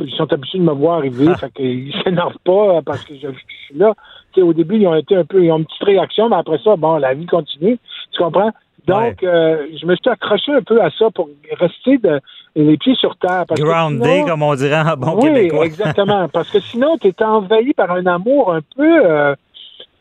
ils 0.00 0.14
sont 0.14 0.32
habitués 0.32 0.58
de 0.58 0.64
me 0.64 0.72
voir 0.72 0.98
arriver, 0.98 1.26
fait 1.40 1.50
qu'ils 1.52 1.92
s'énervent 2.04 2.38
pas 2.44 2.76
euh, 2.76 2.80
parce 2.84 3.04
que 3.04 3.14
je, 3.14 3.28
je 3.28 3.54
suis 3.66 3.76
là. 3.76 3.94
Au 4.36 4.52
début, 4.52 4.76
ils 4.78 4.86
ont 4.86 4.94
été 4.94 5.16
un 5.16 5.24
peu, 5.24 5.42
ils 5.44 5.50
ont 5.50 5.58
une 5.58 5.64
petite 5.64 5.82
réaction, 5.82 6.28
mais 6.28 6.36
après 6.36 6.58
ça, 6.62 6.76
bon, 6.76 6.96
la 6.98 7.12
vie 7.14 7.26
continue, 7.26 7.76
tu 8.12 8.22
comprends? 8.22 8.52
Donc, 8.86 9.22
euh, 9.22 9.66
je 9.78 9.84
me 9.84 9.96
suis 9.96 10.08
accroché 10.08 10.52
un 10.54 10.62
peu 10.62 10.80
à 10.80 10.90
ça 10.90 11.10
pour 11.14 11.28
rester 11.58 11.98
de, 11.98 12.20
les 12.54 12.78
pieds 12.78 12.94
sur 12.94 13.16
terre. 13.16 13.44
Parce 13.46 13.60
que 13.60 13.66
sinon- 13.66 14.24
comme 14.26 14.42
on 14.42 14.54
dirait 14.54 14.80
en 14.80 14.96
bon 14.96 15.16
oui, 15.16 15.22
québécois. 15.28 15.66
exactement. 15.66 16.28
Parce 16.32 16.50
que 16.50 16.60
sinon, 16.60 16.96
tu 16.98 17.08
es 17.08 17.22
envahi 17.22 17.74
par 17.74 17.90
un 17.90 18.06
amour 18.06 18.54
un 18.54 18.60
peu 18.76 19.04
euh, 19.06 19.34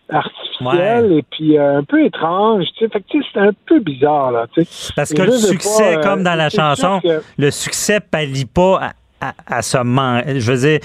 artificiel 0.10 1.12
et 1.14 1.24
puis 1.24 1.58
euh, 1.58 1.80
un 1.80 1.84
peu 1.84 2.06
étrange. 2.06 2.66
Tu 2.78 2.86
sais, 2.86 2.89
fait 2.91 3.02
que 3.02 3.18
c'est 3.34 3.39
un 3.39 3.52
peu 3.66 3.80
bizarre 3.80 4.32
là. 4.32 4.45
Tu 4.54 4.64
sais. 4.64 4.93
Parce 4.95 5.14
que 5.14 5.22
le 5.22 5.32
succès, 5.32 5.95
pas, 5.95 6.02
comme 6.04 6.24
dans 6.24 6.36
la 6.36 6.50
chanson, 6.50 7.00
que- 7.02 7.22
le 7.38 7.52
succès 7.52 8.00
pallie 8.00 8.45
pas 8.45 8.80
à, 8.82 8.91
à, 9.22 9.34
à 9.47 9.61
ce 9.61 9.78
manque. 9.84 10.24
Je 10.38 10.51
veux 10.51 10.57
dire, 10.57 10.80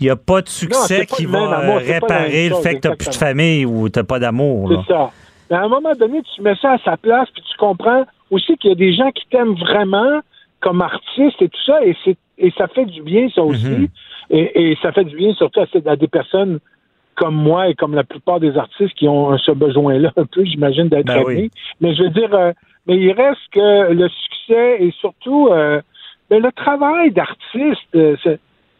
il 0.00 0.04
n'y 0.04 0.10
a 0.10 0.16
pas 0.16 0.42
de 0.42 0.48
succès 0.48 1.06
pas 1.06 1.16
qui 1.16 1.26
va 1.26 1.58
amour, 1.58 1.76
euh, 1.76 1.78
réparer 1.78 2.48
le 2.48 2.54
chose, 2.54 2.62
fait 2.62 2.74
que 2.76 2.80
tu 2.80 2.88
n'as 2.88 2.96
plus 2.96 3.08
de 3.08 3.14
famille 3.14 3.64
ou 3.66 3.88
tu 3.88 3.98
n'as 3.98 4.04
pas 4.04 4.18
d'amour. 4.18 4.70
C'est 4.86 4.92
ça. 4.92 5.10
Mais 5.50 5.56
à 5.56 5.62
un 5.62 5.68
moment 5.68 5.92
donné, 5.98 6.20
tu 6.34 6.42
mets 6.42 6.56
ça 6.56 6.72
à 6.72 6.78
sa 6.78 6.96
place, 6.96 7.28
puis 7.32 7.42
tu 7.42 7.56
comprends 7.56 8.04
aussi 8.30 8.56
qu'il 8.56 8.70
y 8.70 8.72
a 8.72 8.76
des 8.76 8.92
gens 8.94 9.10
qui 9.12 9.24
t'aiment 9.30 9.54
vraiment 9.54 10.20
comme 10.60 10.82
artiste 10.82 11.40
et 11.40 11.48
tout 11.48 11.62
ça, 11.64 11.84
et, 11.84 11.96
et 12.38 12.52
ça 12.58 12.66
fait 12.68 12.86
du 12.86 13.02
bien, 13.02 13.28
ça 13.34 13.42
aussi. 13.42 13.64
Mhm. 13.66 13.88
et, 14.30 14.70
et 14.72 14.78
ça 14.82 14.90
fait 14.92 15.04
du 15.04 15.16
bien 15.16 15.32
surtout 15.34 15.60
à, 15.60 15.96
des 15.96 16.08
personnes 16.08 16.58
comme 17.14 17.34
moi 17.36 17.68
et 17.68 17.74
comme 17.74 17.94
la 17.94 18.04
plupart 18.04 18.40
des 18.40 18.56
artistes 18.58 18.94
qui 18.94 19.08
ont 19.08 19.38
ce 19.38 19.52
besoin-là 19.52 20.12
un 20.16 20.26
peu, 20.26 20.44
j'imagine, 20.44 20.88
d'être 20.88 21.06
Ben 21.06 21.22
aimés. 21.22 21.24
oui. 21.26 21.50
Mais 21.80 21.94
je 21.94 22.02
veux 22.02 22.10
dire, 22.10 22.34
euh, 22.34 22.52
mais 22.86 22.96
il 22.96 23.12
reste 23.12 23.40
que 23.52 23.92
le 23.92 24.08
succès 24.08 24.76
et 24.80 24.92
surtout 25.00 25.48
euh, 25.50 25.80
ben, 26.30 26.42
le 26.42 26.52
travail 26.52 27.10
d'artiste, 27.12 27.94
euh, 27.94 28.16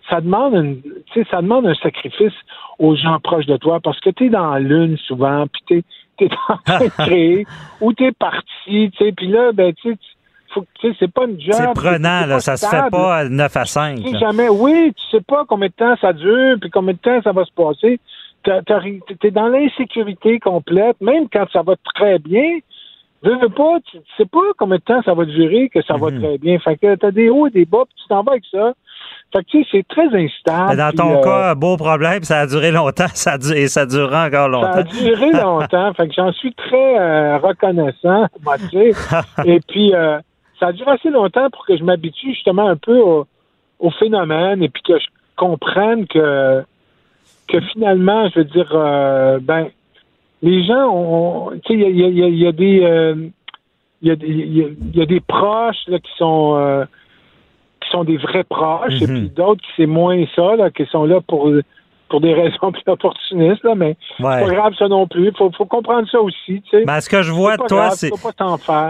ça 0.09 0.21
demande 0.21 0.55
une, 0.55 0.83
ça 1.31 1.43
demande 1.43 1.67
un 1.67 1.75
sacrifice 1.75 2.35
aux 2.79 2.95
gens 2.97 3.19
proches 3.21 3.47
de 3.47 3.57
toi 3.57 3.81
parce 3.81 4.01
que 4.01 4.11
tu 4.11 4.27
es 4.27 4.29
dans 4.29 4.53
la 4.53 4.61
lune 4.61 4.97
souvent, 4.99 5.47
puis 5.47 5.85
tu 6.19 6.25
es, 6.25 6.29
en 6.49 6.57
train 6.65 6.85
de 6.85 6.91
créer 6.91 7.47
ou 7.81 7.93
tu 7.93 8.05
es 8.05 8.13
parti, 8.13 8.91
tu 8.91 8.91
sais, 8.99 9.13
puis 9.13 9.29
là, 9.29 9.53
ben, 9.53 9.73
tu 9.75 9.93
sais, 9.93 9.99
c'est 10.99 11.13
pas 11.13 11.25
une 11.25 11.41
job. 11.41 11.55
C'est 11.55 11.75
prenant, 11.75 12.27
là, 12.27 12.41
ça 12.41 12.57
se 12.57 12.67
fait 12.67 12.91
pas 12.91 13.17
à 13.17 13.29
9 13.29 13.57
à 13.57 13.65
5. 13.65 13.97
Tu 13.97 14.03
sais 14.03 14.13
là. 14.13 14.19
jamais, 14.19 14.49
oui, 14.49 14.93
tu 14.97 15.17
sais 15.17 15.23
pas 15.23 15.45
combien 15.47 15.69
de 15.69 15.73
temps 15.73 15.97
ça 16.01 16.13
dure, 16.13 16.57
puis 16.61 16.71
combien 16.71 16.95
de 16.95 16.99
temps 16.99 17.21
ça 17.23 17.33
va 17.33 17.45
se 17.45 17.53
passer. 17.53 18.01
Tu 18.45 18.51
es 19.27 19.31
dans 19.31 19.49
l'insécurité 19.49 20.39
complète, 20.39 21.01
même 21.01 21.29
quand 21.33 21.47
ça 21.53 21.63
va 21.63 21.75
très 21.95 22.19
bien. 22.19 22.61
Veux, 23.23 23.37
veux 23.39 23.49
pas, 23.49 23.79
tu 23.91 23.99
sais 24.17 24.27
pas 24.27 24.39
combien 24.59 24.77
de 24.77 24.83
temps 24.83 25.03
ça 25.03 25.15
va 25.15 25.25
durer, 25.25 25.69
que 25.69 25.83
ça 25.83 25.95
va 25.97 26.11
Mhm. 26.11 26.21
très 26.23 26.39
bien. 26.39 26.59
Fait 26.59 26.77
que 26.77 26.95
t'as 26.97 27.11
des 27.11 27.29
hauts 27.31 27.47
et 27.47 27.51
des 27.51 27.65
bas, 27.65 27.83
puis 27.87 27.95
tu 28.03 28.09
t'en 28.09 28.23
vas 28.23 28.33
avec 28.33 28.45
ça. 28.51 28.73
Fait 29.33 29.43
que 29.43 29.49
tu 29.51 29.63
sais, 29.63 29.69
c'est 29.73 29.89
très 29.89 30.07
instable. 30.07 30.77
Dans 30.77 30.89
puis, 30.89 30.97
ton 30.99 31.19
euh, 31.19 31.23
cas, 31.23 31.55
beau 31.55 31.77
problème, 31.77 32.23
ça 32.23 32.41
a 32.41 32.47
duré 32.47 32.71
longtemps 32.71 33.07
ça 33.15 33.33
a 33.33 33.41
ça 33.69 33.87
durera 33.87 34.27
encore 34.27 34.63
ça 34.63 34.71
a 34.71 34.77
longtemps. 34.77 34.91
duré 35.01 35.31
longtemps, 35.43 35.95
fait 35.95 36.09
que 36.09 36.15
j'en 36.15 36.33
suis 36.33 36.53
très 36.55 36.99
euh, 36.99 37.39
reconnaissant, 37.39 38.27
moi, 38.45 38.57
tu 38.71 38.93
sais. 38.93 38.93
Et 39.45 39.61
puis, 39.61 39.95
euh, 39.95 40.19
ça 40.61 40.69
a 40.69 40.73
duré 40.73 40.93
assez 40.93 41.11
longtemps 41.11 41.49
pour 41.51 41.67
que 41.67 41.77
je 41.77 41.83
m'habitue 41.85 42.33
justement 42.35 42.69
un 42.69 42.77
peu 42.77 42.99
au, 42.99 43.27
au 43.81 43.91
phénomène 43.91 44.63
et 44.63 44.69
puis 44.69 44.83
que 44.83 44.99
je 44.99 45.07
comprenne 45.37 46.07
que, 46.07 46.63
que 47.49 47.61
finalement, 47.73 48.29
je 48.31 48.39
veux 48.39 48.45
dire, 48.45 48.71
euh, 48.73 49.39
ben, 49.43 49.69
les 50.43 50.65
gens 50.65 50.89
ont, 50.91 51.51
tu 51.65 51.73
sais, 51.73 51.75
il 51.75 51.81
y 51.81 51.85
a, 51.85 51.89
il 51.89 51.99
y 51.99 52.05
a- 52.05 52.09
il 52.09 52.19
y 52.19 52.23
a- 52.25 52.29
il 52.29 52.39
y 52.43 52.47
a 52.47 52.53
des, 52.53 52.81
euh, 52.83 53.15
il 54.03 54.09
y 54.95 55.01
a 55.03 55.07
des, 55.07 55.21
proches 55.21 55.77
là, 55.89 55.99
qui 55.99 56.11
sont, 56.19 56.57
euh, 56.57 56.85
qui 57.81 57.89
sont 57.91 58.05
des 58.05 58.17
vrais 58.19 58.45
proches 58.45 59.01
et 59.01 59.07
Mhm. 59.07 59.19
puis 59.21 59.31
d'autres 59.31 59.61
qui 59.63 59.69
c'est 59.77 59.87
moins 59.87 60.23
ça, 60.35 60.57
là, 60.57 60.71
qui 60.71 60.85
sont 60.87 61.05
là 61.05 61.21
pour 61.27 61.51
pour 62.09 62.21
des 62.21 62.35
raisons 62.61 62.71
plus 62.71 62.83
opportunistes, 62.87 63.65
là, 63.65 63.75
mais 63.75 63.97
Ouais. 64.21 64.39
c'est 64.39 64.45
pas 64.45 64.55
grave 64.55 64.75
ça 64.79 64.87
non 64.87 65.09
plus. 65.09 65.33
Faut, 65.37 65.51
faut 65.51 65.65
comprendre 65.65 66.07
ça 66.09 66.21
aussi, 66.21 66.63
tu 66.63 66.71
sais. 66.71 66.85
Ben, 66.85 67.01
ce 67.01 67.09
que 67.09 67.21
je 67.23 67.33
vois 67.33 67.57
C'est 67.57 67.63
de 67.63 67.67
toi, 67.67 67.91
c'est. 67.91 68.11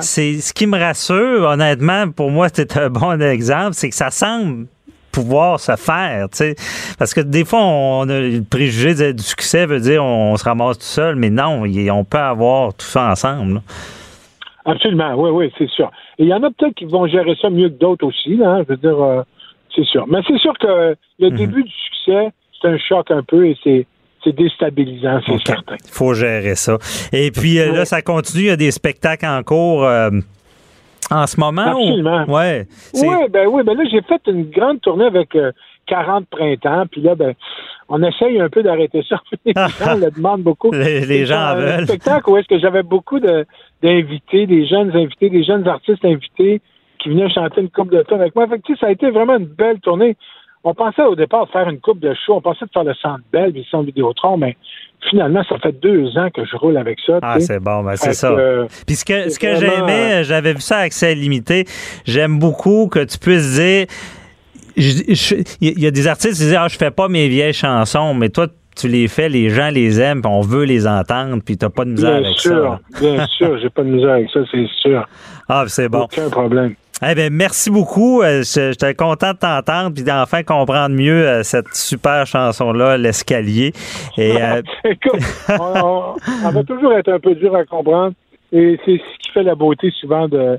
C'est 0.00 0.34
ce 0.34 0.52
qui 0.52 0.66
me 0.66 0.78
rassure, 0.78 1.44
honnêtement, 1.48 2.10
pour 2.10 2.30
moi, 2.30 2.48
c'était 2.52 2.78
un 2.78 2.90
bon 2.90 3.18
exemple, 3.22 3.72
c'est 3.72 3.88
que 3.88 3.94
ça 3.94 4.10
semble 4.10 4.66
pouvoir 5.16 5.58
se 5.58 5.74
faire, 5.76 6.28
tu 6.30 6.36
sais. 6.38 6.54
Parce 6.98 7.14
que 7.14 7.22
des 7.22 7.44
fois, 7.46 7.60
on 7.62 8.02
a 8.08 8.20
le 8.20 8.42
préjugé 8.42 9.12
du 9.14 9.22
succès 9.22 9.64
veut 9.64 9.80
dire 9.80 10.04
on, 10.04 10.36
se 10.36 10.44
ramasse 10.44 10.78
tout 10.78 10.84
seul, 10.84 11.16
mais 11.16 11.30
non, 11.30 11.62
on 11.64 12.04
peut 12.04 12.18
avoir 12.18 12.74
tout 12.74 12.84
ça 12.86 13.10
ensemble. 13.10 13.54
là. 13.54 13.60
Absolument, 14.66 15.14
oui, 15.14 15.30
oui, 15.30 15.52
c'est 15.56 15.70
sûr. 15.70 15.90
Et 16.18 16.24
il 16.24 16.28
y 16.28 16.34
en 16.34 16.42
a 16.42 16.50
peut-être 16.50 16.74
qui 16.74 16.84
vont 16.84 17.06
gérer 17.06 17.34
ça 17.40 17.48
mieux 17.50 17.68
que 17.68 17.78
d'autres 17.78 18.04
aussi, 18.06 18.36
là, 18.36 18.50
hein, 18.50 18.62
je 18.68 18.74
veux 18.74 18.76
dire, 18.76 19.00
euh, 19.02 19.22
c'est 19.74 19.84
sûr. 19.84 20.06
Mais 20.08 20.18
c'est 20.26 20.38
sûr 20.38 20.52
que 20.58 20.96
le 21.18 21.30
Mhm. 21.30 21.36
début 21.36 21.62
du 21.62 21.70
succès, 21.70 22.30
c'est 22.60 22.68
un 22.68 22.78
choc 22.78 23.10
un 23.10 23.22
peu 23.22 23.46
et 23.46 23.56
c'est 23.64 23.86
c'est 24.24 24.34
déstabilisant, 24.34 25.20
c'est 25.24 25.46
certain. 25.46 25.76
Il 25.84 25.90
faut 25.92 26.12
gérer 26.12 26.56
ça. 26.56 26.78
Et 27.12 27.30
puis 27.30 27.60
euh, 27.60 27.72
là, 27.72 27.84
ça 27.84 28.02
continue, 28.02 28.44
il 28.44 28.48
y 28.48 28.50
a 28.50 28.56
des 28.56 28.72
spectacles 28.72 29.24
en 29.24 29.42
cours 29.44 29.84
euh, 29.84 30.10
en 31.10 31.26
ce 31.26 31.38
moment. 31.40 31.72
ou- 31.74 31.82
Absolument. 31.88 32.24
Ouais. 32.28 32.66
Oui, 32.94 33.08
ben 33.30 33.46
oui, 33.48 33.62
ben 33.64 33.76
là, 33.76 33.84
j'ai 33.90 34.02
fait 34.02 34.20
une 34.26 34.50
grande 34.50 34.80
tournée 34.80 35.06
avec 35.06 35.34
euh, 35.36 35.52
40 35.86 36.26
printemps, 36.28 36.84
puis 36.90 37.00
là, 37.00 37.14
ben, 37.14 37.34
on 37.88 38.02
essaye 38.02 38.40
un 38.40 38.48
peu 38.48 38.62
d'arrêter 38.62 39.02
ça. 39.08 39.20
les 39.44 39.52
gens 39.54 39.94
le 39.96 40.10
demandent 40.10 40.42
beaucoup. 40.42 40.72
Les, 40.72 41.06
les 41.06 41.26
gens 41.26 41.36
en 41.36 41.46
un 41.48 41.54
veulent. 41.54 41.86
spectacle 41.86 42.28
où 42.30 42.36
est-ce 42.36 42.48
que 42.48 42.58
j'avais 42.58 42.82
beaucoup 42.82 43.20
de- 43.20 43.46
d'invités, 43.82 44.46
des 44.46 44.66
jeunes 44.66 44.90
invités, 44.96 45.30
des 45.30 45.44
jeunes 45.44 45.66
artistes 45.68 46.04
invités 46.04 46.60
qui 46.98 47.10
venaient 47.10 47.30
chanter 47.30 47.60
une 47.60 47.70
coupe 47.70 47.90
de 47.92 48.02
temps 48.02 48.16
avec 48.16 48.34
moi. 48.34 48.48
Fait 48.48 48.58
que, 48.58 48.62
tu 48.66 48.74
sais, 48.74 48.80
ça 48.80 48.86
a 48.86 48.90
été 48.90 49.10
vraiment 49.10 49.36
une 49.36 49.44
belle 49.46 49.78
tournée. 49.80 50.16
On 50.68 50.74
pensait 50.74 51.04
au 51.04 51.14
départ 51.14 51.48
faire 51.52 51.68
une 51.68 51.78
coupe 51.78 52.00
de 52.00 52.12
show, 52.26 52.34
on 52.34 52.40
pensait 52.40 52.64
de 52.64 52.70
faire 52.72 52.82
le 52.82 52.92
Centre 52.94 53.20
le 53.32 53.62
Centre 53.70 53.84
Vidéotron, 53.86 54.36
mais 54.36 54.56
finalement, 55.08 55.44
ça 55.48 55.58
fait 55.60 55.70
deux 55.80 56.08
ans 56.18 56.28
que 56.34 56.44
je 56.44 56.56
roule 56.56 56.76
avec 56.76 56.98
ça. 57.06 57.20
Ah, 57.22 57.38
c'est 57.38 57.60
bon, 57.60 57.84
ben, 57.84 57.94
c'est 57.94 58.14
ça. 58.14 58.32
euh, 58.32 58.66
Puis 58.84 58.96
ce 58.96 59.04
que, 59.04 59.28
ce 59.30 59.38
que 59.38 59.46
vraiment, 59.46 59.86
j'aimais, 59.86 60.24
j'avais 60.24 60.54
vu 60.54 60.60
ça 60.60 60.78
à 60.78 60.80
accès 60.80 61.14
limité, 61.14 61.66
j'aime 62.04 62.40
beaucoup 62.40 62.88
que 62.88 62.98
tu 63.04 63.16
puisses 63.16 63.54
dire, 63.54 63.86
il 64.76 65.80
y 65.80 65.86
a 65.86 65.90
des 65.92 66.08
artistes 66.08 66.34
qui 66.34 66.42
disent, 66.46 66.56
ah, 66.58 66.66
je 66.68 66.76
fais 66.76 66.90
pas 66.90 67.06
mes 67.06 67.28
vieilles 67.28 67.52
chansons, 67.52 68.12
mais 68.14 68.28
toi, 68.28 68.48
tu 68.76 68.88
les 68.88 69.06
fais, 69.06 69.28
les 69.28 69.48
gens 69.50 69.70
les 69.70 70.00
aiment, 70.00 70.20
puis 70.20 70.30
on 70.34 70.40
veut 70.40 70.64
les 70.64 70.88
entendre, 70.88 71.40
puis 71.44 71.56
t'as 71.56 71.70
pas 71.70 71.84
de 71.84 71.90
misère 71.90 72.10
Bien 72.18 72.24
avec 72.26 72.38
sûr, 72.40 72.50
ça. 72.50 72.58
là. 72.60 72.80
bien 73.14 73.26
sûr, 73.28 73.58
j'ai 73.58 73.70
pas 73.70 73.82
de 73.84 73.88
misère 73.88 74.10
avec 74.14 74.30
ça, 74.30 74.40
c'est 74.50 74.66
sûr. 74.82 75.06
Ah, 75.48 75.64
c'est 75.68 75.88
bon. 75.88 76.02
Aucun 76.02 76.28
problème. 76.28 76.74
Eh 77.02 77.14
bien, 77.14 77.28
merci 77.30 77.70
beaucoup. 77.70 78.22
Euh, 78.22 78.42
J'étais 78.42 78.94
content 78.94 79.32
de 79.32 79.38
t'entendre, 79.38 79.92
puis 79.94 80.02
d'enfin 80.02 80.42
comprendre 80.42 80.96
mieux 80.96 81.28
euh, 81.28 81.42
cette 81.42 81.74
super 81.74 82.26
chanson-là, 82.26 82.96
L'escalier. 82.96 83.72
Et 84.16 84.42
euh, 84.42 84.62
Écoute, 84.84 85.20
on, 85.50 86.50
va 86.50 86.64
toujours 86.64 86.94
être 86.94 87.12
un 87.12 87.20
peu 87.20 87.34
dur 87.34 87.54
à 87.54 87.64
comprendre. 87.64 88.14
Et 88.50 88.78
c'est 88.86 88.96
ce 88.96 89.18
qui 89.22 89.30
fait 89.34 89.42
la 89.42 89.54
beauté 89.54 89.92
souvent 90.00 90.26
de, 90.26 90.58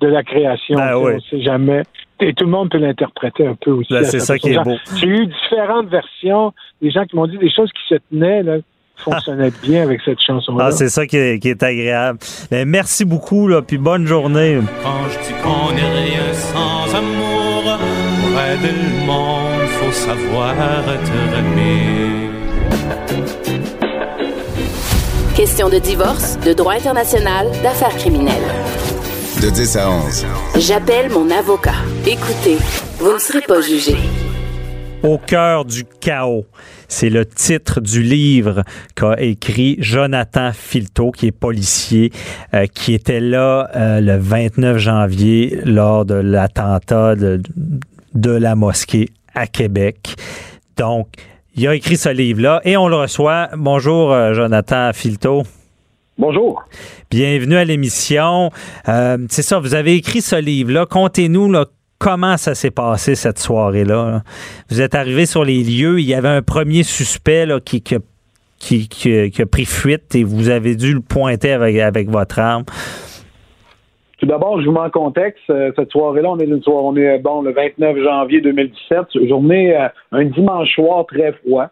de 0.00 0.06
la 0.06 0.22
création. 0.22 0.76
Ben 0.76 0.94
oui. 0.96 1.12
On 1.16 1.20
sait 1.20 1.40
jamais. 1.40 1.84
Et 2.20 2.34
tout 2.34 2.44
le 2.44 2.50
monde 2.50 2.70
peut 2.70 2.78
l'interpréter 2.78 3.46
un 3.46 3.54
peu 3.54 3.70
aussi. 3.70 3.92
Ben, 3.92 4.04
c'est 4.04 4.18
ça 4.18 4.36
qui 4.36 4.50
est 4.50 4.62
beau. 4.62 4.76
J'ai 4.96 5.06
eu 5.06 5.26
différentes 5.26 5.88
versions. 5.88 6.52
Des 6.82 6.90
gens 6.90 7.04
qui 7.06 7.16
m'ont 7.16 7.26
dit 7.26 7.38
des 7.38 7.50
choses 7.50 7.70
qui 7.72 7.94
se 7.94 8.00
tenaient. 8.10 8.42
Là. 8.42 8.58
Fonctionnait 8.98 9.52
bien 9.62 9.82
avec 9.82 10.00
cette 10.04 10.20
chanson-là. 10.20 10.66
Ah, 10.66 10.70
c'est 10.72 10.88
ça 10.88 11.06
qui 11.06 11.16
est, 11.16 11.38
qui 11.38 11.48
est 11.48 11.62
agréable. 11.62 12.18
Mais 12.50 12.64
merci 12.64 13.04
beaucoup, 13.04 13.48
là, 13.48 13.62
puis 13.62 13.78
bonne 13.78 14.06
journée. 14.06 14.58
Quand 14.82 15.08
je 15.10 15.18
dis 15.26 15.34
qu'on 15.42 15.72
n'est 15.74 15.80
rien 15.80 16.32
sans 16.34 16.94
amour, 16.94 17.78
pour 18.20 18.40
aider 18.40 18.72
le 18.72 19.06
monde, 19.06 19.68
faut 19.80 19.92
savoir 19.92 20.52
être 20.52 21.12
aimé. 21.38 22.30
Question 25.36 25.68
de 25.68 25.78
divorce, 25.78 26.36
de 26.44 26.52
droit 26.52 26.74
international, 26.74 27.46
d'affaires 27.62 27.96
criminelles. 27.96 28.34
De 29.40 29.50
10 29.50 29.76
à 29.76 29.88
11. 29.88 30.26
J'appelle 30.56 31.10
mon 31.10 31.30
avocat. 31.30 31.76
Écoutez, 32.04 32.58
vous 32.98 33.12
ne 33.12 33.18
serez 33.18 33.42
pas 33.42 33.60
jugé. 33.60 33.96
Au 35.02 35.16
cœur 35.16 35.64
du 35.64 35.84
chaos. 36.00 36.46
C'est 36.88 37.08
le 37.08 37.24
titre 37.24 37.80
du 37.80 38.02
livre 38.02 38.64
qu'a 38.96 39.20
écrit 39.20 39.76
Jonathan 39.78 40.50
Filto, 40.52 41.12
qui 41.12 41.28
est 41.28 41.32
policier, 41.32 42.10
euh, 42.52 42.66
qui 42.66 42.94
était 42.94 43.20
là 43.20 43.70
euh, 43.76 44.00
le 44.00 44.16
29 44.16 44.78
janvier 44.78 45.60
lors 45.64 46.04
de 46.04 46.14
l'attentat 46.14 47.14
de, 47.14 47.40
de 48.14 48.30
la 48.30 48.56
mosquée 48.56 49.08
à 49.34 49.46
Québec. 49.46 50.16
Donc, 50.76 51.08
il 51.54 51.66
a 51.68 51.74
écrit 51.74 51.96
ce 51.96 52.08
livre-là 52.08 52.60
et 52.64 52.76
on 52.76 52.88
le 52.88 52.96
reçoit. 52.96 53.50
Bonjour, 53.56 54.12
euh, 54.12 54.32
Jonathan 54.34 54.90
Filto. 54.92 55.44
Bonjour. 56.18 56.64
Bienvenue 57.12 57.56
à 57.56 57.64
l'émission. 57.64 58.50
Euh, 58.88 59.18
c'est 59.30 59.42
ça, 59.42 59.60
vous 59.60 59.74
avez 59.74 59.94
écrit 59.94 60.20
ce 60.20 60.34
livre-là. 60.34 60.84
Contez-nous 60.84 61.50
là, 61.50 61.66
comment 61.98 62.36
ça 62.36 62.54
s'est 62.54 62.70
passé 62.70 63.14
cette 63.14 63.38
soirée-là? 63.38 64.10
là. 64.10 64.22
Vous 64.70 64.80
êtes 64.80 64.94
arrivé 64.94 65.26
sur 65.26 65.44
les 65.44 65.62
lieux, 65.62 65.98
il 66.00 66.06
y 66.06 66.14
avait 66.14 66.28
un 66.28 66.42
premier 66.42 66.82
suspect 66.82 67.46
là, 67.46 67.60
qui, 67.60 67.80
qui, 67.82 67.96
a- 67.96 67.98
qui- 68.58 68.88
qui- 68.88 69.30
qui 69.30 69.42
a 69.42 69.46
pris 69.46 69.64
fuite 69.64 70.14
et 70.14 70.24
vous 70.24 70.48
avez 70.50 70.74
dû 70.76 70.94
le 70.94 71.00
pointer 71.00 71.52
avec, 71.52 71.78
avec 71.78 72.08
votre 72.08 72.38
arme. 72.38 72.64
Tout 74.18 74.26
d'abord, 74.26 74.60
je 74.60 74.66
vous 74.66 74.72
mets 74.72 74.80
en 74.80 74.90
contexte. 74.90 75.48
Euh, 75.48 75.70
Cette 75.76 75.92
soirée-là, 75.92 76.30
on 76.30 76.38
est 76.40 76.44
une 76.44 76.60
soirée, 76.62 76.82
on 76.84 76.96
est 76.96 77.18
bon 77.20 77.42
le 77.42 77.52
29 77.52 77.96
janvier 78.02 78.40
2017, 78.40 79.26
journée, 79.28 79.76
euh, 79.76 79.86
un 80.10 80.24
dimanche 80.24 80.74
soir 80.74 81.06
très 81.06 81.32
froid. 81.34 81.68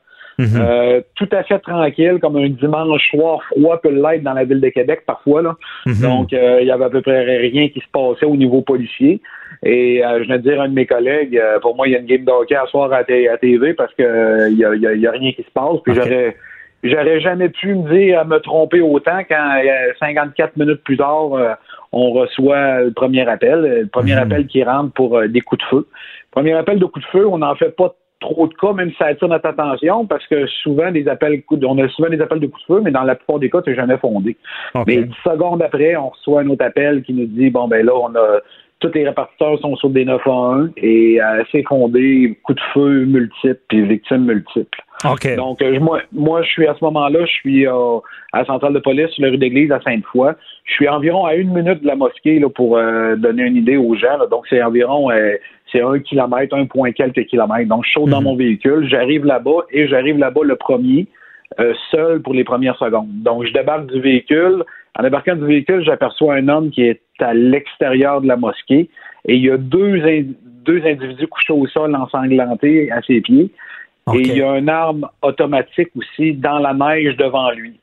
Euh, 0.60 1.00
tout 1.16 1.28
à 1.32 1.42
fait 1.44 1.58
tranquille, 1.60 2.18
comme 2.20 2.36
un 2.36 2.48
dimanche 2.50 3.08
soir 3.10 3.40
froid 3.50 3.80
peut 3.82 3.90
l'être 3.90 4.22
dans 4.22 4.34
la 4.34 4.44
ville 4.44 4.60
de 4.60 4.68
Québec 4.68 5.00
parfois. 5.06 5.40
Là. 5.42 5.56
Donc, 6.02 6.32
euh, 6.34 6.58
il 6.60 6.68
y 6.68 6.70
avait 6.70 6.84
à 6.84 6.90
peu 6.90 7.00
près 7.00 7.24
rien 7.38 7.68
qui 7.68 7.80
se 7.80 7.86
passait 7.92 8.26
au 8.26 8.36
niveau 8.36 8.60
policier. 8.60 9.20
Et 9.68 10.04
euh, 10.04 10.18
je 10.20 10.24
viens 10.28 10.36
de 10.38 10.42
dire 10.42 10.60
à 10.60 10.64
un 10.64 10.68
de 10.68 10.74
mes 10.74 10.86
collègues, 10.86 11.36
euh, 11.36 11.58
pour 11.60 11.74
moi, 11.74 11.88
il 11.88 11.92
y 11.92 11.96
a 11.96 11.98
une 11.98 12.06
game 12.06 12.24
de 12.24 12.30
hockey 12.30 12.54
à 12.54 12.66
soir 12.66 12.92
à, 12.92 12.98
à 12.98 13.36
TV 13.38 13.74
parce 13.74 13.92
que 13.94 14.02
euh, 14.02 14.48
il 14.50 14.58
y, 14.58 14.64
a, 14.64 14.74
y 14.76 14.86
a- 14.86 14.92
il 14.94 15.00
y 15.00 15.06
a 15.06 15.10
rien 15.10 15.32
qui 15.32 15.42
se 15.42 15.50
passe. 15.52 15.78
Puis 15.84 15.94
j'aurais 15.94 16.36
j'aurais 16.84 17.20
jamais 17.20 17.48
pu 17.48 17.74
me 17.74 17.88
dire 17.90 18.20
à 18.20 18.24
me 18.24 18.38
tromper 18.38 18.80
autant 18.80 19.18
quand 19.28 19.58
euh, 19.64 19.92
54 19.98 20.56
minutes 20.56 20.84
plus 20.84 20.96
tard, 20.96 21.32
euh, 21.34 21.54
on 21.90 22.12
reçoit 22.12 22.82
le 22.82 22.92
premier 22.92 23.26
appel, 23.28 23.54
euh, 23.64 23.80
le 23.82 23.86
premier 23.88 24.12
Mhm. 24.14 24.22
appel 24.22 24.46
qui 24.46 24.62
rentre 24.62 24.92
pour 24.92 25.18
euh, 25.18 25.26
des 25.26 25.40
coups 25.40 25.60
de 25.62 25.66
feu. 25.68 25.86
Premier 26.30 26.52
appel 26.52 26.78
de 26.78 26.84
coup 26.84 27.00
de 27.00 27.04
feu, 27.06 27.26
on 27.26 27.38
n'en 27.38 27.54
fait 27.56 27.74
pas 27.74 27.94
trop 28.20 28.46
de 28.46 28.54
cas, 28.54 28.72
même 28.72 28.90
si 28.90 28.96
ça 28.98 29.06
attire 29.06 29.28
notre 29.28 29.46
attention, 29.46 30.06
parce 30.06 30.26
que 30.26 30.46
souvent 30.62 30.90
des 30.90 31.06
appels, 31.08 31.42
on 31.64 31.78
a 31.78 31.88
souvent 31.88 32.08
des 32.08 32.20
appels 32.20 32.40
de 32.40 32.46
coups 32.46 32.62
de 32.68 32.74
feu, 32.74 32.80
mais 32.84 32.90
dans 32.90 33.02
la 33.02 33.14
plupart 33.14 33.38
des 33.38 33.50
cas, 33.50 33.58
c'est 33.64 33.74
jamais 33.74 33.98
fondé. 33.98 34.36
Mais 34.86 34.96
10 35.02 35.14
secondes 35.24 35.62
après, 35.62 35.96
on 35.96 36.08
reçoit 36.10 36.40
un 36.42 36.48
autre 36.48 36.64
appel 36.64 37.02
qui 37.02 37.12
nous 37.12 37.26
dit 37.26 37.50
bon 37.50 37.68
ben 37.68 37.84
là, 37.84 37.92
on 37.94 38.14
a 38.14 38.38
tous 38.80 38.90
les 38.94 39.06
répartiteurs 39.06 39.58
sont 39.60 39.74
sur 39.76 39.88
des 39.90 40.04
911 40.04 40.70
et 40.76 41.20
euh, 41.20 41.42
c'est 41.50 41.62
fondé, 41.62 42.38
coups 42.42 42.58
de 42.58 42.64
feu 42.74 43.04
multiples 43.06 43.60
puis 43.68 43.82
victimes 43.86 44.26
multiples. 44.26 44.78
OK. 45.04 45.34
Donc 45.36 45.62
euh, 45.62 45.78
moi, 45.80 46.00
moi 46.12 46.42
je 46.42 46.48
suis 46.48 46.66
à 46.66 46.74
ce 46.74 46.84
moment-là, 46.84 47.20
je 47.24 47.30
suis 47.32 47.66
euh, 47.66 47.98
à 48.32 48.40
la 48.40 48.44
centrale 48.44 48.74
de 48.74 48.78
police 48.78 49.08
sur 49.10 49.24
la 49.24 49.30
rue 49.30 49.38
d'église 49.38 49.72
à 49.72 49.80
Sainte-Foy. 49.80 50.32
Je 50.64 50.72
suis 50.74 50.88
environ 50.88 51.24
à 51.24 51.34
une 51.34 51.52
minute 51.52 51.82
de 51.82 51.86
la 51.86 51.96
mosquée 51.96 52.38
là, 52.38 52.48
pour 52.50 52.76
euh, 52.76 53.16
donner 53.16 53.44
une 53.44 53.56
idée 53.56 53.76
aux 53.76 53.94
gens. 53.94 54.18
là. 54.18 54.26
Donc 54.26 54.44
c'est 54.48 54.62
environ 54.62 55.10
euh, 55.10 55.34
c'est 55.72 55.80
un 55.80 55.98
kilomètre, 55.98 56.54
un 56.54 56.66
point 56.66 56.92
quelques 56.92 57.26
kilomètres. 57.26 57.68
Donc 57.68 57.84
je 57.86 57.92
saute 57.92 58.10
dans 58.10 58.22
mon 58.22 58.36
véhicule, 58.36 58.86
j'arrive 58.88 59.24
là-bas 59.24 59.66
et 59.70 59.88
j'arrive 59.88 60.18
là-bas 60.18 60.42
le 60.44 60.56
premier. 60.56 61.06
euh, 61.60 61.72
seul 61.90 62.20
pour 62.22 62.34
les 62.34 62.44
premières 62.44 62.76
secondes. 62.76 63.08
Donc, 63.22 63.44
je 63.46 63.52
débarque 63.52 63.86
du 63.86 64.00
véhicule. 64.00 64.64
En 64.98 65.02
débarquant 65.02 65.36
du 65.36 65.44
véhicule, 65.46 65.84
j'aperçois 65.84 66.34
un 66.36 66.48
homme 66.48 66.70
qui 66.70 66.82
est 66.82 67.00
à 67.20 67.34
l'extérieur 67.34 68.20
de 68.20 68.28
la 68.28 68.36
mosquée 68.36 68.88
et 69.28 69.34
il 69.36 69.44
y 69.44 69.50
a 69.50 69.56
deux, 69.58 70.02
in- 70.06 70.32
deux 70.64 70.82
individus 70.86 71.26
couchés 71.26 71.52
au 71.52 71.66
sol 71.66 71.94
ensanglantés 71.94 72.90
à 72.90 73.02
ses 73.02 73.20
pieds. 73.20 73.50
Et 74.14 74.18
il 74.20 74.36
y 74.38 74.42
a 74.42 74.56
une 74.56 74.68
arme 74.68 75.08
automatique 75.22 75.90
aussi 75.96 76.32
dans 76.34 76.58
la 76.60 76.72
neige 76.72 77.16
devant 77.16 77.50
lui. 77.50 77.78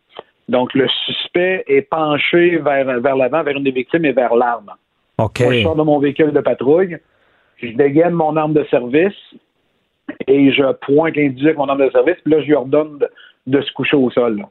Donc, 0.49 0.73
le 0.73 0.87
suspect 1.05 1.63
est 1.67 1.81
penché 1.83 2.57
vers, 2.57 2.99
vers 3.01 3.15
l'avant, 3.15 3.43
vers 3.43 3.57
une 3.57 3.63
des 3.63 3.71
victimes 3.71 4.05
et 4.05 4.11
vers 4.13 4.33
l'arme. 4.35 4.71
OK. 5.17 5.41
Moi, 5.41 5.53
je 5.53 5.61
sors 5.63 5.75
de 5.75 5.83
mon 5.83 5.99
véhicule 5.99 6.31
de 6.31 6.39
patrouille, 6.39 6.97
je 7.57 7.67
dégaine 7.75 8.13
mon 8.13 8.35
arme 8.37 8.53
de 8.53 8.63
service 8.65 9.13
et 10.27 10.51
je 10.51 10.71
pointe 10.85 11.15
l'individu 11.15 11.45
avec 11.45 11.57
mon 11.57 11.67
arme 11.69 11.85
de 11.85 11.91
service, 11.91 12.15
puis 12.23 12.33
là, 12.33 12.41
je 12.41 12.45
lui 12.47 12.55
ordonne 12.55 12.97
de, 12.99 13.07
de 13.47 13.61
se 13.61 13.71
coucher 13.73 13.95
au 13.97 14.09
sol. 14.09 14.37
là. 14.37 14.45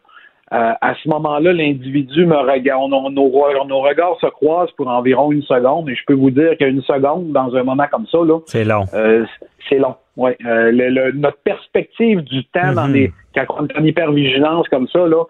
Euh, 0.52 0.72
à 0.80 0.94
ce 1.02 1.08
moment-là, 1.08 1.52
l'individu 1.52 2.26
me 2.26 2.36
regarde, 2.36 2.90
nos, 2.90 3.08
nos 3.10 3.80
regards 3.80 4.18
se 4.20 4.26
croisent 4.26 4.70
pour 4.76 4.86
environ 4.88 5.32
une 5.32 5.42
seconde, 5.42 5.88
et 5.88 5.94
je 5.94 6.02
peux 6.06 6.14
vous 6.14 6.30
dire 6.30 6.56
qu'une 6.58 6.82
seconde, 6.82 7.32
dans 7.32 7.54
un 7.56 7.62
moment 7.62 7.86
comme 7.90 8.06
ça, 8.06 8.18
là, 8.18 8.38
C'est 8.46 8.64
long. 8.64 8.84
euh, 8.92 9.24
c'est 9.68 9.78
long. 9.78 9.94
Ouais. 10.16 10.36
Euh, 10.44 10.70
le- 10.70 10.90
le- 10.90 11.12
notre 11.12 11.38
perspective 11.38 12.20
du 12.20 12.44
temps 12.46 12.72
dans 12.74 12.86
Mhm. 12.88 12.92
les, 12.92 13.12
quand 13.34 13.44
on 13.58 13.66
est 13.66 13.78
en 13.78 13.84
hypervigilance 13.84 14.68
comme 14.68 14.86
ça, 14.88 15.06
là, 15.06 15.24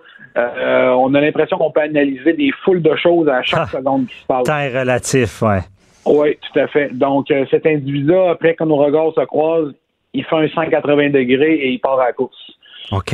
on 0.96 1.14
a 1.14 1.20
l'impression 1.20 1.56
qu'on 1.58 1.70
peut 1.70 1.82
analyser 1.82 2.32
des 2.32 2.50
foules 2.64 2.82
de 2.82 2.94
choses 2.96 3.28
à 3.28 3.42
chaque 3.42 3.60
Ah. 3.64 3.66
seconde 3.78 4.06
qui 4.06 4.14
se 4.16 4.26
passe. 4.26 4.42
Temps 4.44 4.58
est 4.58 4.76
relatif, 4.76 5.42
ouais. 5.42 5.60
Oui, 6.04 6.36
tout 6.52 6.58
à 6.58 6.66
fait. 6.66 6.88
Donc, 6.92 7.26
cet 7.50 7.64
individu-là, 7.66 8.30
après 8.30 8.54
que 8.54 8.64
nos 8.64 8.76
regards 8.76 9.12
se 9.14 9.24
croisent, 9.24 9.72
il 10.14 10.24
fait 10.24 10.36
un 10.36 10.48
180 10.48 11.10
degrés 11.10 11.54
et 11.54 11.68
il 11.70 11.78
part 11.78 12.00
à 12.00 12.06
la 12.06 12.12
course. 12.12 12.36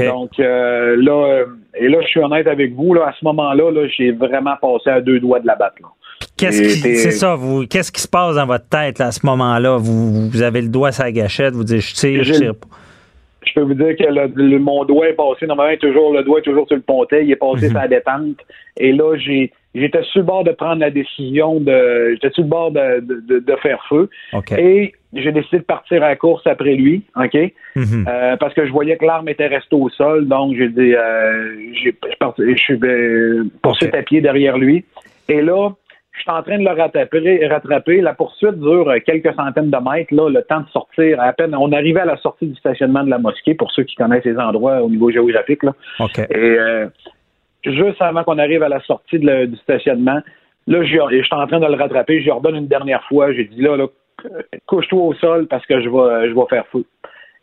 Donc 0.09 0.31
euh, 0.41 0.97
là, 0.99 1.13
euh, 1.13 1.47
et 1.79 1.89
là, 1.89 1.99
je 2.03 2.07
suis 2.09 2.21
honnête 2.21 2.47
avec 2.47 2.75
vous, 2.75 2.95
là, 2.95 3.07
à 3.09 3.13
ce 3.19 3.25
moment-là, 3.25 3.71
là, 3.71 3.87
j'ai 3.97 4.11
vraiment 4.13 4.55
passé 4.61 4.91
à 4.91 5.01
deux 5.01 5.21
doigts 5.21 5.41
de 5.41 5.47
la 5.47 5.55
batte. 5.55 5.75
Là. 5.81 5.89
Qu'est-ce 6.37 6.63
qui, 6.63 6.97
c'est 6.97 7.11
ça, 7.13 7.35
vous, 7.37 7.67
qu'est-ce 7.67 7.93
qui 7.93 8.01
se 8.01 8.09
passe 8.09 8.37
dans 8.37 8.47
votre 8.47 8.69
tête 8.69 8.99
là, 8.99 9.07
à 9.07 9.13
ce 9.13 9.25
moment-là? 9.27 9.77
Vous, 9.77 10.29
vous 10.31 10.43
avez 10.43 10.61
le 10.63 10.69
doigt 10.69 10.91
sur 10.93 11.05
la 11.05 11.13
gâchette, 11.13 11.55
vous 11.55 11.65
dites 11.65 11.81
je 11.81 11.95
tire, 11.95 12.23
je 12.25 12.33
tire 12.35 12.55
pas. 12.55 12.67
Je 13.47 13.53
peux 13.55 13.63
vous 13.63 13.75
dire 13.75 13.97
que 13.97 14.05
le, 14.05 14.31
le- 14.35 14.59
mon 14.59 14.85
doigt 14.85 15.09
est 15.09 15.15
passé, 15.15 15.47
normalement, 15.47 15.77
toujours, 15.81 16.13
le 16.13 16.23
doigt 16.23 16.41
est 16.41 16.43
toujours 16.43 16.67
sur 16.67 16.77
le 16.77 16.83
pontet, 16.83 17.25
il 17.25 17.31
est 17.31 17.37
passé 17.37 17.67
Mhm. 17.67 17.71
sur 17.71 17.79
la 17.79 17.89
détente. 17.89 18.37
Et 18.77 18.93
là, 18.93 19.17
j'ai 19.17 19.53
j'étais 19.75 20.03
sur 20.05 20.21
le 20.21 20.27
bord 20.27 20.45
de 20.45 20.53
prendre 20.53 20.81
la 20.81 20.91
décision 20.91 21.61
de. 21.61 22.13
J'étais 22.15 22.31
sur 22.31 22.43
le 22.43 22.49
bord 22.49 22.71
de, 22.71 23.01
de, 23.01 23.57
faire 23.57 23.85
feu. 23.89 24.09
Et 24.57 24.93
j'ai 25.15 25.33
décidé 25.33 25.59
de 25.59 25.65
partir 25.65 26.03
à 26.03 26.09
la 26.09 26.17
course 26.17 26.47
après 26.47 26.75
lui, 26.75 27.03
OK? 27.17 27.37
Mhm. 27.77 28.07
Euh, 28.09 28.37
parce 28.37 28.55
que 28.55 28.67
je 28.67 28.73
voyais 28.73 28.97
que 28.97 29.05
l'arme 29.05 29.29
était 29.29 29.47
restée 29.47 29.77
au 29.77 29.89
sol, 29.91 30.27
donc 30.29 30.55
j'ai 30.57 30.69
dit, 30.69 30.95
euh, 30.95 31.73
je 31.73 31.79
suis 32.57 32.79
euh, 32.83 33.45
poursuite 33.63 33.95
à 33.95 34.03
pied 34.03 34.21
derrière 34.21 34.59
lui. 34.59 34.85
Et 35.29 35.43
là, 35.43 35.71
je 36.19 36.23
suis 36.23 36.31
en 36.31 36.43
train 36.43 36.59
de 36.59 36.65
le 36.65 36.71
rattraper, 36.71 37.47
rattraper. 37.47 38.01
La 38.01 38.13
poursuite 38.13 38.59
dure 38.59 38.93
quelques 39.07 39.33
centaines 39.35 39.71
de 39.71 39.91
mètres. 39.91 40.13
Là, 40.13 40.29
le 40.29 40.43
temps 40.43 40.61
de 40.61 40.69
sortir, 40.71 41.21
à 41.21 41.33
peine, 41.33 41.55
on 41.55 41.71
arrivait 41.73 42.01
à 42.01 42.07
la 42.07 42.17
sortie 42.17 42.47
du 42.47 42.57
stationnement 42.57 43.05
de 43.05 43.11
la 43.11 43.19
mosquée, 43.19 43.55
pour 43.55 43.71
ceux 43.71 43.85
qui 43.85 43.95
connaissent 43.95 44.25
les 44.25 44.37
endroits 44.37 44.83
au 44.83 44.91
niveau 44.91 45.11
géographique. 45.11 45.63
Là. 45.63 45.75
OK. 46.01 46.19
Et 46.19 46.35
euh, 46.35 46.87
juste 47.65 48.01
avant 48.01 48.25
qu'on 48.25 48.39
arrive 48.39 48.63
à 48.63 48.69
la 48.69 48.81
sortie 48.81 49.19
de 49.19 49.27
le- 49.27 49.47
du 49.47 49.57
stationnement, 49.59 50.21
là, 50.67 50.83
je 50.83 50.89
suis 50.89 51.01
en 51.35 51.47
train 51.47 51.61
de 51.61 51.67
le 51.67 51.75
rattraper. 51.75 52.19
Je 52.21 52.25
lui 52.25 52.31
redonne 52.31 52.57
une 52.57 52.69
dernière 52.69 53.03
fois. 53.05 53.33
J'ai 53.33 53.45
dit 53.45 53.61
là, 53.61 53.77
là 53.77 53.87
couche-toi 54.67 55.01
au 55.03 55.15
sol 55.15 55.47
parce 55.49 55.65
que 55.67 55.81
je 55.81 55.89
vais, 55.89 56.29
je 56.29 56.35
vais 56.35 56.47
faire 56.51 56.67
feu. 56.73 56.85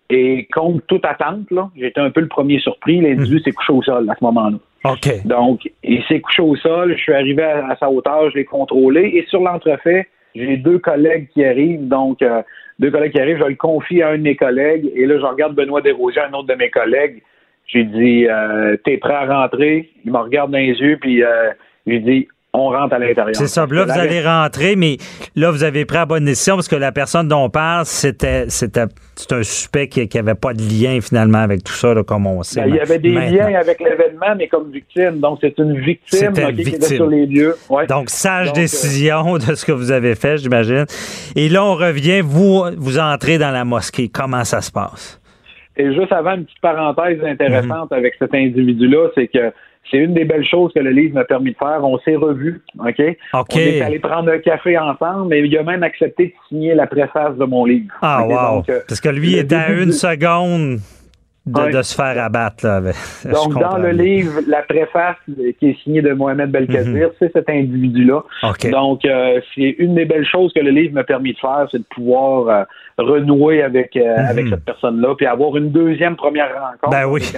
Et 0.09 0.47
contre 0.53 0.86
toute 0.86 1.05
attente, 1.05 1.49
là, 1.49 1.70
j'étais 1.76 1.99
un 2.01 2.11
peu 2.11 2.22
le 2.22 2.28
premier 2.28 2.59
surpris. 2.59 3.01
L'individu 3.01 3.39
s'est 3.39 3.51
couché 3.51 3.74
au 3.74 3.82
sol 3.82 4.07
à 4.09 4.13
ce 4.20 4.24
moment-là. 4.26 4.57
OK. 4.84 5.26
Donc, 5.26 5.61
il 5.84 6.03
s'est 6.03 6.20
couché 6.20 6.43
au 6.43 6.55
sol. 6.57 6.93
Je 6.95 7.01
suis 7.01 7.13
arrivé 7.13 7.41
à, 7.41 7.68
à 7.70 7.76
sa 7.78 7.89
hauteur, 7.89 8.30
je 8.30 8.36
l'ai 8.36 8.45
contrôlé. 8.45 9.01
Et 9.16 9.26
sur 9.30 9.41
l'entrefait, 9.41 10.07
j'ai 10.36 10.57
deux 10.57 10.78
collègues 10.78 11.28
qui 11.34 11.43
arrivent. 11.43 11.88
Donc, 11.88 12.22
euh, 12.22 12.43
deux 12.78 12.91
collègues 12.91 13.13
qui 13.13 13.20
arrivent, 13.20 13.39
je 13.39 13.45
le 13.45 13.55
confie 13.55 14.03
à 14.03 14.09
un 14.09 14.18
de 14.18 14.24
mes 14.24 14.36
collègues. 14.36 14.91
Et 14.95 15.07
là, 15.07 15.18
je 15.18 15.26
regarde 15.26 15.55
Benoît 15.55 15.82
Desrosiers, 15.82 16.22
un 16.22 16.34
autre 16.34 16.49
de 16.49 16.55
mes 16.55 16.70
collègues. 16.70 17.24
J'ai 17.68 17.84
dit, 17.84 18.28
euh, 18.28 18.78
t'es 18.84 18.97
prêt 18.97 19.13
à 19.13 19.26
rentrer? 19.26 19.89
Il 20.05 20.11
me 20.11 20.18
regarde 20.18 20.51
dans 20.51 20.57
les 20.57 20.74
yeux, 20.80 20.97
puis 21.01 21.24
euh, 21.24 21.51
j'ai 21.88 21.99
dit, 21.99 22.28
on 22.55 22.70
rentre 22.70 22.93
à 22.93 22.99
l'intérieur. 22.99 23.36
C'est 23.36 23.47
ça. 23.47 23.66
Là, 23.70 23.86
vous 23.86 23.99
allez 23.99 24.22
rentrer, 24.22 24.76
mais 24.76 24.97
là, 25.36 25.51
vous 25.51 25.63
avez 25.63 25.86
pris 25.86 25.97
la 25.97 26.05
bonne 26.05 26.26
décision 26.26 26.55
parce 26.55 26.68
que 26.68 26.76
la 26.76 26.91
personne 26.91 27.28
dont 27.28 27.45
on 27.45 27.49
parle, 27.49 27.86
c'était, 27.86 28.45
un 28.45 29.43
suspect 29.43 29.88
qui 29.88 30.07
n'avait 30.16 30.36
pas 30.36 30.53
de 30.53 30.61
lien 30.61 30.99
finalement 31.01 31.39
avec 31.39 31.63
tout 31.63 31.74
ça, 31.74 31.93
là, 31.93 32.03
comme 32.03 32.28
on 32.28 32.43
sait. 32.43 32.61
Ben, 32.61 32.70
il 32.70 32.76
y 32.76 32.80
avait 32.80 32.99
des 32.99 33.09
maintenant. 33.09 33.49
liens 33.49 33.59
avec 33.59 33.80
l'événement, 33.80 34.36
mais 34.38 34.47
comme 34.47 34.72
victime. 34.72 35.20
Donc, 35.20 35.39
c'est 35.41 35.57
une 35.57 35.80
victime, 35.80 36.34
C'était 36.34 36.41
une 36.41 36.47
ok, 36.47 36.55
qui 36.55 36.61
était 36.61 36.72
victime. 36.72 36.95
sur 36.95 37.07
les 37.07 37.26
lieux. 37.26 37.55
Ouais. 37.70 37.88
Donc, 37.88 38.09
sage 38.09 38.47
Donc, 38.47 38.57
euh, 38.57 38.61
décision 38.61 39.38
de 39.38 39.55
ce 39.55 39.66
que 39.66 39.72
vous 39.72 39.91
avez 39.91 40.16
fait, 40.16 40.38
j'imagine. 40.38 40.86
Et 41.36 41.49
là, 41.49 41.63
on 41.63 41.76
revient, 41.76 42.22
vous, 42.22 42.63
vous 42.78 42.99
entrez 42.99 43.38
dans 43.38 43.51
la 43.51 43.66
mosquée. 43.66 44.09
Comment 44.09 44.43
ça 44.43 44.61
se 44.61 44.72
passe? 44.72 45.20
Et 45.78 45.93
juste 45.93 46.11
avant, 46.11 46.36
une 46.36 46.45
petite 46.45 46.61
parenthèse 46.61 47.19
intéressante 47.23 47.91
Mhm. 47.91 47.97
avec 47.97 48.13
cet 48.19 48.34
individu-là, 48.34 49.09
c'est 49.15 49.28
que 49.28 49.51
c'est 49.91 49.97
une 49.97 50.13
des 50.15 50.26
belles 50.26 50.45
choses 50.47 50.71
que 50.73 50.80
le 50.80 50.89
livre 50.89 51.13
m'a 51.13 51.26
permis 51.26 51.51
de 51.51 51.57
faire. 51.57 51.80
On 51.84 51.99
s'est 51.99 52.15
revus, 52.15 52.61
OK? 52.80 52.99
OK. 53.34 53.47
On 53.53 53.57
est 53.59 53.82
allé 53.82 53.99
prendre 53.99 54.32
un 54.32 54.39
café 54.39 54.78
ensemble, 54.80 55.28
mais 55.30 55.41
il 55.41 55.55
a 55.57 55.63
même 55.63 55.84
accepté 55.84 56.28
de 56.28 56.32
signer 56.49 56.73
la 56.73 56.88
préface 56.88 57.38
de 57.38 57.45
mon 57.45 57.65
livre. 57.65 57.93
Ah, 58.01 58.23
OK? 58.23 58.30
wow. 58.32 58.55
Donc, 58.57 58.69
euh, 58.69 58.80
Parce 58.88 58.99
que 58.99 59.09
lui 59.09 59.36
était 59.38 59.55
à 59.55 59.71
une 59.71 59.91
seconde 59.91 60.80
de, 61.46 61.62
Ouais. 61.62 61.72
de 61.72 61.82
se 61.84 61.93
faire 61.96 62.22
abattre. 62.24 62.66
Là, 62.66 62.76
avec- 62.78 62.96
Donc, 63.32 63.54
dans 63.60 63.78
le 63.78 63.91
livre, 63.91 64.41
la 64.48 64.62
préface 64.64 65.16
qui 65.28 65.70
est 65.70 65.78
signée 65.84 66.02
de 66.02 66.12
Mohamed 66.14 66.50
Belkacir, 66.52 66.91
Mhm. 67.10 67.12
c'est 67.20 67.32
cet 67.34 67.50
individu-là. 67.50 68.22
Donc, 68.72 69.06
euh, 69.06 69.39
c'est 69.54 69.76
une 69.78 69.96
des 69.96 70.06
belles 70.06 70.26
choses 70.26 70.52
que 70.54 70.60
le 70.60 70.72
livre 70.72 70.93
m'a 70.96 71.04
permis 71.04 71.34
de 71.34 71.38
faire, 71.39 71.68
c'est 71.72 71.78
de 71.80 71.86
pouvoir 71.93 72.48
euh, 72.50 72.64
renouer 72.98 73.62
avec, 73.62 73.96
euh, 73.96 74.00
Mhm. 74.18 74.26
avec 74.30 74.48
cette 74.50 74.66
personne-là, 74.66 75.14
puis 75.16 75.26
avoir 75.28 75.56
une 75.58 75.70
deuxième 75.72 76.16
première 76.16 76.50
rencontre. 76.54 76.89
Ben 76.89 77.06
oui. 77.06 77.22
avec 77.26 77.36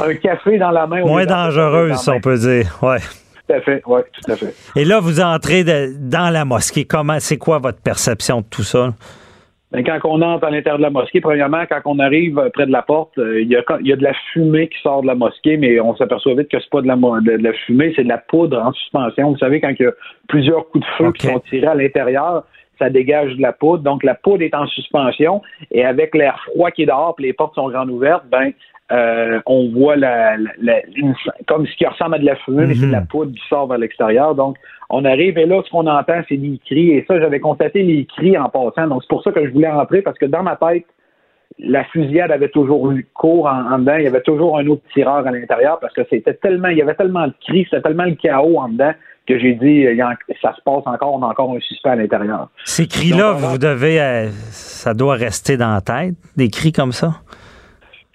un, 0.00 0.10
un 0.10 0.14
café 0.34 0.58
dans 0.58 0.70
la 0.70 0.86
main. 0.86 1.00
Moins 1.00 1.24
dangereuse, 1.26 1.96
si 1.96 2.10
on 2.10 2.20
peut 2.20 2.36
dire. 2.36 2.78
Ouais. 2.82 2.98
Tout 3.48 3.54
à 3.54 3.60
fait, 3.62 3.82
oui, 3.86 4.00
tout 4.12 4.30
à 4.30 4.36
fait. 4.36 4.54
Et 4.76 4.84
là, 4.84 5.00
vous 5.00 5.20
entrez 5.22 5.64
de- 5.64 5.94
dans 5.98 6.28
la 6.28 6.44
mosquée. 6.44 6.84
Comment, 6.84 7.18
c'est 7.18 7.38
quoi 7.38 7.58
votre 7.58 7.80
perception 7.80 8.40
de 8.42 8.46
tout 8.50 8.62
ça? 8.62 8.92
Ben, 9.70 9.84
quand 9.84 9.98
on 10.04 10.22
entre 10.22 10.44
à 10.44 10.50
l'intérieur 10.50 10.78
de 10.78 10.82
la 10.82 10.90
mosquée, 10.90 11.20
premièrement, 11.20 11.64
quand 11.68 11.80
on 11.84 11.98
arrive 11.98 12.38
euh, 12.38 12.48
près 12.48 12.64
de 12.64 12.72
la 12.72 12.80
porte, 12.80 13.18
euh, 13.18 13.42
il 13.42 13.48
y, 13.48 13.56
a, 13.56 13.62
il 13.80 13.86
y 13.86 13.92
a 13.92 13.96
de 13.96 14.02
la 14.02 14.14
fumée 14.32 14.68
qui 14.68 14.80
sort 14.80 15.02
de 15.02 15.06
la 15.06 15.14
mosquée, 15.14 15.58
mais 15.58 15.78
on 15.78 15.94
s'aperçoit 15.94 16.34
vite 16.34 16.48
que 16.48 16.58
c'est 16.58 16.70
pas 16.70 16.80
de 16.80 16.86
la, 16.86 16.96
de, 16.96 17.36
de 17.36 17.42
la 17.42 17.52
fumée, 17.52 17.92
c'est 17.94 18.04
de 18.04 18.08
la 18.08 18.16
poudre 18.16 18.58
en 18.58 18.72
suspension. 18.72 19.30
Vous 19.30 19.38
savez, 19.38 19.60
quand 19.60 19.72
il 19.78 19.82
y 19.82 19.86
a 19.86 19.92
plusieurs 20.26 20.66
coups 20.70 20.86
de 20.86 20.90
feu 20.96 21.12
qui 21.12 21.26
sont 21.26 21.40
tirés 21.40 21.66
à 21.66 21.74
l'intérieur, 21.74 22.44
ça 22.78 22.88
dégage 22.88 23.36
de 23.36 23.42
la 23.42 23.52
poudre. 23.52 23.82
Donc, 23.82 24.04
la 24.04 24.14
poudre 24.14 24.42
est 24.42 24.54
en 24.54 24.66
suspension 24.68 25.42
et 25.70 25.84
avec 25.84 26.14
l'air 26.14 26.40
froid 26.46 26.70
qui 26.70 26.84
est 26.84 26.86
dehors, 26.86 27.14
puis 27.14 27.26
les 27.26 27.34
portes 27.34 27.54
sont 27.54 27.68
grandes 27.68 27.90
ouvertes, 27.90 28.24
ben, 28.30 28.52
euh, 28.90 29.40
on 29.46 29.70
voit 29.70 29.96
la, 29.96 30.36
la- 30.36 30.50
la- 30.60 30.86
une- 30.96 31.14
comme 31.46 31.66
ce 31.66 31.76
qui 31.76 31.86
ressemble 31.86 32.14
à 32.14 32.18
de 32.18 32.24
la 32.24 32.36
fumée, 32.36 32.66
mais 32.66 32.74
c'est 32.74 32.86
de 32.86 32.92
la 32.92 33.00
poudre 33.02 33.32
qui 33.32 33.42
sort 33.48 33.66
vers 33.66 33.78
l'extérieur. 33.78 34.34
Donc, 34.34 34.56
on 34.90 35.04
arrive 35.04 35.36
et 35.36 35.44
là, 35.46 35.60
ce 35.64 35.70
qu'on 35.70 35.86
entend, 35.86 36.22
c'est 36.28 36.36
des 36.38 36.58
cris. 36.64 36.90
Et 36.92 37.04
ça, 37.06 37.20
j'avais 37.20 37.40
constaté 37.40 37.82
les 37.82 38.06
cris 38.06 38.38
en 38.38 38.48
passant. 38.48 38.86
Donc, 38.88 39.02
c'est 39.02 39.08
pour 39.08 39.22
ça 39.22 39.32
que 39.32 39.44
je 39.46 39.50
voulais 39.52 39.70
rentrer 39.70 40.00
parce 40.02 40.16
que 40.18 40.24
dans 40.26 40.42
ma 40.42 40.56
tête, 40.56 40.86
la 41.58 41.84
fusillade 41.84 42.30
avait 42.30 42.48
toujours 42.50 42.90
eu 42.92 43.06
cours 43.14 43.46
en, 43.46 43.72
en 43.72 43.78
dedans. 43.80 43.96
Il 43.96 44.04
y 44.04 44.06
avait 44.06 44.22
toujours 44.22 44.58
un 44.58 44.66
autre 44.68 44.82
tireur 44.94 45.26
à 45.26 45.30
l'intérieur 45.30 45.78
parce 45.80 45.92
que 45.92 46.02
c'était 46.08 46.34
tellement, 46.34 46.68
il 46.68 46.78
y 46.78 46.82
avait 46.82 46.94
tellement 46.94 47.26
de 47.26 47.34
cris, 47.46 47.64
c'était 47.64 47.82
tellement 47.82 48.04
le 48.04 48.14
chaos 48.14 48.58
en 48.58 48.68
dedans 48.68 48.92
que 49.26 49.38
j'ai 49.38 49.52
dit, 49.54 49.86
en- 50.02 50.14
ça 50.40 50.54
se 50.56 50.62
passe 50.62 50.82
encore, 50.86 51.12
on 51.14 51.22
a 51.22 51.26
encore 51.26 51.50
un 51.54 51.60
suspect 51.60 51.90
à 51.90 51.96
l'intérieur. 51.96 52.48
Ces 52.64 52.86
cris-là, 52.86 53.32
vous 53.32 53.58
devez. 53.58 54.00
euh, 54.00 54.28
ça 54.50 54.94
doit 54.94 55.14
rester 55.16 55.58
dans 55.58 55.68
la 55.74 55.80
tête, 55.82 56.14
des 56.36 56.48
cris 56.48 56.72
comme 56.72 56.92
ça? 56.92 57.16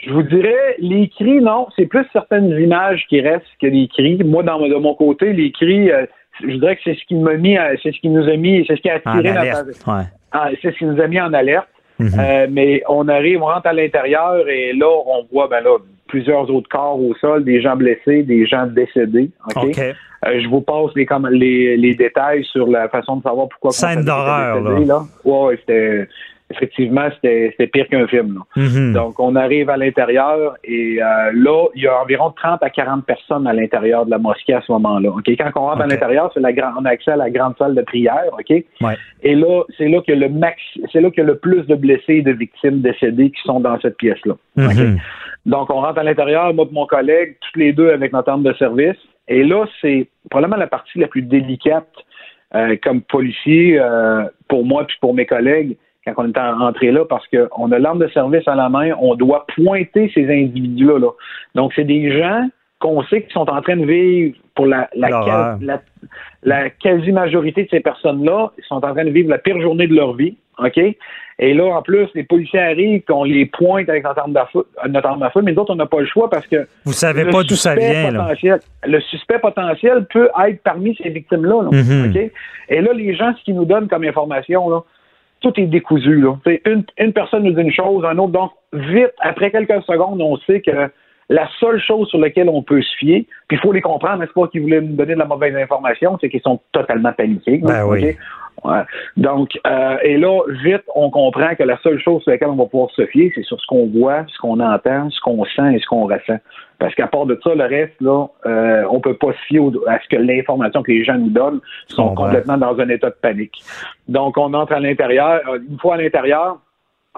Je 0.06 0.12
vous 0.12 0.24
dirais, 0.24 0.76
les 0.80 1.08
cris, 1.10 1.40
non, 1.42 1.68
c'est 1.76 1.86
plus 1.86 2.06
certaines 2.12 2.50
images 2.60 3.06
qui 3.10 3.22
restent 3.22 3.46
que 3.62 3.68
les 3.68 3.88
cris. 3.88 4.18
Moi, 4.24 4.44
dans, 4.44 4.60
de 4.60 4.76
mon 4.76 4.96
côté, 4.96 5.34
les 5.34 5.52
cris, 5.52 5.92
euh, 5.92 6.06
je 6.42 6.56
dirais 6.56 6.76
que 6.76 6.82
c'est 6.84 6.96
ce 6.96 7.06
qui 7.06 7.16
m'a 7.16 7.36
mis, 7.36 7.58
c'est 7.82 7.94
ce 7.94 8.00
qui 8.00 8.10
nous 8.10 8.28
a 8.28 8.36
mis, 8.36 8.66
c'est 8.68 8.76
ce 8.76 8.82
qui 8.82 8.90
a 8.90 8.96
attiré 8.96 9.34
notre. 9.34 9.88
Ouais. 9.88 10.04
Ah, 10.32 10.50
c'est 10.62 10.72
ce 10.72 10.78
qui 10.78 10.86
nous 10.86 11.00
a 11.02 11.08
mis 11.08 11.22
en 11.22 11.34
alerte. 11.34 11.68
Mhm. 12.00 12.10
Euh, 12.20 12.48
mais 12.50 12.82
on 12.90 13.08
arrive, 13.08 13.42
on 13.42 13.46
rentre 13.46 13.68
à 13.68 13.74
l'intérieur 13.74 14.48
et 14.50 14.74
là, 14.74 14.88
on 14.90 15.26
voit 15.32 15.48
ben 15.48 15.62
là, 15.64 15.78
plusieurs 16.08 16.50
autres 16.50 16.68
corps 16.68 17.00
au 17.00 17.14
sol, 17.16 17.44
des 17.44 17.62
gens 17.62 17.76
blessés, 17.76 18.24
des 18.24 18.46
gens 18.48 18.66
décédés. 18.66 19.30
OK? 19.56 19.64
OK. 19.64 19.80
Euh, 19.80 20.40
je 20.42 20.48
vous 20.48 20.62
passe 20.62 20.92
les, 20.96 21.06
les, 21.32 21.78
les 21.78 21.96
détails 21.96 22.44
sur 22.46 22.68
la 22.68 22.90
façon 22.90 23.18
de 23.18 23.24
savoir 23.24 23.48
pourquoi. 23.50 23.72
Scène 23.72 24.04
d'horreur, 24.04 24.62
là. 24.62 25.04
Ouais, 25.24 25.58
c'était 25.58 26.08
effectivement 26.54 27.08
c'était 27.14 27.68
pire 27.68 27.88
qu'un 27.88 28.08
film. 28.08 28.36
Là. 28.36 28.64
Mhm. 28.64 28.94
Donc, 28.94 29.20
on 29.20 29.36
arrive 29.36 29.70
à 29.70 29.78
l'intérieur 29.78 30.56
et 30.64 31.02
euh, 31.02 31.32
là, 31.34 31.68
il 31.76 31.84
y 31.84 31.88
a 31.88 32.02
environ 32.02 32.32
30 32.32 32.64
à 32.64 32.70
40 32.70 33.06
personnes 33.06 33.48
à 33.48 33.54
l'intérieur 33.54 34.06
de 34.06 34.12
la 34.12 34.18
mosquée 34.18 34.54
à 34.54 34.62
ce 34.62 34.72
moment-là. 34.72 35.10
OK? 35.10 35.30
Quand 35.38 35.52
on 35.56 35.68
rentre 35.68 35.82
à 35.82 35.88
l'intérieur, 35.88 36.32
c'est 36.34 36.40
la 36.40 36.54
grande, 36.54 36.74
on 36.80 36.86
a 36.86 36.90
accès 36.90 37.12
à 37.12 37.16
la 37.16 37.30
grande 37.30 37.56
salle 37.58 37.76
de 37.76 37.82
prière. 37.82 38.26
OK? 38.32 38.50
Ouais. 38.50 38.98
Et 39.24 39.36
là, 39.36 39.64
c'est 39.78 39.88
là 39.88 40.02
que 40.06 40.14
le 40.14 40.30
max, 40.30 40.58
c'est 40.92 41.02
là 41.02 41.10
qu'il 41.10 41.24
y 41.24 41.26
a 41.26 41.30
le 41.30 41.38
plus 41.38 41.64
de 41.68 41.76
blessés 41.76 42.16
et 42.16 42.22
de 42.22 42.32
victimes 42.32 42.82
décédées 42.82 43.32
qui 43.32 43.42
sont 43.44 43.60
dans 43.60 43.80
cette 43.80 43.98
pièce-là. 43.98 44.36
Mhm. 44.56 45.00
Donc, 45.46 45.70
on 45.70 45.82
rentre 45.82 46.00
à 46.00 46.04
l'intérieur, 46.04 46.54
moi 46.54 46.66
et 46.70 46.74
mon 46.74 46.86
collègue, 46.86 47.36
tous 47.42 47.60
les 47.60 47.74
deux 47.74 47.90
avec 47.90 48.14
notre 48.14 48.30
arme 48.30 48.44
de 48.44 48.54
service. 48.54 48.98
Et 49.28 49.44
là, 49.44 49.66
c'est 49.82 50.08
probablement 50.30 50.58
la 50.58 50.68
partie 50.68 51.00
la 51.00 51.08
plus 51.08 51.22
délicate 51.22 51.90
euh, 52.56 52.76
comme 52.84 53.02
policier 53.02 53.80
euh, 53.80 54.24
pour 54.48 54.66
moi 54.66 54.86
puis 54.86 54.96
pour 55.02 55.14
mes 55.14 55.26
collègues 55.26 55.76
quand 56.06 56.14
on 56.18 56.28
est 56.28 56.38
entré 56.38 56.92
là 56.92 57.06
parce 57.06 57.26
qu'on 57.28 57.72
a 57.72 57.80
l'arme 57.80 58.00
de 58.00 58.08
service 58.10 58.48
à 58.48 58.56
la 58.56 58.70
main, 58.70 58.92
on 59.00 59.16
doit 59.16 59.46
pointer 59.56 60.12
ces 60.14 60.26
individus-là. 60.30 61.00
Là. 61.00 61.10
Donc, 61.56 61.72
c'est 61.76 61.84
des 61.86 62.18
gens 62.18 62.48
qu'on 62.80 63.02
sait 63.04 63.24
qui 63.24 63.32
sont 63.32 63.50
en 63.50 63.62
train 63.62 63.78
de 63.78 63.86
vivre 63.86 64.36
pour 64.56 64.66
la, 64.66 64.90
la, 64.94 65.10
L'horreur. 65.10 65.58
la, 65.62 65.82
la 66.44 66.70
quasi-majorité 66.70 67.64
de 67.64 67.70
ces 67.70 67.80
personnes-là, 67.80 68.52
ils 68.58 68.64
sont 68.66 68.76
en 68.76 68.94
train 68.94 69.06
de 69.06 69.10
vivre 69.10 69.30
la 69.30 69.38
pire 69.38 69.60
journée 69.62 69.88
de 69.88 69.96
leur 69.96 70.14
vie. 70.14 70.36
OK? 70.60 70.78
Et 71.40 71.54
là, 71.56 71.66
en 71.78 71.82
plus, 71.82 72.08
les 72.14 72.24
policiers 72.24 72.60
arrivent, 72.60 73.02
qu'on 73.06 73.24
les 73.24 73.46
pointe 73.48 73.90
avec 73.90 74.04
notre 74.04 74.20
arme, 74.20 74.38
à 74.38 74.46
feu, 74.48 74.68
notre 74.88 75.08
arme 75.08 75.24
à 75.24 75.32
feu, 75.32 75.42
mais 75.42 75.54
d'autres, 75.54 75.74
on 75.74 75.78
n'a 75.78 75.88
pas 75.88 76.00
le 76.02 76.06
choix 76.06 76.30
parce 76.30 76.46
que 76.46 76.68
Vous 76.86 76.94
savez 76.94 77.26
pas 77.26 77.42
d'où 77.44 77.56
ça 77.56 77.74
vient, 77.76 78.12
là. 78.12 78.34
Le 78.86 79.00
suspect 79.00 79.40
potentiel 79.40 80.06
peut 80.14 80.30
être 80.46 80.62
parmi 80.62 80.96
ces 81.02 81.10
victimes-là. 81.10 81.64
là. 81.64 81.70
Mhm. 81.72 82.10
OK? 82.12 82.32
Et 82.70 82.82
là, 82.82 82.94
les 82.94 83.16
gens, 83.16 83.34
ce 83.36 83.44
qu'ils 83.44 83.56
nous 83.56 83.66
donnent 83.66 83.88
comme 83.88 84.04
information, 84.04 84.70
là, 84.70 84.82
tout 85.44 85.60
est 85.60 85.68
décousu. 85.68 86.22
Là. 86.22 86.36
Une, 86.66 86.84
une 86.98 87.14
personne 87.14 87.44
nous 87.44 87.52
dit 87.52 87.62
une 87.62 87.72
chose, 87.72 88.04
un 88.06 88.18
autre. 88.18 88.32
Donc, 88.32 88.52
vite, 88.72 89.14
après 89.20 89.52
quelques 89.52 89.84
secondes, 89.84 90.22
on 90.22 90.38
sait 90.38 90.62
que 90.62 90.90
la 91.30 91.48
seule 91.60 91.80
chose 91.80 92.08
sur 92.10 92.18
laquelle 92.18 92.50
on 92.50 92.64
peut 92.64 92.82
se 92.82 92.96
fier, 92.98 93.28
puis 93.48 93.58
il 93.58 93.60
faut 93.60 93.72
les 93.72 93.82
comprendre, 93.82 94.20
n'est-ce 94.20 94.34
pas, 94.34 94.48
qu'ils 94.48 94.62
voulaient 94.62 94.82
nous 94.82 94.96
donner 94.96 95.14
de 95.14 95.20
la 95.20 95.26
mauvaise 95.26 95.56
information, 95.56 96.18
c'est 96.20 96.30
qu'ils 96.30 96.42
sont 96.42 96.60
totalement 96.72 97.12
paniqués. 97.14 97.60
Ben 97.60 97.86
oui. 97.86 98.16
Ouais. 98.64 98.82
Donc, 99.18 99.60
euh, 99.68 99.98
et 100.04 100.18
là, 100.18 100.40
vite, 100.64 100.84
on 100.96 101.10
comprend 101.10 101.54
que 101.56 101.64
la 101.64 101.78
seule 101.84 102.00
chose 102.00 102.22
sur 102.24 102.32
laquelle 102.32 102.50
on 102.50 102.56
va 102.56 102.66
pouvoir 102.66 102.90
se 102.92 103.06
fier, 103.08 103.32
c'est 103.36 103.44
sur 103.44 103.60
ce 103.60 103.66
qu'on 103.68 103.88
voit, 103.88 104.26
ce 104.28 104.38
qu'on 104.40 104.60
entend, 104.60 105.10
ce 105.10 105.20
qu'on 105.20 105.44
sent 105.46 105.76
et 105.76 105.80
ce 105.80 105.86
qu'on 105.86 106.06
ressent. 106.06 106.40
Parce 106.80 106.96
qu'à 106.96 107.08
part 107.08 107.26
de 107.26 107.40
ça, 107.44 107.56
le 107.56 107.64
reste, 107.64 108.00
là, 108.02 108.26
euh, 108.46 108.84
on 108.90 109.00
peut 109.00 109.16
pas 109.16 109.32
se 109.34 109.46
fier 109.48 109.62
à 109.88 110.00
ce 110.00 110.08
que 110.10 110.22
l'information 110.22 110.82
que 110.82 110.92
les 110.92 111.04
gens 111.04 111.18
nous 111.18 111.30
donnent 111.30 111.62
sont 111.88 112.14
complètement 112.16 112.58
dans 112.58 112.78
un 112.80 112.90
état 112.90 113.10
de 113.10 113.16
panique. 113.22 113.62
Donc, 114.08 114.38
on 114.38 114.54
entre 114.54 114.74
à 114.74 114.80
l'intérieur. 114.80 115.42
Euh, 115.50 115.60
Une 115.70 115.80
fois 115.80 115.96
à 115.96 115.98
l'intérieur, 115.98 116.58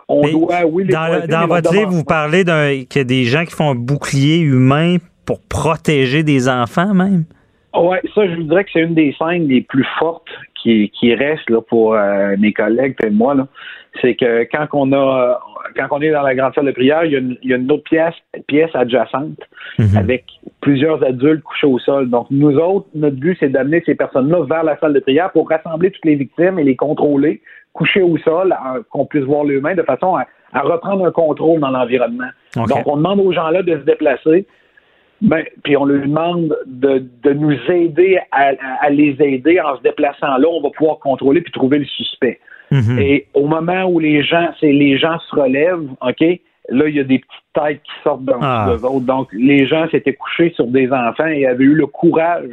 on 0.07 0.23
Mais 0.23 0.31
doit, 0.31 0.65
oui, 0.65 0.83
les 0.83 0.93
dans, 0.93 1.07
pointer, 1.07 1.27
dans 1.27 1.47
votre 1.47 1.73
livre, 1.73 1.89
vous 1.89 2.03
parlez 2.03 2.43
d'un 2.43 2.83
qu'il 2.89 2.97
y 2.97 2.99
a 2.99 3.03
des 3.05 3.23
gens 3.23 3.45
qui 3.45 3.53
font 3.53 3.71
un 3.71 3.75
bouclier 3.75 4.39
humain 4.39 4.97
pour 5.25 5.39
protéger 5.41 6.23
des 6.23 6.47
enfants, 6.49 6.93
même? 6.93 7.23
Ouais, 7.75 8.01
ça, 8.13 8.27
je 8.27 8.35
vous 8.35 8.43
dirais 8.43 8.63
que 8.63 8.69
c'est 8.71 8.81
une 8.81 8.93
des 8.93 9.15
scènes 9.17 9.47
les 9.47 9.61
plus 9.61 9.85
fortes 9.99 10.29
qui, 10.65 10.89
qui 10.89 11.13
restent 11.13 11.49
là, 11.49 11.61
pour 11.61 11.93
euh, 11.93 12.35
mes 12.39 12.51
collègues 12.51 12.95
et 13.05 13.11
moi. 13.11 13.35
C'est 14.01 14.15
que 14.15 14.43
quand 14.51 14.67
on 14.73 14.91
a 14.93 15.39
quand 15.77 15.87
on 15.91 16.01
est 16.01 16.11
dans 16.11 16.21
la 16.21 16.35
grande 16.35 16.53
salle 16.53 16.65
de 16.65 16.71
prière, 16.71 17.05
il 17.05 17.11
y 17.11 17.15
a 17.15 17.19
une, 17.19 17.37
il 17.43 17.49
y 17.49 17.53
a 17.53 17.57
une 17.57 17.71
autre 17.71 17.83
pièce, 17.83 18.13
pièce 18.47 18.69
adjacente 18.73 19.39
Mhm. 19.79 19.97
avec 19.97 20.23
plusieurs 20.61 21.03
adultes 21.03 21.43
couchés 21.43 21.67
au 21.67 21.79
sol. 21.79 22.09
Donc, 22.09 22.27
nous 22.31 22.55
autres, 22.57 22.87
notre 22.95 23.17
but, 23.17 23.35
c'est 23.39 23.49
d'amener 23.49 23.83
ces 23.85 23.95
personnes-là 23.95 24.45
vers 24.45 24.63
la 24.63 24.77
salle 24.79 24.93
de 24.93 24.99
prière 24.99 25.31
pour 25.31 25.49
rassembler 25.49 25.91
toutes 25.91 26.05
les 26.05 26.15
victimes 26.15 26.59
et 26.59 26.63
les 26.63 26.75
contrôler, 26.75 27.41
coucher 27.73 28.01
au 28.01 28.17
sol, 28.19 28.55
qu'on 28.89 29.05
puisse 29.05 29.23
voir 29.23 29.43
l'humain 29.43 29.75
de 29.75 29.83
façon 29.83 30.15
à, 30.15 30.25
à 30.53 30.61
reprendre 30.61 31.05
un 31.05 31.11
contrôle 31.11 31.59
dans 31.59 31.71
l'environnement. 31.71 32.29
Donc, 32.55 32.83
on 32.85 32.97
demande 32.97 33.19
aux 33.19 33.33
gens-là 33.33 33.63
de 33.63 33.73
se 33.73 33.83
déplacer. 33.83 34.45
Ben, 35.21 35.43
puis 35.63 35.77
on 35.77 35.85
leur 35.85 36.01
demande 36.01 36.55
de, 36.65 37.03
de 37.23 37.33
nous 37.33 37.55
aider 37.69 38.19
à, 38.31 38.89
les 38.89 39.15
aider 39.19 39.59
en 39.61 39.77
se 39.77 39.81
déplaçant 39.81 40.37
là. 40.37 40.47
On 40.49 40.61
va 40.61 40.69
pouvoir 40.69 40.99
contrôler 40.99 41.41
puis 41.41 41.51
trouver 41.53 41.79
le 41.79 41.85
suspect. 41.85 42.39
Mhm. 42.71 42.99
Et 42.99 43.25
au 43.33 43.47
moment 43.47 43.85
où 43.85 43.99
les 43.99 44.23
gens, 44.23 44.49
c'est 44.59 44.71
les 44.71 44.97
gens 44.97 45.17
se 45.19 45.35
relèvent, 45.35 45.87
OK, 46.01 46.21
là, 46.69 46.87
il 46.89 46.95
y 46.95 46.99
a 46.99 47.03
des 47.03 47.19
petites 47.19 47.53
têtes 47.53 47.81
qui 47.83 47.91
sortent 48.03 48.25
dans 48.25 48.39
Ah. 48.41 48.67
d'eux 48.69 48.83
autres. 48.85 49.05
Donc, 49.05 49.29
les 49.31 49.65
gens 49.67 49.87
s'étaient 49.89 50.13
couchés 50.15 50.51
sur 50.55 50.67
des 50.67 50.91
enfants 50.91 51.27
et 51.27 51.45
avaient 51.45 51.63
eu 51.63 51.75
le 51.75 51.85
courage, 51.87 52.49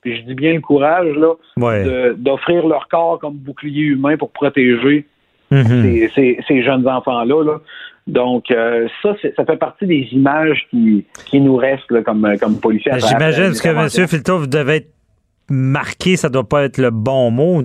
puis 0.00 0.16
je 0.16 0.22
dis 0.22 0.34
bien 0.34 0.54
le 0.54 0.60
courage, 0.60 1.14
là, 1.14 1.34
Ouais. 1.58 1.84
d'offrir 2.16 2.66
leur 2.66 2.88
corps 2.88 3.18
comme 3.20 3.34
bouclier 3.34 3.82
humain 3.82 4.16
pour 4.16 4.30
protéger 4.30 5.04
Mhm. 5.52 5.64
ces, 5.64 6.08
ces- 6.14 6.38
ces 6.48 6.62
jeunes 6.62 6.86
enfants-là. 6.88 7.44
là. 7.44 7.58
Donc, 8.06 8.50
euh, 8.50 8.88
ça, 9.02 9.14
ça 9.36 9.44
fait 9.44 9.56
partie 9.56 9.86
des 9.86 10.08
images 10.12 10.66
qui, 10.70 11.04
qui 11.26 11.40
nous 11.40 11.56
restent 11.56 11.90
là, 11.90 12.02
comme, 12.02 12.26
comme 12.40 12.58
policiers. 12.60 12.92
J'imagine, 12.98 13.44
parce 13.44 13.60
que. 13.60 14.00
M. 14.02 14.08
Filto, 14.08 14.38
vous 14.38 14.46
devez 14.46 14.76
être 14.76 14.90
marqué, 15.48 16.16
ça 16.16 16.28
doit 16.28 16.48
pas 16.48 16.64
être 16.64 16.78
le 16.78 16.90
bon 16.90 17.30
mot. 17.30 17.62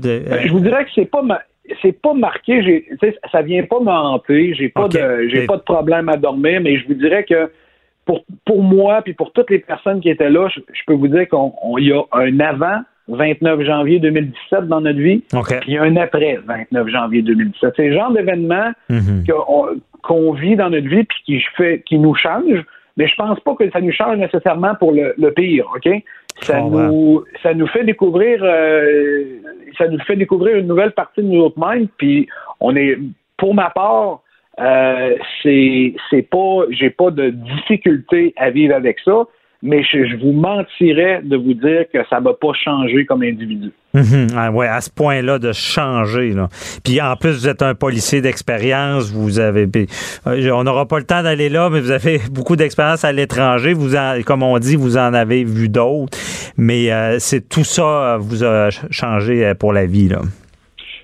Ben, 0.00 0.40
Je 0.46 0.52
vous 0.52 0.60
dirais 0.60 0.84
que 0.84 0.90
c'est 0.94 1.04
pas 1.10 1.22
ma- 1.22 1.42
c'est 1.80 1.92
pas 1.92 2.12
marqué, 2.14 2.84
ça 3.32 3.42
vient 3.42 3.62
pas 3.64 3.80
me 3.80 3.88
hanter, 3.90 4.54
j'ai 4.54 4.68
pas 4.68 4.88
de 4.88 5.28
j'ai 5.28 5.46
pas 5.46 5.56
de 5.56 5.62
problème 5.62 6.08
à 6.08 6.16
dormir, 6.16 6.60
mais 6.60 6.78
je 6.78 6.86
vous 6.86 6.94
dirais 6.94 7.24
que 7.24 7.50
pour 8.04 8.24
pour 8.44 8.62
moi 8.62 9.00
puis 9.02 9.14
pour 9.14 9.32
toutes 9.32 9.50
les 9.50 9.60
personnes 9.60 10.00
qui 10.00 10.10
étaient 10.10 10.30
là, 10.30 10.48
je, 10.54 10.60
je 10.72 10.80
peux 10.86 10.94
vous 10.94 11.08
dire 11.08 11.28
qu'on 11.28 11.78
y 11.78 11.92
a 11.92 12.02
un 12.12 12.40
avant 12.40 12.80
29 13.08 13.60
janvier 13.62 13.98
2017 14.00 14.66
dans 14.68 14.80
notre 14.80 14.98
vie, 14.98 15.22
OK. 15.34 15.60
puis 15.60 15.72
il 15.72 15.74
y 15.74 15.78
a 15.78 15.82
un 15.82 15.96
après 15.96 16.38
29 16.46 16.88
janvier 16.88 17.22
2017. 17.22 17.74
C'est 17.76 17.88
le 17.88 17.94
genre 17.94 18.10
d'événement 18.12 18.72
Mhm. 18.88 19.24
qu'on 20.02 20.32
vit 20.32 20.56
dans 20.56 20.70
notre 20.70 20.88
vie 20.88 21.04
puis 21.04 21.18
qui 21.24 21.40
fait 21.56 21.82
qui 21.86 21.98
nous 21.98 22.14
change, 22.14 22.64
mais 22.96 23.06
je 23.06 23.14
pense 23.16 23.38
pas 23.40 23.54
que 23.54 23.70
ça 23.70 23.80
nous 23.80 23.92
change 23.92 24.16
nécessairement 24.18 24.74
pour 24.76 24.92
le, 24.92 25.14
le 25.18 25.30
pire, 25.32 25.66
OK? 25.74 25.88
Ça 26.40 26.60
nous 26.62 27.24
ça 27.42 27.54
nous 27.54 27.66
fait 27.68 27.84
découvrir 27.84 28.40
euh, 28.42 29.24
ça 29.78 29.86
nous 29.88 30.00
fait 30.00 30.16
découvrir 30.16 30.56
une 30.56 30.66
nouvelle 30.66 30.92
partie 30.92 31.22
de 31.22 31.28
notre 31.28 31.54
mind 31.58 31.88
puis 31.96 32.26
on 32.60 32.74
est 32.74 32.98
pour 33.36 33.54
ma 33.54 33.70
part 33.70 34.20
euh, 34.60 35.14
c'est 35.42 36.22
pas 36.30 36.64
j'ai 36.70 36.90
pas 36.90 37.10
de 37.10 37.30
difficulté 37.30 38.32
à 38.36 38.50
vivre 38.50 38.74
avec 38.74 38.98
ça, 39.04 39.24
mais 39.64 39.82
je, 39.82 40.06
je 40.06 40.16
vous 40.16 40.32
mentirais 40.32 41.20
de 41.24 41.36
vous 41.36 41.54
dire 41.54 41.84
que 41.92 41.98
ça 42.08 42.20
m'a 42.20 42.32
pas 42.34 42.52
changé 42.52 43.04
comme 43.06 43.22
individu. 43.22 43.72
Ah 44.36 44.50
ouais, 44.50 44.66
à 44.68 44.80
ce 44.80 44.90
point-là 44.90 45.38
de 45.38 45.52
changer. 45.52 46.30
Là. 46.32 46.48
Puis 46.84 47.00
en 47.00 47.16
plus, 47.16 47.30
vous 47.32 47.48
êtes 47.48 47.62
un 47.62 47.74
policier 47.74 48.20
d'expérience. 48.20 49.10
Vous 49.12 49.38
avez, 49.38 49.66
euh, 50.26 50.50
on 50.52 50.64
n'aura 50.64 50.86
pas 50.86 50.98
le 50.98 51.04
temps 51.04 51.22
d'aller 51.22 51.48
là, 51.48 51.70
mais 51.70 51.80
vous 51.80 51.90
avez 51.92 52.18
beaucoup 52.30 52.56
d'expérience 52.56 53.04
à 53.04 53.12
l'étranger. 53.12 53.72
Vous, 53.72 53.96
en, 53.96 54.20
comme 54.26 54.42
on 54.42 54.58
dit, 54.58 54.76
vous 54.76 54.96
en 54.98 55.14
avez 55.14 55.44
vu 55.44 55.68
d'autres. 55.68 56.16
Mais 56.58 56.92
euh, 56.92 57.16
c'est 57.18 57.48
tout 57.48 57.64
ça 57.64 58.14
euh, 58.14 58.18
vous 58.18 58.44
a 58.44 58.70
ch- 58.70 58.84
changé 58.90 59.52
pour 59.58 59.72
la 59.72 59.86
vie. 59.86 60.08
Là. 60.08 60.20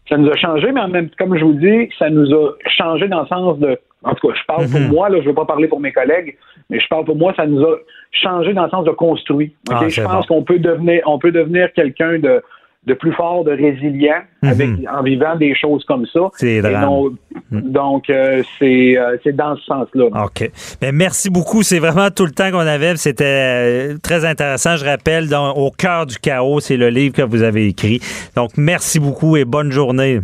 ça 0.09 0.17
nous 0.17 0.29
a 0.29 0.37
changé, 0.37 0.71
mais 0.73 0.81
en 0.81 0.89
même 0.89 1.09
comme 1.19 1.37
je 1.39 1.45
vous 1.45 1.55
dis, 1.55 1.89
ça 1.99 2.11
nous 2.11 2.31
a 2.35 2.51
changé 2.77 3.09
dans 3.09 3.23
le 3.23 3.27
sens 3.29 3.59
de. 3.59 3.79
En 4.03 4.15
tout 4.15 4.29
cas, 4.29 4.35
je 4.35 4.45
parle 4.47 4.67
pour 4.69 4.81
Mhm. 4.81 4.89
moi, 4.89 5.09
là, 5.11 5.19
je 5.19 5.23
ne 5.25 5.29
veux 5.29 5.35
pas 5.35 5.45
parler 5.45 5.69
pour 5.69 5.79
mes 5.79 5.93
collègues, 5.93 6.37
mais 6.71 6.81
je 6.81 6.87
parle 6.89 7.05
pour 7.05 7.17
moi, 7.17 7.35
ça 7.37 7.47
nous 7.47 7.63
a 7.63 7.77
changé 8.13 8.53
dans 8.53 8.65
le 8.65 8.71
sens 8.71 8.85
de 8.85 8.91
construit. 8.91 9.55
Ah, 9.71 9.89
je 9.89 10.03
pense 10.03 10.27
bon. 10.27 10.37
qu'on 10.37 10.43
peut 10.43 10.59
devenir 10.59 11.03
on 11.07 11.19
peut 11.19 11.33
devenir 11.33 11.73
quelqu'un 11.73 12.19
de, 12.19 12.43
de 12.87 12.95
plus 12.95 13.13
fort, 13.13 13.45
de 13.45 13.53
résilient 13.53 14.23
avec 14.43 14.69
en 14.91 15.03
vivant 15.03 15.37
des 15.37 15.55
choses 15.55 15.85
comme 15.85 16.07
ça. 16.07 16.21
Mhm. 16.21 16.31
C'est 16.35 16.63
non- 16.63 17.13
donc, 17.51 18.09
euh, 18.09 18.43
c'est 18.59 18.97
euh, 18.97 19.17
c'est 19.23 19.35
dans 19.35 19.57
ce 19.57 19.65
sens-là. 19.65 20.07
OK. 20.25 20.51
Ben, 20.81 20.95
merci 20.95 21.31
beaucoup. 21.31 21.63
C'est 21.63 21.79
vraiment 21.79 22.11
tout 22.11 22.25
le 22.25 22.33
temps 22.33 22.51
qu'on 22.51 22.59
avait. 22.59 22.97
C'était 22.97 23.25
euh, 23.25 23.99
très 24.03 24.25
intéressant. 24.25 24.77
Je 24.77 24.85
rappelle, 24.85 25.29
dans, 25.29 25.53
Au 25.53 25.71
cœur 25.71 26.07
du 26.07 26.17
chaos, 26.17 26.61
c'est 26.61 26.77
le 26.77 26.89
livre 26.89 27.15
que 27.15 27.23
vous 27.23 27.43
avez 27.43 27.67
écrit. 27.67 28.01
Donc, 28.37 28.51
merci 28.57 28.99
beaucoup 29.01 29.37
et 29.37 29.45
bonne 29.45 29.71
journée. 29.73 30.21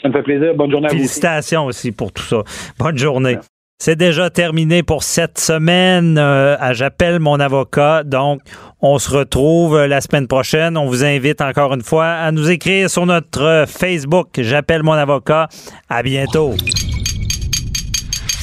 Ça 0.00 0.08
me 0.08 0.12
fait 0.12 0.22
plaisir. 0.22 0.54
Bonne 0.54 0.70
journée 0.70 0.86
à 0.86 0.90
vous. 0.90 0.96
Félicitations 0.96 1.66
aussi 1.66 1.92
pour 1.92 2.12
tout 2.12 2.22
ça. 2.22 2.42
Bonne 2.78 2.96
journée. 2.96 3.36
C'est 3.78 3.96
déjà 3.96 4.30
terminé 4.30 4.82
pour 4.82 5.02
cette 5.02 5.38
semaine 5.38 6.16
euh, 6.16 6.56
à 6.58 6.72
J'appelle 6.72 7.20
mon 7.20 7.38
avocat. 7.38 8.04
Donc, 8.04 8.40
on 8.80 8.98
se 8.98 9.10
retrouve 9.10 9.76
euh, 9.76 9.86
la 9.86 10.00
semaine 10.00 10.26
prochaine. 10.26 10.78
On 10.78 10.86
vous 10.86 11.04
invite 11.04 11.42
encore 11.42 11.74
une 11.74 11.82
fois 11.82 12.06
à 12.06 12.32
nous 12.32 12.50
écrire 12.50 12.88
sur 12.88 13.04
notre 13.04 13.42
euh, 13.42 13.66
Facebook. 13.66 14.28
J'appelle 14.38 14.82
mon 14.82 14.92
avocat. 14.92 15.48
À 15.90 16.02
bientôt. 16.02 16.54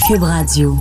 Cube 0.08 0.22
Radio. 0.22 0.78